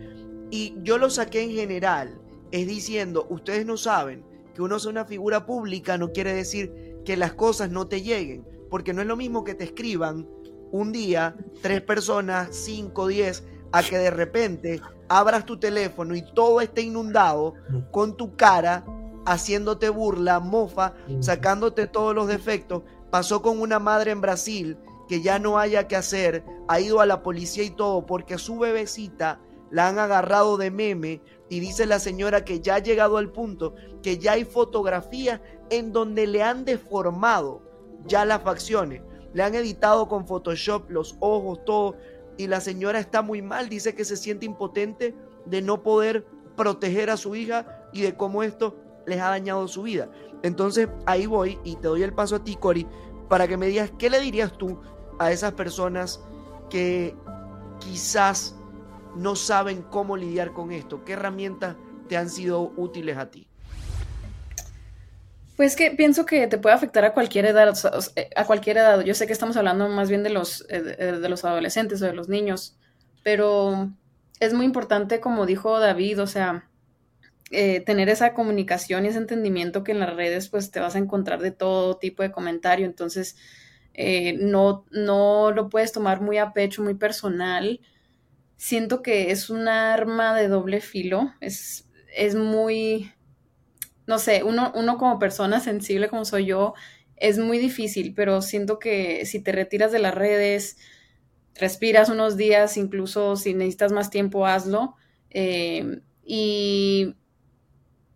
Y 0.50 0.76
yo 0.82 0.98
lo 0.98 1.10
saqué 1.10 1.44
en 1.44 1.52
general, 1.52 2.20
es 2.52 2.66
diciendo, 2.68 3.28
ustedes 3.30 3.66
no 3.66 3.78
saben 3.78 4.26
que 4.56 4.62
uno 4.62 4.80
sea 4.80 4.90
una 4.90 5.06
figura 5.06 5.46
pública 5.46 5.98
no 5.98 6.12
quiere 6.12 6.34
decir 6.34 6.98
que 7.06 7.18
las 7.18 7.34
cosas 7.34 7.70
no 7.70 7.88
te 7.88 8.02
lleguen, 8.02 8.46
porque 8.70 8.94
no 8.94 9.02
es 9.02 9.08
lo 9.08 9.16
mismo 9.16 9.44
que 9.44 9.54
te 9.54 9.66
escriban 9.66 10.28
un 10.72 10.92
día 10.92 11.36
tres 11.62 11.82
personas, 11.82 12.50
cinco, 12.52 13.08
diez, 13.08 13.44
a 13.72 13.84
que 13.84 13.98
de 13.98 14.12
repente 14.12 14.82
abras 15.08 15.46
tu 15.46 15.60
teléfono 15.60 16.16
y 16.16 16.22
todo 16.22 16.62
esté 16.62 16.82
inundado 16.82 17.56
con 17.92 18.16
tu 18.16 18.36
cara, 18.36 18.86
haciéndote 19.26 19.90
burla, 19.90 20.40
mofa, 20.40 20.94
sacándote 21.20 21.88
todos 21.88 22.16
los 22.16 22.28
defectos. 22.28 22.84
Pasó 23.10 23.42
con 23.42 23.60
una 23.60 23.80
madre 23.80 24.12
en 24.12 24.22
Brasil 24.22 24.78
que 25.08 25.22
ya 25.22 25.40
no 25.40 25.58
haya 25.58 25.88
que 25.88 25.96
hacer, 25.96 26.44
ha 26.68 26.80
ido 26.80 27.02
a 27.02 27.06
la 27.06 27.24
policía 27.24 27.64
y 27.64 27.72
todo 27.72 28.06
porque 28.06 28.38
su 28.38 28.60
bebecita 28.60 29.42
la 29.72 29.88
han 29.88 30.00
agarrado 30.00 30.58
de 30.58 30.72
meme 30.72 31.22
y 31.50 31.60
dice 31.60 31.86
la 31.86 32.00
señora 32.00 32.46
que 32.46 32.60
ya 32.60 32.76
ha 32.76 32.80
llegado 32.80 33.18
al 33.18 33.32
punto 33.32 33.76
que 34.02 34.18
ya 34.18 34.34
hay 34.34 34.46
fotografías 34.46 35.42
en 35.70 35.92
donde 35.92 36.28
le 36.28 36.44
han 36.44 36.66
deformado 36.66 37.62
ya 38.06 38.26
las 38.26 38.42
facciones, 38.44 39.02
le 39.34 39.44
han 39.44 39.56
editado 39.56 40.08
con 40.08 40.26
Photoshop 40.26 40.90
los 40.90 41.18
ojos, 41.20 41.64
todo, 41.66 41.96
y 42.40 42.48
la 42.48 42.62
señora 42.62 43.00
está 43.02 43.22
muy 43.22 43.42
mal, 43.42 43.68
dice 43.68 43.94
que 43.94 44.06
se 44.06 44.16
siente 44.16 44.46
impotente 44.46 45.14
de 45.46 45.62
no 45.62 45.84
poder 45.84 46.26
proteger 46.56 47.10
a 47.10 47.18
su 47.18 47.36
hija 47.36 47.90
y 47.92 48.02
de 48.02 48.16
cómo 48.16 48.44
esto 48.44 48.78
les 49.06 49.20
ha 49.20 49.28
dañado 49.28 49.68
su 49.68 49.82
vida. 49.82 50.10
Entonces 50.42 50.88
ahí 51.06 51.26
voy 51.26 51.60
y 51.66 51.76
te 51.76 51.90
doy 51.90 52.02
el 52.02 52.14
paso 52.14 52.38
a 52.38 52.44
ti, 52.46 52.56
Cori, 52.56 52.88
para 53.28 53.46
que 53.46 53.58
me 53.58 53.68
digas 53.68 53.92
qué 54.00 54.10
le 54.10 54.22
dirías 54.22 54.58
tú 54.58 54.80
a 55.20 55.34
esas 55.34 55.52
personas 55.52 56.24
que 56.70 57.14
quizás 57.82 58.56
no 59.18 59.36
saben 59.36 59.82
cómo 59.82 60.16
lidiar 60.16 60.54
con 60.54 60.72
esto, 60.72 61.04
qué 61.04 61.14
herramientas 61.14 61.76
te 62.08 62.16
han 62.16 62.30
sido 62.30 62.72
útiles 62.78 63.18
a 63.18 63.30
ti. 63.30 63.49
Pues 65.60 65.76
que 65.76 65.92
pienso 65.92 66.26
que 66.26 66.48
te 66.48 66.58
puede 66.58 66.74
afectar 66.74 67.04
a 67.04 67.14
cualquier 67.14 67.44
edad, 67.44 67.68
o 67.68 67.76
sea, 67.76 68.00
sea, 68.00 68.28
a 68.38 68.46
cualquier 68.46 68.78
edad. 68.78 69.02
Yo 69.02 69.14
sé 69.14 69.28
que 69.28 69.34
estamos 69.34 69.58
hablando 69.58 69.90
más 69.90 70.08
bien 70.10 70.24
de 70.24 70.30
los, 70.30 70.66
eh, 70.70 70.82
de, 70.82 71.20
de 71.20 71.30
los 71.30 71.44
adolescentes 71.44 72.02
o 72.02 72.06
de 72.06 72.14
los 72.14 72.30
niños, 72.30 72.78
pero 73.24 73.92
es 74.40 74.54
muy 74.54 74.66
importante, 74.66 75.20
como 75.20 75.46
dijo 75.46 75.78
David, 75.78 76.22
o 76.22 76.28
sea, 76.28 76.70
eh, 77.52 77.82
tener 77.82 78.08
esa 78.08 78.34
comunicación 78.34 79.04
y 79.04 79.10
ese 79.10 79.18
entendimiento 79.18 79.84
que 79.84 79.92
en 79.92 80.00
las 80.00 80.16
redes 80.16 80.48
pues 80.48 80.72
te 80.72 80.80
vas 80.80 80.96
a 80.96 81.00
encontrar 81.00 81.42
de 81.42 81.52
todo 81.52 81.98
tipo 81.98 82.24
de 82.24 82.32
comentario, 82.32 82.86
entonces 82.86 83.36
eh, 83.94 84.38
no, 84.40 84.86
no 84.92 85.52
lo 85.52 85.68
puedes 85.68 85.92
tomar 85.92 86.22
muy 86.22 86.38
a 86.38 86.54
pecho, 86.54 86.84
muy 86.84 86.94
personal. 86.94 87.82
Siento 88.56 89.02
que 89.02 89.32
es 89.32 89.50
un 89.50 89.68
arma 89.68 90.34
de 90.34 90.48
doble 90.48 90.80
filo, 90.80 91.34
es, 91.42 91.86
es 92.16 92.36
muy 92.36 93.12
no 94.10 94.18
sé, 94.18 94.42
uno, 94.44 94.72
uno 94.74 94.98
como 94.98 95.20
persona 95.20 95.60
sensible 95.60 96.10
como 96.10 96.26
soy 96.26 96.48
yo, 96.48 96.74
es 97.16 97.38
muy 97.38 97.60
difícil, 97.60 98.16
pero 98.16 98.42
siento 98.42 98.80
que 98.80 99.24
si 99.28 99.40
te 99.40 99.52
retiras 99.52 99.92
de 99.92 100.00
las 100.00 100.16
redes, 100.16 100.78
respiras 101.54 102.10
unos 102.10 102.36
días, 102.36 102.76
incluso 102.76 103.36
si 103.36 103.54
necesitas 103.54 103.92
más 103.92 104.10
tiempo, 104.10 104.48
hazlo. 104.48 104.96
Eh, 105.30 106.02
y 106.24 107.14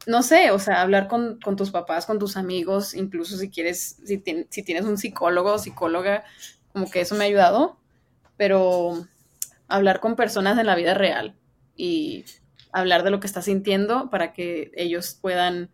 no 0.08 0.24
sé, 0.24 0.50
o 0.50 0.58
sea, 0.58 0.82
hablar 0.82 1.08
con, 1.08 1.40
con, 1.40 1.56
tus 1.56 1.70
papás, 1.70 2.08
con 2.08 2.18
tus 2.18 2.38
amigos, 2.38 2.96
incluso 2.96 3.38
si 3.38 3.52
quieres, 3.52 3.98
si, 4.04 4.18
ten, 4.18 4.48
si 4.50 4.64
tienes 4.64 4.86
un 4.86 4.98
psicólogo 4.98 5.54
o 5.54 5.60
psicóloga, 5.60 6.24
como 6.72 6.90
que 6.90 7.02
eso 7.02 7.14
me 7.14 7.26
ha 7.26 7.28
ayudado, 7.28 7.78
pero 8.36 9.06
hablar 9.68 10.00
con 10.00 10.16
personas 10.16 10.58
en 10.58 10.66
la 10.66 10.76
vida 10.76 10.96
real 10.96 11.36
y 11.76 12.26
hablar 12.74 13.04
de 13.04 13.12
lo 13.12 13.20
que 13.20 13.28
estás 13.28 13.46
sintiendo 13.46 14.10
para 14.10 14.34
que 14.34 14.72
ellos 14.76 15.18
puedan 15.22 15.70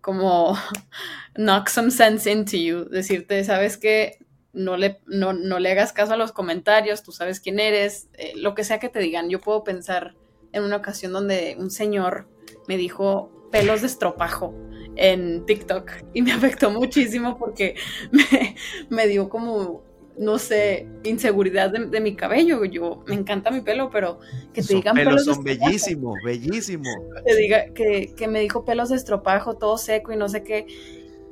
como 0.00 0.56
knock 1.34 1.68
some 1.68 1.90
sense 1.90 2.30
into 2.30 2.56
you, 2.56 2.84
decirte, 2.86 3.42
sabes 3.44 3.76
que 3.76 4.18
no 4.52 4.76
le, 4.76 5.00
no, 5.06 5.32
no 5.32 5.58
le 5.58 5.70
hagas 5.70 5.92
caso 5.92 6.14
a 6.14 6.16
los 6.16 6.32
comentarios, 6.32 7.02
tú 7.02 7.12
sabes 7.12 7.40
quién 7.40 7.58
eres, 7.58 8.08
eh, 8.14 8.32
lo 8.36 8.54
que 8.54 8.64
sea 8.64 8.78
que 8.78 8.88
te 8.88 9.00
digan. 9.00 9.28
Yo 9.28 9.40
puedo 9.40 9.64
pensar 9.64 10.14
en 10.52 10.62
una 10.62 10.76
ocasión 10.76 11.12
donde 11.12 11.56
un 11.58 11.70
señor 11.70 12.28
me 12.68 12.76
dijo 12.76 13.30
pelos 13.50 13.80
de 13.80 13.88
estropajo 13.88 14.54
en 14.96 15.44
TikTok 15.44 15.90
y 16.14 16.22
me 16.22 16.32
afectó 16.34 16.70
muchísimo 16.70 17.36
porque 17.38 17.76
me, 18.12 18.56
me 18.88 19.06
dio 19.08 19.28
como 19.28 19.82
no 20.16 20.38
sé, 20.38 20.86
inseguridad 21.02 21.70
de, 21.70 22.00
mi 22.00 22.14
cabello. 22.14 22.64
Yo 22.64 23.02
me 23.06 23.14
encanta 23.14 23.50
mi 23.50 23.60
pelo, 23.60 23.90
pero 23.90 24.20
que 24.52 24.62
te 24.62 24.74
digan 24.74 24.94
pelos, 24.94 25.24
son 25.24 25.42
bellísimos, 25.42 26.16
bellísimos. 26.24 26.94
Te 27.24 27.36
diga 27.36 27.66
que, 27.74 28.14
que, 28.16 28.28
me 28.28 28.40
dijo 28.40 28.64
pelos 28.64 28.90
de 28.90 28.96
estropajo, 28.96 29.54
todo 29.54 29.76
seco 29.76 30.12
y 30.12 30.16
no 30.16 30.28
sé 30.28 30.42
qué. 30.42 30.66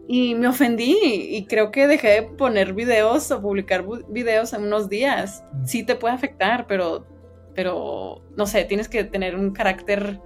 Y 0.08 0.34
me 0.34 0.48
ofendí 0.48 0.98
y 1.02 1.46
creo 1.46 1.70
que 1.70 1.86
dejé 1.86 2.08
de 2.08 2.22
poner 2.22 2.74
videos 2.74 3.30
o 3.30 3.40
publicar 3.40 3.84
videos 4.08 4.52
en 4.52 4.64
unos 4.64 4.88
días. 4.88 5.44
Sí 5.64 5.84
te 5.84 5.94
puede 5.94 6.14
afectar, 6.14 6.66
pero, 6.66 7.06
pero 7.54 8.20
no 8.36 8.46
sé, 8.46 8.64
tienes 8.64 8.88
que 8.88 9.04
tener 9.04 9.36
un 9.36 9.52
carácter 9.52 10.20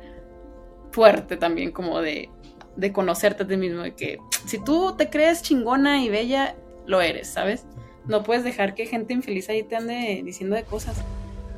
fuerte 0.93 1.37
también, 1.37 1.73
como 1.73 2.01
de, 2.01 2.31
de 2.77 2.93
conocerte 2.93 3.43
a 3.43 3.47
ti 3.47 3.59
mismo, 3.59 3.83
de 3.83 3.95
que 3.95 4.19
si 4.47 4.59
tú 4.59 4.95
te 4.97 5.11
crees 5.11 5.43
chingona 5.43 6.03
y 6.03 6.09
bella, 6.09 6.57
lo 6.87 7.03
eres, 7.03 7.29
¿sabes? 7.29 7.67
No 8.09 8.23
puedes 8.23 8.45
dejar 8.45 8.75
que 8.75 8.87
gente 8.87 9.13
infeliz 9.13 9.49
ahí 9.49 9.63
te 9.63 9.77
ande 9.77 10.23
diciendo 10.25 10.57
de 10.57 10.65
cosas. 10.65 10.97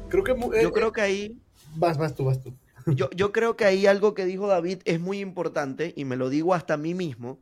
Creo 0.09 0.24
que 0.24 0.34
yo 0.38 0.53
eh, 0.55 0.72
creo 0.72 0.92
que 0.92 1.01
ahí 1.01 1.36
vas, 1.74 1.99
vas 1.99 2.14
tú, 2.14 2.24
vas 2.24 2.42
tú. 2.42 2.55
Yo, 2.86 3.11
yo 3.11 3.32
creo 3.32 3.57
que 3.57 3.66
ahí 3.66 3.86
algo 3.86 4.14
que 4.14 4.24
dijo 4.24 4.46
David 4.46 4.78
es 4.84 4.99
muy 5.01 5.20
importante 5.20 5.92
y 5.96 6.05
me 6.05 6.16
lo 6.16 6.30
digo 6.30 6.55
hasta 6.55 6.74
a 6.74 6.78
mí 6.78 6.94
mismo. 6.94 7.38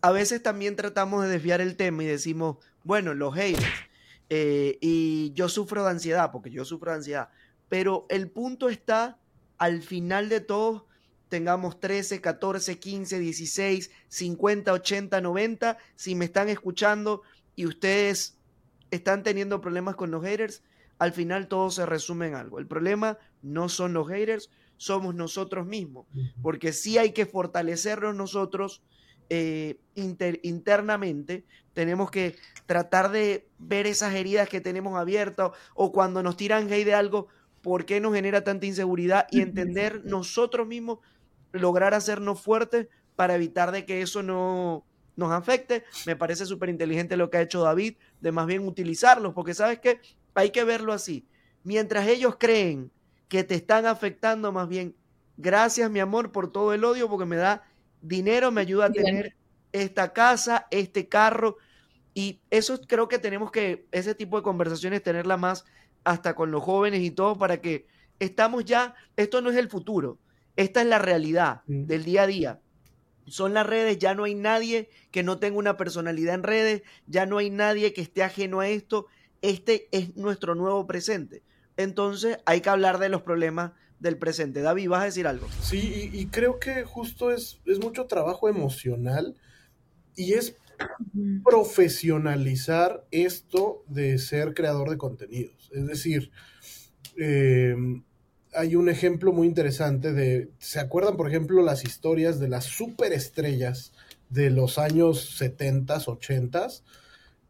A 0.00 0.10
veces 0.10 0.42
también 0.42 0.76
tratamos 0.76 1.24
de 1.24 1.30
desviar 1.30 1.60
el 1.60 1.76
tema 1.76 2.04
y 2.04 2.06
decimos, 2.06 2.56
bueno, 2.84 3.14
los 3.14 3.34
haters. 3.34 3.66
Eh, 4.30 4.78
y 4.80 5.32
yo 5.32 5.48
sufro 5.48 5.84
de 5.84 5.90
ansiedad, 5.90 6.30
porque 6.32 6.50
yo 6.50 6.64
sufro 6.64 6.90
de 6.90 6.98
ansiedad. 6.98 7.30
Pero 7.68 8.06
el 8.08 8.30
punto 8.30 8.68
está, 8.68 9.18
al 9.58 9.82
final 9.82 10.28
de 10.28 10.40
todo, 10.40 10.86
tengamos 11.28 11.80
13, 11.80 12.20
14, 12.20 12.78
15, 12.78 13.18
16, 13.18 13.90
50, 14.08 14.72
80, 14.72 15.20
90. 15.20 15.78
Si 15.96 16.14
me 16.14 16.24
están 16.24 16.48
escuchando, 16.48 17.22
y 17.58 17.66
ustedes 17.66 18.38
están 18.92 19.24
teniendo 19.24 19.60
problemas 19.60 19.96
con 19.96 20.12
los 20.12 20.22
haters, 20.22 20.62
al 21.00 21.12
final 21.12 21.48
todo 21.48 21.72
se 21.72 21.86
resume 21.86 22.28
en 22.28 22.36
algo. 22.36 22.60
El 22.60 22.68
problema 22.68 23.18
no 23.42 23.68
son 23.68 23.94
los 23.94 24.06
haters, 24.06 24.48
somos 24.76 25.16
nosotros 25.16 25.66
mismos, 25.66 26.06
porque 26.40 26.72
sí 26.72 26.98
hay 26.98 27.10
que 27.10 27.26
fortalecernos 27.26 28.14
nosotros 28.14 28.84
eh, 29.28 29.80
internamente, 29.96 31.46
tenemos 31.74 32.12
que 32.12 32.36
tratar 32.66 33.10
de 33.10 33.48
ver 33.58 33.88
esas 33.88 34.14
heridas 34.14 34.48
que 34.48 34.60
tenemos 34.60 34.96
abiertas 34.96 35.50
o 35.74 35.90
cuando 35.90 36.22
nos 36.22 36.36
tiran 36.36 36.72
hate 36.72 36.86
de 36.86 36.94
algo, 36.94 37.26
por 37.60 37.86
qué 37.86 38.00
nos 38.00 38.14
genera 38.14 38.44
tanta 38.44 38.66
inseguridad 38.66 39.26
y 39.32 39.40
entender 39.40 40.04
nosotros 40.04 40.64
mismos, 40.64 41.00
lograr 41.50 41.92
hacernos 41.92 42.40
fuertes 42.40 42.86
para 43.16 43.34
evitar 43.34 43.72
de 43.72 43.84
que 43.84 44.00
eso 44.00 44.22
no, 44.22 44.84
nos 45.18 45.32
afecte. 45.32 45.84
Me 46.06 46.16
parece 46.16 46.46
súper 46.46 46.70
inteligente 46.70 47.16
lo 47.16 47.28
que 47.28 47.38
ha 47.38 47.42
hecho 47.42 47.62
David, 47.62 47.96
de 48.20 48.32
más 48.32 48.46
bien 48.46 48.66
utilizarlos, 48.66 49.34
porque 49.34 49.52
sabes 49.52 49.80
que 49.80 50.00
hay 50.34 50.50
que 50.50 50.62
verlo 50.62 50.92
así. 50.92 51.26
Mientras 51.64 52.06
ellos 52.06 52.36
creen 52.38 52.92
que 53.28 53.42
te 53.42 53.56
están 53.56 53.84
afectando, 53.84 54.52
más 54.52 54.68
bien, 54.68 54.94
gracias 55.36 55.90
mi 55.90 55.98
amor 55.98 56.30
por 56.30 56.52
todo 56.52 56.72
el 56.72 56.84
odio, 56.84 57.10
porque 57.10 57.26
me 57.26 57.36
da 57.36 57.64
dinero, 58.00 58.52
me 58.52 58.60
ayuda 58.60 58.86
a 58.86 58.92
tener 58.92 59.34
esta 59.72 60.12
casa, 60.12 60.68
este 60.70 61.08
carro. 61.08 61.56
Y 62.14 62.40
eso 62.50 62.80
creo 62.86 63.08
que 63.08 63.18
tenemos 63.18 63.50
que, 63.50 63.86
ese 63.90 64.14
tipo 64.14 64.36
de 64.36 64.44
conversaciones, 64.44 65.02
tenerla 65.02 65.36
más 65.36 65.64
hasta 66.04 66.34
con 66.34 66.52
los 66.52 66.62
jóvenes 66.62 67.00
y 67.02 67.10
todo, 67.10 67.36
para 67.36 67.60
que 67.60 67.88
estamos 68.20 68.64
ya, 68.64 68.94
esto 69.16 69.42
no 69.42 69.50
es 69.50 69.56
el 69.56 69.68
futuro, 69.68 70.18
esta 70.54 70.80
es 70.80 70.86
la 70.86 71.00
realidad 71.00 71.62
del 71.66 72.04
día 72.04 72.22
a 72.22 72.26
día 72.28 72.60
son 73.30 73.54
las 73.54 73.66
redes, 73.66 73.98
ya 73.98 74.14
no 74.14 74.24
hay 74.24 74.34
nadie 74.34 74.88
que 75.10 75.22
no 75.22 75.38
tenga 75.38 75.58
una 75.58 75.76
personalidad 75.76 76.34
en 76.34 76.42
redes, 76.42 76.82
ya 77.06 77.26
no 77.26 77.38
hay 77.38 77.50
nadie 77.50 77.92
que 77.92 78.00
esté 78.00 78.22
ajeno 78.22 78.60
a 78.60 78.68
esto, 78.68 79.06
este 79.42 79.88
es 79.92 80.16
nuestro 80.16 80.54
nuevo 80.54 80.86
presente. 80.86 81.42
Entonces 81.76 82.38
hay 82.44 82.60
que 82.60 82.70
hablar 82.70 82.98
de 82.98 83.08
los 83.08 83.22
problemas 83.22 83.72
del 84.00 84.18
presente. 84.18 84.60
David, 84.60 84.88
¿vas 84.88 85.02
a 85.02 85.06
decir 85.06 85.26
algo? 85.26 85.48
Sí, 85.62 86.10
y, 86.12 86.26
creo 86.26 86.58
que 86.58 86.84
justo 86.84 87.30
es, 87.30 87.60
es, 87.66 87.80
mucho 87.80 88.06
trabajo 88.06 88.48
emocional 88.48 89.36
y 90.14 90.34
es 90.34 90.56
profesionalizar 91.44 93.04
esto 93.10 93.84
de 93.88 94.18
ser 94.18 94.54
creador 94.54 94.90
de 94.90 94.98
contenidos. 94.98 95.70
Es 95.72 95.86
decir, 95.86 96.30
eh, 97.16 97.74
hay 98.54 98.76
un 98.76 98.88
ejemplo 98.88 99.32
muy 99.32 99.46
interesante 99.46 100.12
de, 100.12 100.50
¿se 100.58 100.80
acuerdan, 100.80 101.16
por 101.16 101.28
ejemplo, 101.28 101.62
las 101.62 101.84
historias 101.84 102.38
de 102.40 102.48
las 102.48 102.64
superestrellas 102.64 103.92
de 104.30 104.50
los 104.50 104.78
años 104.78 105.36
70, 105.36 105.98
80? 106.06 106.68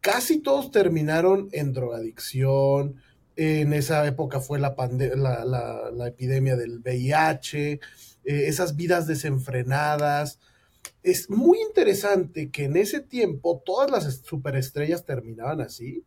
Casi 0.01 0.39
todos 0.39 0.71
terminaron 0.71 1.49
en 1.51 1.73
drogadicción, 1.73 3.01
en 3.35 3.73
esa 3.73 4.05
época 4.05 4.41
fue 4.41 4.59
la, 4.59 4.75
la, 5.15 5.91
la, 5.91 6.07
epidemia 6.07 6.57
del 6.57 6.79
VIH, 6.79 7.71
eh, 7.71 7.79
esas 8.25 8.75
vidas 8.75 9.07
desenfrenadas. 9.07 10.39
Es 11.03 11.29
muy 11.29 11.61
interesante 11.61 12.49
que 12.51 12.65
en 12.65 12.75
ese 12.75 12.99
tiempo 12.99 13.61
todas 13.65 13.89
las 13.89 14.21
superestrellas 14.25 15.05
terminaban 15.05 15.61
así, 15.61 16.03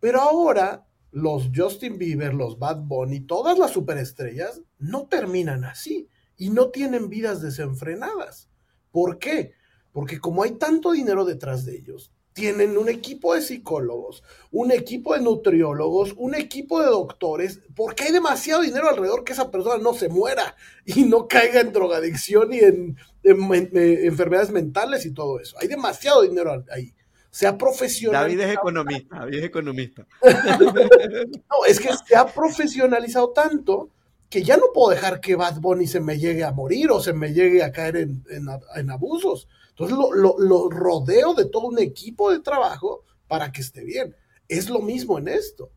pero 0.00 0.20
ahora 0.20 0.84
los 1.12 1.50
Justin 1.54 1.98
Bieber, 1.98 2.34
los 2.34 2.58
Bad 2.58 2.80
Bunny, 2.82 3.20
todas 3.20 3.58
las 3.58 3.70
superestrellas 3.70 4.62
no 4.78 5.06
terminan 5.06 5.64
así 5.64 6.08
y 6.36 6.50
no 6.50 6.70
tienen 6.70 7.08
vidas 7.08 7.42
desenfrenadas. 7.42 8.48
¿Por 8.90 9.18
qué? 9.18 9.52
Porque 9.92 10.18
como 10.18 10.42
hay 10.42 10.52
tanto 10.52 10.92
dinero 10.92 11.24
detrás 11.24 11.64
de 11.66 11.76
ellos, 11.76 12.12
tienen 12.32 12.78
un 12.78 12.88
equipo 12.88 13.34
de 13.34 13.42
psicólogos, 13.42 14.24
un 14.50 14.72
equipo 14.72 15.14
de 15.14 15.20
nutriólogos, 15.20 16.14
un 16.16 16.34
equipo 16.34 16.80
de 16.80 16.86
doctores, 16.86 17.60
porque 17.76 18.04
hay 18.04 18.12
demasiado 18.12 18.62
dinero 18.62 18.88
alrededor 18.88 19.22
que 19.22 19.34
esa 19.34 19.50
persona 19.50 19.76
no 19.76 19.92
se 19.92 20.08
muera 20.08 20.56
y 20.86 21.04
no 21.04 21.28
caiga 21.28 21.60
en 21.60 21.74
drogadicción 21.74 22.54
y 22.54 22.60
en, 22.60 22.96
enfermedades 23.22 24.50
mentales 24.50 25.04
y 25.04 25.12
todo 25.12 25.40
eso. 25.40 25.56
Hay 25.60 25.68
demasiado 25.68 26.22
dinero 26.22 26.64
ahí 26.70 26.94
se 27.32 27.46
ha 27.46 27.56
profesionalizado. 27.56 28.28
David 28.28 28.40
es 28.40 28.58
economista, 28.58 29.16
David 29.16 29.38
es 29.38 29.44
economista. 29.44 30.06
no, 30.22 31.64
es 31.66 31.80
que 31.80 31.88
se 32.06 32.14
ha 32.14 32.26
profesionalizado 32.26 33.30
tanto 33.30 33.88
que 34.28 34.42
ya 34.42 34.58
no 34.58 34.64
puedo 34.74 34.90
dejar 34.90 35.18
que 35.20 35.34
Bad 35.34 35.58
Bunny 35.58 35.86
se 35.86 36.00
me 36.00 36.18
llegue 36.18 36.44
a 36.44 36.52
morir 36.52 36.90
o 36.90 37.00
se 37.00 37.14
me 37.14 37.32
llegue 37.32 37.62
a 37.62 37.72
caer 37.72 37.96
en, 37.96 38.90
abusos. 38.90 39.48
Entonces 39.70 39.96
lo, 39.96 40.68
rodeo 40.68 41.32
de 41.32 41.46
todo 41.46 41.68
un 41.68 41.78
equipo 41.78 42.30
de 42.30 42.40
trabajo 42.40 43.02
para 43.28 43.50
que 43.50 43.62
esté 43.62 43.82
bien. 43.82 44.14
Es 44.46 44.68
lo 44.68 44.80
mismo 44.80 45.18
en 45.18 45.28
esto. 45.28 45.70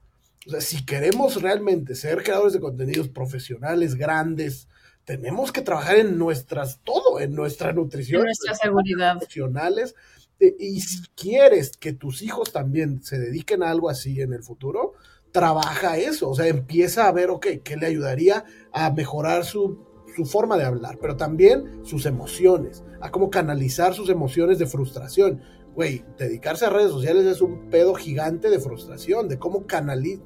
O 0.47 0.51
sea, 0.51 0.59
si 0.59 0.85
queremos 0.85 1.41
realmente 1.41 1.95
ser 1.95 2.21
creadores 2.21 2.51
de 2.51 2.59
contenidos 2.59 3.07
profesionales, 3.07 3.95
grandes, 3.95 4.67
tenemos 5.05 5.53
que 5.53 5.61
trabajar 5.61 5.97
en 5.97 6.17
nuestras, 6.17 6.81
todo, 6.83 7.21
en 7.21 7.33
nuestra 7.33 7.71
nutrición. 7.71 8.21
En 8.21 8.25
nuestra 8.25 8.55
seguridad. 8.55 9.17
Profesionales 9.17 9.91
eh, 9.91 10.14
y 10.39 10.81
si 10.81 11.01
quieres 11.15 11.77
que 11.77 11.93
tus 11.93 12.21
hijos 12.21 12.51
también 12.51 13.03
se 13.03 13.17
dediquen 13.17 13.63
a 13.63 13.69
algo 13.69 13.89
así 13.89 14.21
en 14.21 14.33
el 14.33 14.43
futuro, 14.43 14.93
trabaja 15.31 15.97
eso, 15.97 16.29
o 16.29 16.35
sea, 16.35 16.47
empieza 16.47 17.07
a 17.07 17.11
ver, 17.11 17.29
ok, 17.29 17.47
¿qué 17.63 17.75
le 17.75 17.87
ayudaría 17.87 18.45
a 18.71 18.91
mejorar 18.91 19.43
su, 19.43 19.79
su 20.15 20.25
forma 20.25 20.57
de 20.57 20.63
hablar? 20.63 20.97
Pero 21.01 21.17
también 21.17 21.83
sus 21.83 22.05
emociones, 22.05 22.83
a 23.01 23.11
cómo 23.11 23.29
canalizar 23.29 23.93
sus 23.93 24.09
emociones 24.09 24.59
de 24.59 24.65
frustración. 24.65 25.41
Güey, 25.73 26.05
dedicarse 26.17 26.65
a 26.65 26.69
redes 26.69 26.91
sociales 26.91 27.25
es 27.25 27.41
un 27.41 27.69
pedo 27.69 27.93
gigante 27.95 28.49
de 28.49 28.59
frustración, 28.59 29.27
de 29.27 29.37
cómo 29.37 29.67
canalizar, 29.67 30.21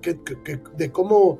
de 0.77 0.91
cómo 0.91 1.39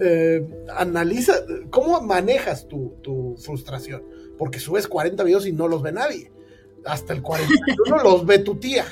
eh, 0.00 0.48
analiza, 0.76 1.34
cómo 1.70 2.00
manejas 2.02 2.68
tu, 2.68 2.94
tu 3.02 3.34
frustración, 3.36 4.04
porque 4.38 4.60
subes 4.60 4.86
40 4.86 5.24
videos 5.24 5.44
y 5.44 5.52
no 5.52 5.66
los 5.66 5.82
ve 5.82 5.90
nadie 5.90 6.35
hasta 6.86 7.12
el 7.12 7.22
41 7.22 8.02
los 8.02 8.26
ve 8.26 8.38
tu 8.38 8.56
tía. 8.56 8.84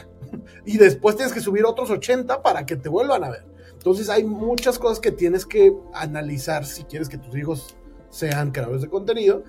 Y 0.64 0.78
después 0.78 1.16
tienes 1.16 1.32
que 1.32 1.40
subir 1.40 1.64
otros 1.64 1.90
80 1.90 2.42
para 2.42 2.66
que 2.66 2.76
te 2.76 2.88
vuelvan 2.88 3.24
a 3.24 3.30
ver. 3.30 3.44
Entonces 3.72 4.08
hay 4.08 4.24
muchas 4.24 4.78
cosas 4.78 4.98
que 4.98 5.12
tienes 5.12 5.44
que 5.44 5.74
analizar 5.92 6.64
si 6.64 6.84
quieres 6.84 7.08
que 7.08 7.18
tus 7.18 7.36
hijos 7.36 7.76
sean 8.08 8.50
creadores 8.50 8.82
de 8.82 8.88
contenido, 8.88 9.44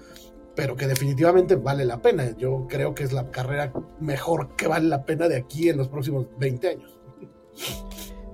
pero 0.55 0.75
que 0.75 0.87
definitivamente 0.87 1.55
vale 1.55 1.85
la 1.85 2.01
pena. 2.01 2.35
Yo 2.37 2.67
creo 2.69 2.93
que 2.93 3.03
es 3.03 3.13
la 3.13 3.31
carrera 3.31 3.71
mejor 3.99 4.55
que 4.55 4.67
vale 4.67 4.87
la 4.87 5.05
pena 5.05 5.27
de 5.27 5.37
aquí 5.37 5.69
en 5.69 5.77
los 5.77 5.87
próximos 5.87 6.27
20 6.37 6.67
años. 6.67 6.99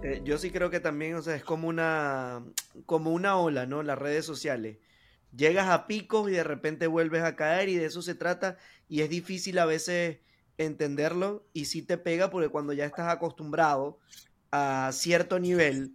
Eh, 0.04 0.22
yo 0.24 0.40
sí 0.40 0.50
creo 0.50 0.72
que 0.72 0.80
también, 0.80 1.14
o 1.14 1.22
sea, 1.22 1.36
es 1.36 1.44
como 1.44 1.68
una, 1.68 2.44
como 2.88 3.12
una 3.12 3.38
ola, 3.38 3.68
¿no? 3.68 3.84
Las 3.84 4.00
redes 4.00 4.26
sociales. 4.26 4.78
Llegas 5.36 5.70
a 5.70 5.88
picos 5.88 6.30
y 6.30 6.34
de 6.34 6.44
repente 6.44 6.88
vuelves 6.88 7.24
a 7.24 7.36
caer 7.36 7.70
y 7.70 7.76
de 7.76 7.86
eso 7.86 8.02
se 8.02 8.16
trata 8.16 8.58
y 8.90 9.02
es 9.02 9.10
difícil 9.10 9.60
a 9.60 9.66
veces 9.66 10.18
entenderlo 10.58 11.46
y 11.54 11.66
sí 11.66 11.82
te 11.82 11.98
pega 11.98 12.30
porque 12.30 12.50
cuando 12.50 12.74
ya 12.74 12.86
estás 12.86 13.08
acostumbrado 13.08 14.00
a 14.52 14.90
cierto 14.94 15.40
nivel 15.40 15.94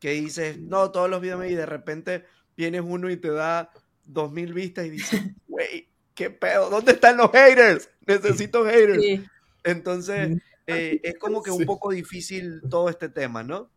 que 0.00 0.12
dices, 0.12 0.58
no, 0.58 0.90
todos 0.90 1.10
los 1.10 1.20
videos 1.20 1.46
y 1.46 1.54
de 1.54 1.66
repente 1.66 2.24
vienes 2.56 2.82
uno 2.84 3.10
y 3.10 3.16
te 3.16 3.30
da 3.30 3.70
dos 4.04 4.32
mil 4.32 4.54
vistas 4.54 4.86
y 4.86 4.90
dices, 4.90 5.20
güey, 5.48 5.88
qué 6.14 6.30
pedo, 6.30 6.70
¿dónde 6.70 6.92
están 6.92 7.16
los 7.16 7.30
haters? 7.30 7.90
Necesito 8.06 8.64
haters. 8.64 9.28
Entonces, 9.64 10.38
eh, 10.66 11.00
es 11.02 11.18
como 11.18 11.42
que 11.42 11.50
un 11.50 11.64
poco 11.64 11.90
difícil 11.90 12.62
todo 12.68 12.88
este 12.88 13.08
tema, 13.08 13.42
¿no? 13.42 13.70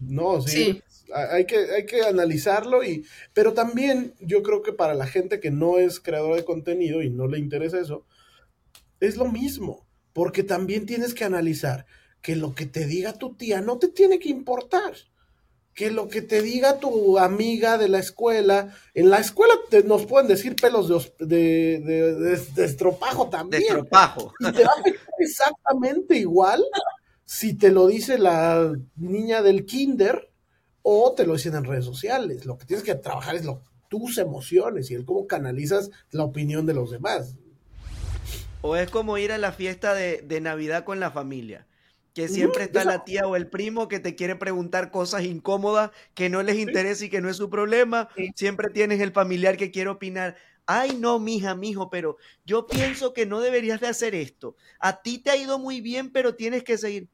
No, 0.00 0.40
sí. 0.40 0.82
Hay, 1.14 1.46
que, 1.46 1.56
hay 1.56 1.86
que 1.86 2.02
analizarlo, 2.02 2.82
y, 2.82 3.06
pero 3.32 3.52
también 3.52 4.14
yo 4.20 4.42
creo 4.42 4.62
que 4.62 4.72
para 4.72 4.94
la 4.94 5.06
gente 5.06 5.38
que 5.38 5.50
no 5.50 5.78
es 5.78 6.00
creadora 6.00 6.36
de 6.36 6.44
contenido 6.44 7.02
y 7.02 7.10
no 7.10 7.28
le 7.28 7.38
interesa 7.38 7.78
eso, 7.78 8.04
es 9.00 9.16
lo 9.16 9.30
mismo, 9.30 9.86
porque 10.12 10.42
también 10.42 10.86
tienes 10.86 11.14
que 11.14 11.24
analizar 11.24 11.86
que 12.24 12.36
lo 12.36 12.54
que 12.54 12.66
te 12.66 12.86
diga 12.86 13.12
tu 13.12 13.34
tía 13.34 13.60
no 13.60 13.78
te 13.78 13.88
tiene 13.88 14.18
que 14.18 14.30
importar. 14.30 14.94
Que 15.74 15.90
lo 15.90 16.08
que 16.08 16.22
te 16.22 16.40
diga 16.40 16.78
tu 16.78 17.18
amiga 17.18 17.76
de 17.78 17.88
la 17.88 17.98
escuela, 17.98 18.74
en 18.94 19.10
la 19.10 19.18
escuela 19.18 19.54
nos 19.84 20.06
pueden 20.06 20.28
decir 20.28 20.56
pelos 20.56 20.88
de, 21.18 21.80
de, 22.54 22.64
estropajo 22.64 23.28
también. 23.28 23.60
De 23.60 23.68
estropajo. 23.68 24.32
Y 24.38 24.52
te 24.52 24.64
va 24.64 24.70
a 24.70 24.80
afectar 24.80 25.14
exactamente 25.18 26.16
igual 26.16 26.64
si 27.24 27.54
te 27.54 27.70
lo 27.70 27.88
dice 27.88 28.18
la 28.18 28.72
niña 28.96 29.42
del 29.42 29.66
kinder 29.66 30.30
o 30.86 31.14
te 31.14 31.26
lo 31.26 31.32
dicen 31.32 31.54
en 31.54 31.64
redes 31.64 31.86
sociales. 31.86 32.44
Lo 32.44 32.58
que 32.58 32.66
tienes 32.66 32.84
que 32.84 32.94
trabajar 32.94 33.34
es 33.34 33.44
lo, 33.44 33.62
tus 33.88 34.18
emociones 34.18 34.90
y 34.90 34.94
el 34.94 35.04
cómo 35.04 35.26
canalizas 35.26 35.90
la 36.10 36.24
opinión 36.24 36.66
de 36.66 36.74
los 36.74 36.90
demás. 36.90 37.36
O 38.60 38.76
es 38.76 38.90
como 38.90 39.18
ir 39.18 39.32
a 39.32 39.38
la 39.38 39.52
fiesta 39.52 39.94
de, 39.94 40.22
de 40.22 40.40
Navidad 40.40 40.84
con 40.84 41.00
la 41.00 41.10
familia 41.10 41.66
que 42.14 42.28
siempre 42.28 42.64
está 42.64 42.84
la 42.84 43.04
tía 43.04 43.26
o 43.26 43.34
el 43.34 43.48
primo 43.48 43.88
que 43.88 43.98
te 43.98 44.14
quiere 44.14 44.36
preguntar 44.36 44.92
cosas 44.92 45.24
incómodas 45.24 45.90
que 46.14 46.30
no 46.30 46.44
les 46.44 46.58
interesa 46.58 47.04
y 47.04 47.08
que 47.10 47.20
no 47.20 47.28
es 47.28 47.36
su 47.36 47.50
problema. 47.50 48.08
Siempre 48.36 48.70
tienes 48.70 49.00
el 49.00 49.10
familiar 49.10 49.56
que 49.56 49.72
quiere 49.72 49.90
opinar. 49.90 50.36
Ay, 50.64 50.96
no, 50.96 51.18
mija, 51.18 51.56
mijo, 51.56 51.90
pero 51.90 52.16
yo 52.44 52.68
pienso 52.68 53.12
que 53.12 53.26
no 53.26 53.40
deberías 53.40 53.80
de 53.80 53.88
hacer 53.88 54.14
esto. 54.14 54.54
A 54.78 55.02
ti 55.02 55.18
te 55.18 55.30
ha 55.30 55.36
ido 55.36 55.58
muy 55.58 55.80
bien, 55.80 56.12
pero 56.12 56.36
tienes 56.36 56.62
que 56.62 56.78
seguir. 56.78 57.08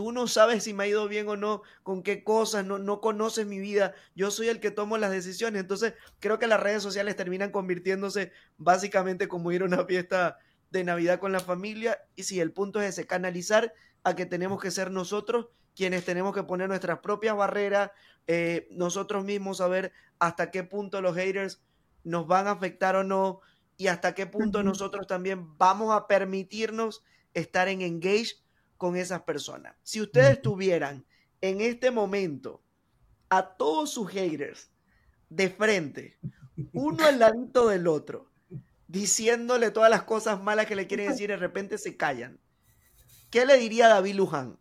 Tú 0.00 0.12
no 0.12 0.26
sabes 0.26 0.64
si 0.64 0.72
me 0.72 0.84
ha 0.84 0.86
ido 0.86 1.08
bien 1.08 1.28
o 1.28 1.36
no, 1.36 1.60
con 1.82 2.02
qué 2.02 2.24
cosas, 2.24 2.64
no, 2.64 2.78
no 2.78 3.02
conoces 3.02 3.46
mi 3.46 3.58
vida. 3.58 3.92
Yo 4.14 4.30
soy 4.30 4.48
el 4.48 4.58
que 4.58 4.70
tomo 4.70 4.96
las 4.96 5.10
decisiones. 5.10 5.60
Entonces, 5.60 5.92
creo 6.20 6.38
que 6.38 6.46
las 6.46 6.58
redes 6.58 6.82
sociales 6.82 7.16
terminan 7.16 7.50
convirtiéndose 7.50 8.32
básicamente 8.56 9.28
como 9.28 9.52
ir 9.52 9.60
a 9.60 9.66
una 9.66 9.84
fiesta 9.84 10.38
de 10.70 10.84
Navidad 10.84 11.20
con 11.20 11.32
la 11.32 11.40
familia. 11.40 11.98
Y 12.16 12.22
si 12.22 12.40
el 12.40 12.50
punto 12.50 12.80
es 12.80 12.88
ese, 12.94 13.06
canalizar 13.06 13.74
a 14.02 14.16
que 14.16 14.24
tenemos 14.24 14.58
que 14.58 14.70
ser 14.70 14.90
nosotros 14.90 15.48
quienes 15.76 16.06
tenemos 16.06 16.34
que 16.34 16.44
poner 16.44 16.70
nuestras 16.70 17.00
propias 17.00 17.36
barreras, 17.36 17.90
eh, 18.26 18.68
nosotros 18.70 19.22
mismos 19.22 19.58
saber 19.58 19.92
hasta 20.18 20.50
qué 20.50 20.64
punto 20.64 21.02
los 21.02 21.14
haters 21.14 21.60
nos 22.04 22.26
van 22.26 22.46
a 22.46 22.52
afectar 22.52 22.96
o 22.96 23.04
no 23.04 23.40
y 23.76 23.88
hasta 23.88 24.14
qué 24.14 24.24
punto 24.24 24.62
nosotros 24.62 25.06
también 25.06 25.58
vamos 25.58 25.94
a 25.94 26.06
permitirnos 26.06 27.04
estar 27.34 27.68
en 27.68 27.82
engage 27.82 28.36
con 28.80 28.96
esas 28.96 29.20
personas. 29.24 29.76
Si 29.82 30.00
ustedes 30.00 30.40
tuvieran 30.40 31.04
en 31.42 31.60
este 31.60 31.90
momento 31.90 32.62
a 33.28 33.46
todos 33.46 33.90
sus 33.90 34.08
haters 34.08 34.70
de 35.28 35.50
frente, 35.50 36.16
uno 36.72 37.04
al 37.04 37.18
lado 37.18 37.68
del 37.68 37.86
otro, 37.86 38.30
diciéndole 38.88 39.70
todas 39.70 39.90
las 39.90 40.04
cosas 40.04 40.42
malas 40.42 40.64
que 40.64 40.76
le 40.76 40.86
quieren 40.86 41.10
decir, 41.10 41.28
de 41.28 41.36
repente 41.36 41.76
se 41.76 41.98
callan. 41.98 42.40
¿Qué 43.28 43.44
le 43.44 43.58
diría 43.58 43.86
David 43.86 44.14
Luján? 44.14 44.58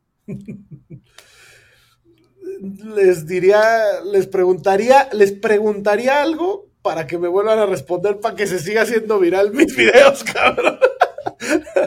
Les 2.59 3.25
diría, 3.25 4.01
les 4.03 4.27
preguntaría, 4.27 5.07
les 5.13 5.31
preguntaría 5.31 6.21
algo 6.21 6.67
para 6.81 7.07
que 7.07 7.17
me 7.17 7.29
vuelvan 7.29 7.59
a 7.59 7.67
responder 7.67 8.19
para 8.19 8.35
que 8.35 8.47
se 8.47 8.59
siga 8.59 8.81
haciendo 8.81 9.17
viral 9.17 9.53
mis 9.53 9.73
videos, 9.77 10.23
cabrón. 10.33 10.77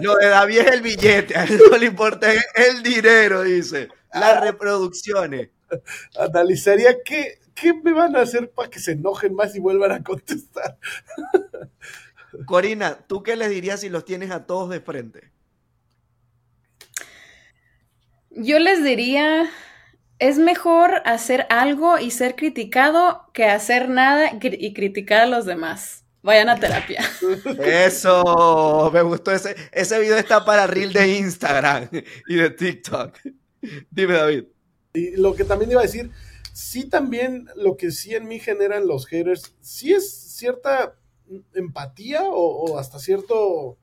Lo 0.02 0.16
de 0.16 0.28
David 0.28 0.58
es 0.58 0.66
el 0.72 0.80
billete, 0.82 1.36
a 1.36 1.44
él 1.44 1.60
no 1.70 1.76
le 1.76 1.86
importa 1.86 2.32
el 2.32 2.82
dinero, 2.82 3.42
dice. 3.42 3.88
Las 4.12 4.36
ah. 4.36 4.40
reproducciones. 4.40 5.50
Analizaría 6.18 7.02
qué, 7.02 7.38
qué 7.54 7.72
me 7.74 7.92
van 7.92 8.16
a 8.16 8.20
hacer 8.20 8.50
para 8.50 8.68
que 8.68 8.78
se 8.78 8.92
enojen 8.92 9.34
más 9.34 9.54
y 9.54 9.60
vuelvan 9.60 9.92
a 9.92 10.02
contestar. 10.02 10.78
Corina, 12.46 12.98
¿tú 13.06 13.22
qué 13.22 13.36
les 13.36 13.50
dirías 13.50 13.80
si 13.80 13.88
los 13.88 14.04
tienes 14.04 14.30
a 14.30 14.46
todos 14.46 14.70
de 14.70 14.80
frente? 14.80 15.30
Yo 18.30 18.58
les 18.58 18.82
diría, 18.82 19.50
es 20.18 20.38
mejor 20.38 21.02
hacer 21.04 21.46
algo 21.50 21.98
y 21.98 22.10
ser 22.10 22.34
criticado 22.34 23.28
que 23.34 23.44
hacer 23.44 23.88
nada 23.88 24.30
y 24.40 24.72
criticar 24.72 25.22
a 25.22 25.26
los 25.26 25.44
demás. 25.44 26.01
Vayan 26.22 26.48
a 26.48 26.58
terapia. 26.58 27.02
Eso, 27.64 28.90
me 28.92 29.02
gustó 29.02 29.32
ese. 29.32 29.56
Ese 29.72 29.98
video 29.98 30.16
está 30.16 30.44
para 30.44 30.66
reel 30.68 30.92
de 30.92 31.18
Instagram 31.18 31.88
y 32.28 32.36
de 32.36 32.50
TikTok. 32.50 33.18
Dime, 33.90 34.14
David. 34.14 34.44
Y 34.94 35.16
lo 35.16 35.34
que 35.34 35.44
también 35.44 35.72
iba 35.72 35.80
a 35.80 35.84
decir, 35.84 36.10
sí 36.52 36.84
también 36.84 37.48
lo 37.56 37.76
que 37.76 37.90
sí 37.90 38.14
en 38.14 38.28
mí 38.28 38.38
generan 38.38 38.86
los 38.86 39.06
haters, 39.06 39.54
sí 39.60 39.92
es 39.92 40.12
cierta 40.36 40.96
empatía 41.54 42.22
o, 42.24 42.78
hasta 42.78 42.98
cierto... 42.98 43.78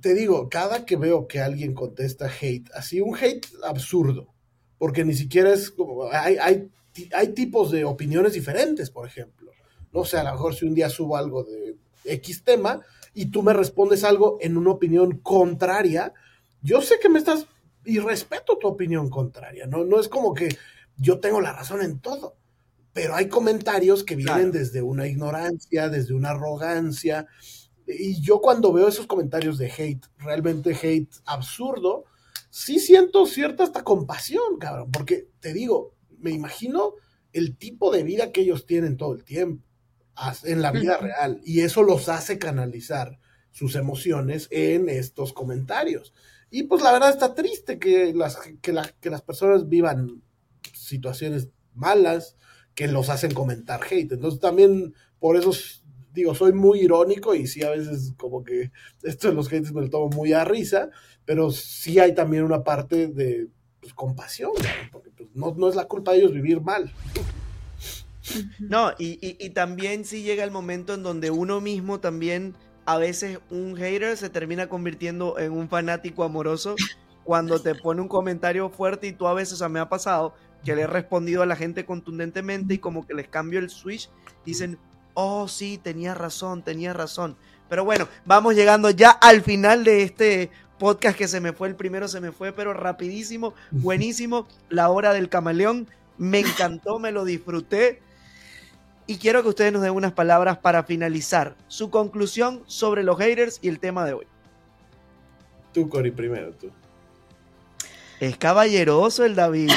Te 0.00 0.14
digo, 0.14 0.48
cada 0.48 0.84
que 0.84 0.96
veo 0.96 1.28
que 1.28 1.40
alguien 1.40 1.74
contesta 1.74 2.26
hate, 2.26 2.68
así 2.74 3.00
un 3.00 3.14
hate 3.14 3.46
absurdo, 3.62 4.34
porque 4.78 5.04
ni 5.04 5.14
siquiera 5.14 5.52
es 5.52 5.70
como, 5.70 6.10
hay, 6.10 6.38
hay, 6.40 6.70
hay 7.12 7.28
tipos 7.28 7.70
de 7.70 7.84
opiniones 7.84 8.32
diferentes, 8.32 8.90
por 8.90 9.06
ejemplo. 9.06 9.51
No 9.92 10.04
sé, 10.04 10.18
a 10.18 10.24
lo 10.24 10.32
mejor 10.32 10.54
si 10.54 10.66
un 10.66 10.74
día 10.74 10.88
subo 10.88 11.16
algo 11.16 11.44
de 11.44 11.76
X 12.04 12.44
tema 12.44 12.80
y 13.14 13.26
tú 13.26 13.42
me 13.42 13.52
respondes 13.52 14.04
algo 14.04 14.38
en 14.40 14.56
una 14.56 14.70
opinión 14.70 15.18
contraria, 15.18 16.12
yo 16.62 16.80
sé 16.80 16.98
que 17.00 17.08
me 17.08 17.18
estás 17.18 17.46
y 17.84 17.98
respeto 17.98 18.58
tu 18.58 18.68
opinión 18.68 19.10
contraria, 19.10 19.66
¿no? 19.66 19.84
No 19.84 20.00
es 20.00 20.08
como 20.08 20.34
que 20.34 20.56
yo 20.96 21.20
tengo 21.20 21.40
la 21.40 21.52
razón 21.52 21.82
en 21.82 21.98
todo 22.00 22.36
pero 22.92 23.14
hay 23.14 23.28
comentarios 23.28 24.04
que 24.04 24.16
vienen 24.16 24.52
desde 24.52 24.82
una 24.82 25.06
ignorancia, 25.06 25.88
desde 25.88 26.14
una 26.14 26.30
arrogancia. 26.30 27.26
Y 27.86 28.20
yo 28.20 28.40
cuando 28.40 28.72
veo 28.72 28.88
esos 28.88 29.06
comentarios 29.06 29.58
de 29.58 29.70
hate, 29.70 30.04
realmente 30.18 30.76
hate 30.80 31.10
absurdo, 31.24 32.04
sí 32.50 32.78
siento 32.78 33.26
cierta 33.26 33.64
hasta 33.64 33.82
compasión, 33.82 34.58
cabrón, 34.58 34.90
porque 34.90 35.28
te 35.40 35.54
digo, 35.54 35.94
me 36.18 36.32
imagino 36.32 36.94
el 37.32 37.56
tipo 37.56 37.90
de 37.90 38.02
vida 38.02 38.30
que 38.30 38.42
ellos 38.42 38.66
tienen 38.66 38.96
todo 38.96 39.14
el 39.14 39.24
tiempo 39.24 39.64
en 40.44 40.62
la 40.62 40.72
vida 40.72 40.98
real 40.98 41.40
y 41.44 41.60
eso 41.60 41.82
los 41.82 42.08
hace 42.08 42.38
canalizar 42.38 43.18
sus 43.50 43.76
emociones 43.76 44.48
en 44.50 44.88
estos 44.88 45.32
comentarios. 45.32 46.12
Y 46.50 46.64
pues 46.64 46.82
la 46.82 46.92
verdad 46.92 47.10
está 47.10 47.34
triste 47.34 47.78
que 47.78 48.12
las, 48.14 48.36
que, 48.36 48.74
que 49.00 49.10
las 49.10 49.22
personas 49.22 49.68
vivan 49.68 50.22
situaciones 50.74 51.48
malas, 51.74 52.36
que 52.74 52.88
los 52.88 53.08
hacen 53.08 53.32
comentar 53.32 53.80
hate. 53.84 54.12
Entonces 54.12 54.40
también 54.40 54.94
por 55.18 55.36
eso 55.36 55.52
digo, 56.12 56.34
soy 56.34 56.52
muy 56.52 56.80
irónico 56.80 57.34
y 57.34 57.46
sí 57.46 57.62
a 57.62 57.70
veces 57.70 58.12
como 58.16 58.44
que 58.44 58.70
esto 59.02 59.28
de 59.28 59.34
los 59.34 59.48
haters 59.48 59.72
me 59.72 59.82
lo 59.82 59.90
tomo 59.90 60.08
muy 60.10 60.32
a 60.32 60.44
risa, 60.44 60.90
pero 61.24 61.50
sí 61.50 61.98
hay 61.98 62.14
también 62.14 62.44
una 62.44 62.64
parte 62.64 63.08
de 63.08 63.48
pues, 63.80 63.94
compasión, 63.94 64.52
porque 64.90 65.10
pues, 65.10 65.30
no, 65.34 65.68
es 65.68 65.74
la 65.74 65.86
culpa 65.86 66.12
de 66.12 66.18
ellos 66.18 66.32
vivir 66.32 66.60
mal. 66.60 66.92
No, 68.58 68.92
y, 68.98 69.18
y, 69.20 69.50
también 69.50 70.04
sí 70.04 70.22
llega 70.22 70.44
el 70.44 70.50
momento 70.50 70.94
en 70.94 71.02
donde 71.02 71.30
uno 71.30 71.60
mismo 71.60 72.00
también, 72.00 72.54
a 72.84 72.96
veces 72.98 73.38
un 73.50 73.76
hater 73.76 74.16
se 74.16 74.30
termina 74.30 74.68
convirtiendo 74.68 75.38
en 75.38 75.52
un 75.52 75.68
fanático 75.68 76.24
amoroso 76.24 76.74
cuando 77.24 77.60
te 77.60 77.74
pone 77.74 78.00
un 78.00 78.08
comentario 78.08 78.70
fuerte 78.70 79.08
y 79.08 79.12
tú 79.12 79.26
a 79.26 79.34
veces, 79.34 79.54
o 79.54 79.56
sea, 79.56 79.68
me 79.68 79.80
ha 79.80 79.88
pasado, 79.88 80.34
que 80.64 80.76
le 80.76 80.82
he 80.82 80.86
respondido 80.86 81.42
a 81.42 81.46
la 81.46 81.56
gente 81.56 81.84
contundentemente 81.84 82.74
y 82.74 82.78
como 82.78 83.06
que 83.06 83.14
les 83.14 83.28
cambio 83.28 83.58
el 83.58 83.70
switch, 83.70 84.10
dicen, 84.44 84.78
oh 85.14 85.48
sí, 85.48 85.78
tenía 85.82 86.14
razón, 86.14 86.62
tenía 86.62 86.92
razón. 86.92 87.36
Pero 87.68 87.84
bueno, 87.84 88.08
vamos 88.24 88.54
llegando 88.54 88.90
ya 88.90 89.10
al 89.10 89.42
final 89.42 89.84
de 89.84 90.02
este 90.02 90.50
podcast 90.78 91.16
que 91.16 91.28
se 91.28 91.40
me 91.40 91.52
fue, 91.52 91.68
el 91.68 91.76
primero 91.76 92.08
se 92.08 92.20
me 92.20 92.32
fue, 92.32 92.52
pero 92.52 92.74
rapidísimo, 92.74 93.54
buenísimo, 93.70 94.46
la 94.68 94.90
hora 94.90 95.12
del 95.12 95.28
camaleón, 95.28 95.88
me 96.18 96.40
encantó, 96.40 96.98
me 96.98 97.12
lo 97.12 97.24
disfruté. 97.24 98.02
Y 99.12 99.18
quiero 99.18 99.42
que 99.42 99.50
ustedes 99.50 99.74
nos 99.74 99.82
den 99.82 99.92
unas 99.92 100.12
palabras 100.12 100.56
para 100.56 100.84
finalizar 100.84 101.54
su 101.68 101.90
conclusión 101.90 102.62
sobre 102.64 103.02
los 103.02 103.18
haters 103.18 103.58
y 103.60 103.68
el 103.68 103.78
tema 103.78 104.06
de 104.06 104.14
hoy. 104.14 104.26
Tú, 105.74 105.86
Cori, 105.86 106.10
primero, 106.10 106.50
tú. 106.52 106.70
Es 108.18 108.38
caballeroso 108.38 109.26
el 109.26 109.34
David. 109.34 109.70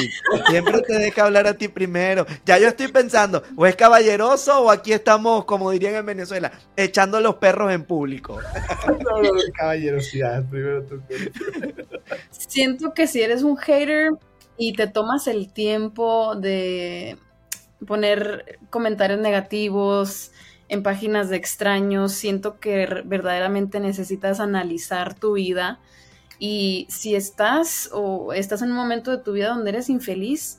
Siempre 0.48 0.80
te 0.80 0.94
deja 0.94 1.26
hablar 1.26 1.46
a 1.48 1.52
ti 1.52 1.68
primero. 1.68 2.24
Ya 2.46 2.58
yo 2.58 2.68
estoy 2.68 2.88
pensando, 2.88 3.42
o 3.56 3.66
es 3.66 3.76
caballeroso 3.76 4.58
o 4.62 4.70
aquí 4.70 4.94
estamos, 4.94 5.44
como 5.44 5.70
dirían 5.70 5.96
en 5.96 6.06
Venezuela, 6.06 6.50
echando 6.74 7.20
los 7.20 7.34
perros 7.34 7.70
en 7.74 7.84
público. 7.84 8.38
No, 8.86 9.22
no, 9.22 9.30
caballerosidad, 9.52 10.48
primero 10.48 10.82
tú. 10.84 11.02
Siento 12.30 12.94
que 12.94 13.06
si 13.06 13.20
eres 13.20 13.42
un 13.42 13.58
hater 13.58 14.12
y 14.56 14.72
te 14.72 14.86
tomas 14.86 15.26
el 15.26 15.52
tiempo 15.52 16.36
de 16.36 17.18
poner 17.84 18.58
comentarios 18.70 19.20
negativos 19.20 20.32
en 20.68 20.82
páginas 20.82 21.28
de 21.28 21.36
extraños, 21.36 22.12
siento 22.12 22.58
que 22.58 22.86
verdaderamente 23.04 23.80
necesitas 23.80 24.40
analizar 24.40 25.14
tu 25.14 25.34
vida. 25.34 25.78
Y 26.38 26.86
si 26.90 27.14
estás 27.14 27.90
o 27.92 28.32
estás 28.32 28.62
en 28.62 28.70
un 28.70 28.76
momento 28.76 29.10
de 29.10 29.18
tu 29.18 29.32
vida 29.32 29.48
donde 29.48 29.70
eres 29.70 29.88
infeliz, 29.88 30.58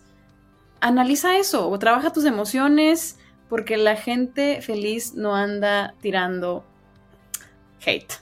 analiza 0.80 1.38
eso 1.38 1.70
o 1.70 1.80
trabaja 1.80 2.14
tus 2.14 2.26
emociones 2.26 3.18
porque 3.50 3.78
la 3.78 3.96
gente 3.96 4.62
feliz 4.62 5.14
no 5.14 5.36
anda 5.36 5.94
tirando 6.02 6.66
hate. 7.86 8.14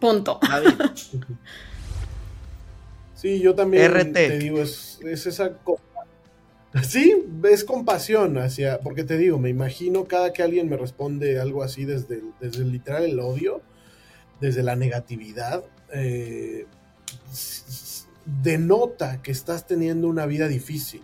Punto. 0.00 0.40
Sí, 3.14 3.40
yo 3.40 3.54
también 3.54 4.12
te 4.12 4.36
digo, 4.36 4.60
es, 4.60 5.00
esa... 5.00 5.52
Sí, 6.82 7.14
es 7.44 7.64
compasión 7.64 8.36
hacia, 8.36 8.80
porque 8.80 9.04
te 9.04 9.16
digo, 9.16 9.38
me 9.38 9.48
imagino 9.48 10.06
cada 10.06 10.32
que 10.32 10.42
alguien 10.42 10.68
me 10.68 10.76
responde 10.76 11.38
algo 11.40 11.62
así 11.62 11.84
desde, 11.84 12.22
desde 12.40 12.64
literal 12.64 13.04
el 13.04 13.20
odio, 13.20 13.62
desde 14.40 14.62
la 14.64 14.74
negatividad, 14.74 15.64
eh, 15.92 16.66
denota 18.42 19.22
que 19.22 19.30
estás 19.30 19.66
teniendo 19.66 20.08
una 20.08 20.26
vida 20.26 20.48
difícil. 20.48 21.02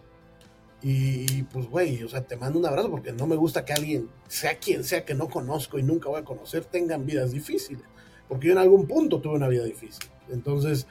Y, 0.83 1.43
pues, 1.45 1.67
güey, 1.67 2.03
o 2.03 2.09
sea, 2.09 2.23
te 2.23 2.37
mando 2.37 2.59
un 2.59 2.67
abrazo 2.67 2.91
porque 2.91 3.13
no 3.13 3.27
me 3.27 3.37
gusta 3.37 3.65
que 3.65 3.75
alguien, 3.75 4.09
sea 4.29 4.59
quien 4.59 4.83
sea 4.83 5.05
que 5.05 5.15
no 5.15 5.29
conozco 5.29 5.79
y 5.79 5.83
nunca 5.83 6.09
voy 6.09 6.21
a 6.21 6.25
conocer, 6.25 6.65
tengan 6.65 7.07
vidas 7.07 7.33
difíciles. 7.33 7.85
Porque 8.29 8.47
yo 8.47 8.53
en 8.53 8.59
algún 8.59 8.87
punto 8.87 9.21
tuve 9.21 9.35
una 9.35 9.49
vida 9.49 9.65
difícil. 9.65 10.11
Entonces, 10.31 10.87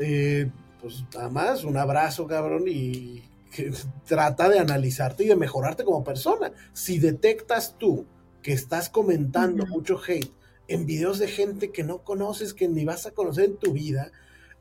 eh, 0.00 0.50
pues 0.82 1.04
nada 1.14 1.28
más, 1.28 1.64
un 1.64 1.76
abrazo, 1.76 2.26
cabrón, 2.26 2.64
y 2.66 3.22
que 3.50 3.72
trata 4.06 4.48
de 4.48 4.58
analizarte 4.58 5.24
y 5.24 5.28
de 5.28 5.36
mejorarte 5.36 5.84
como 5.84 6.04
persona. 6.04 6.52
Si 6.72 6.98
detectas 6.98 7.76
tú 7.78 8.06
que 8.42 8.52
estás 8.52 8.88
comentando 8.88 9.66
mucho 9.66 10.00
hate 10.06 10.32
en 10.68 10.86
videos 10.86 11.18
de 11.18 11.28
gente 11.28 11.72
que 11.72 11.82
no 11.82 11.98
conoces, 12.04 12.54
que 12.54 12.68
ni 12.68 12.84
vas 12.84 13.06
a 13.06 13.10
conocer 13.12 13.46
en 13.46 13.56
tu 13.56 13.72
vida, 13.72 14.12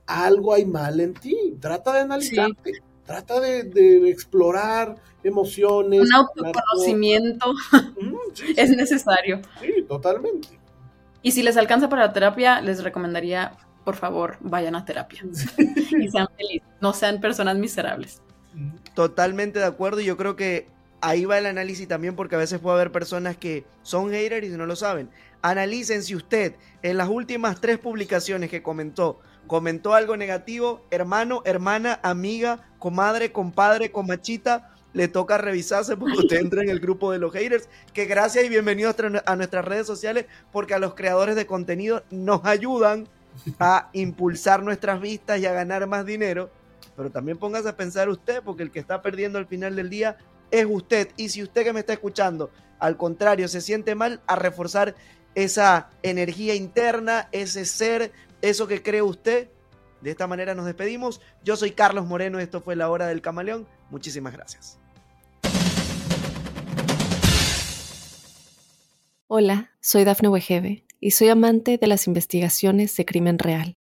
algo 0.05 0.53
hay 0.53 0.65
mal 0.65 0.99
en 0.99 1.13
ti. 1.13 1.55
Trata 1.59 1.93
de 1.93 1.99
analizarte, 1.99 2.71
trata 3.05 3.39
de, 3.39 4.09
explorar 4.09 4.95
emociones. 5.23 6.01
Un 6.01 6.13
autoconocimiento 6.13 7.53
es 8.55 8.69
necesario. 8.69 9.41
Sí, 9.61 9.83
totalmente. 9.87 10.59
Y 11.21 11.31
si 11.31 11.43
les 11.43 11.57
alcanza 11.57 11.89
para 11.89 12.07
la 12.07 12.13
terapia, 12.13 12.61
les 12.61 12.83
recomendaría, 12.83 13.57
por 13.83 13.95
favor, 13.95 14.37
vayan 14.39 14.75
a 14.75 14.85
terapia. 14.85 15.23
y 15.99 16.09
sean 16.09 16.27
felices, 16.37 16.67
no 16.79 16.93
sean 16.93 17.19
personas 17.19 17.57
miserables. 17.57 18.21
Totalmente 18.97 19.59
de 19.59 19.65
acuerdo. 19.65 20.01
y 20.01 20.05
Yo 20.05 20.17
creo 20.17 20.35
que 20.35 20.65
ahí 21.01 21.23
va 21.23 21.37
el 21.37 21.45
análisis 21.45 21.87
también 21.87 22.15
porque 22.15 22.33
a 22.33 22.39
veces 22.39 22.57
puede 22.57 22.77
haber 22.77 22.91
personas 22.91 23.37
que 23.37 23.63
son 23.83 24.09
haters 24.09 24.47
y 24.47 24.49
no 24.49 24.65
lo 24.65 24.75
saben. 24.75 25.11
Analicen 25.43 26.01
si 26.01 26.15
usted 26.15 26.55
en 26.81 26.97
las 26.97 27.07
últimas 27.07 27.61
tres 27.61 27.77
publicaciones 27.77 28.49
que 28.49 28.63
comentó, 28.63 29.19
comentó 29.45 29.93
algo 29.93 30.17
negativo, 30.17 30.83
hermano, 30.89 31.43
hermana, 31.45 31.99
amiga, 32.01 32.67
comadre, 32.79 33.31
compadre, 33.31 33.91
comachita, 33.91 34.73
le 34.93 35.07
toca 35.07 35.37
revisarse 35.37 35.95
porque 35.95 36.17
usted 36.17 36.37
entra 36.37 36.63
en 36.63 36.69
el 36.69 36.79
grupo 36.79 37.11
de 37.11 37.19
los 37.19 37.31
haters. 37.33 37.69
Que 37.93 38.05
gracias 38.05 38.45
y 38.45 38.49
bienvenidos 38.49 38.95
a 39.27 39.35
nuestras 39.35 39.63
redes 39.63 39.85
sociales 39.85 40.25
porque 40.51 40.73
a 40.73 40.79
los 40.79 40.95
creadores 40.95 41.35
de 41.35 41.45
contenido 41.45 42.01
nos 42.09 42.43
ayudan 42.45 43.07
a 43.59 43.89
impulsar 43.93 44.63
nuestras 44.63 44.99
vistas 44.99 45.39
y 45.39 45.45
a 45.45 45.53
ganar 45.53 45.85
más 45.85 46.03
dinero. 46.03 46.49
Pero 46.97 47.11
también 47.11 47.37
póngase 47.37 47.69
a 47.69 47.77
pensar 47.77 48.09
usted 48.09 48.41
porque 48.43 48.63
el 48.63 48.71
que 48.71 48.79
está 48.79 49.03
perdiendo 49.03 49.37
al 49.37 49.45
final 49.45 49.75
del 49.75 49.89
día 49.89 50.17
es 50.49 50.65
usted. 50.67 51.09
Y 51.15 51.29
si 51.29 51.43
usted 51.43 51.63
que 51.63 51.71
me 51.71 51.81
está 51.81 51.93
escuchando, 51.93 52.49
al 52.79 52.97
contrario, 52.97 53.47
se 53.47 53.61
siente 53.61 53.93
mal, 53.93 54.19
a 54.25 54.35
reforzar 54.35 54.95
esa 55.35 55.91
energía 56.01 56.55
interna, 56.55 57.29
ese 57.31 57.65
ser, 57.65 58.11
eso 58.41 58.67
que 58.67 58.81
cree 58.81 59.03
usted. 59.03 59.49
De 60.01 60.09
esta 60.09 60.25
manera 60.25 60.55
nos 60.55 60.65
despedimos. 60.65 61.21
Yo 61.43 61.55
soy 61.55 61.71
Carlos 61.71 62.07
Moreno, 62.07 62.39
esto 62.39 62.61
fue 62.61 62.75
La 62.75 62.89
Hora 62.89 63.05
del 63.05 63.21
Camaleón. 63.21 63.67
Muchísimas 63.91 64.33
gracias. 64.33 64.79
Hola, 69.27 69.71
soy 69.81 70.03
Dafne 70.03 70.29
Wegebe 70.29 70.83
y 70.99 71.11
soy 71.11 71.29
amante 71.29 71.77
de 71.77 71.85
las 71.85 72.07
investigaciones 72.07 72.95
de 72.97 73.05
crimen 73.05 73.37
real. 73.37 73.76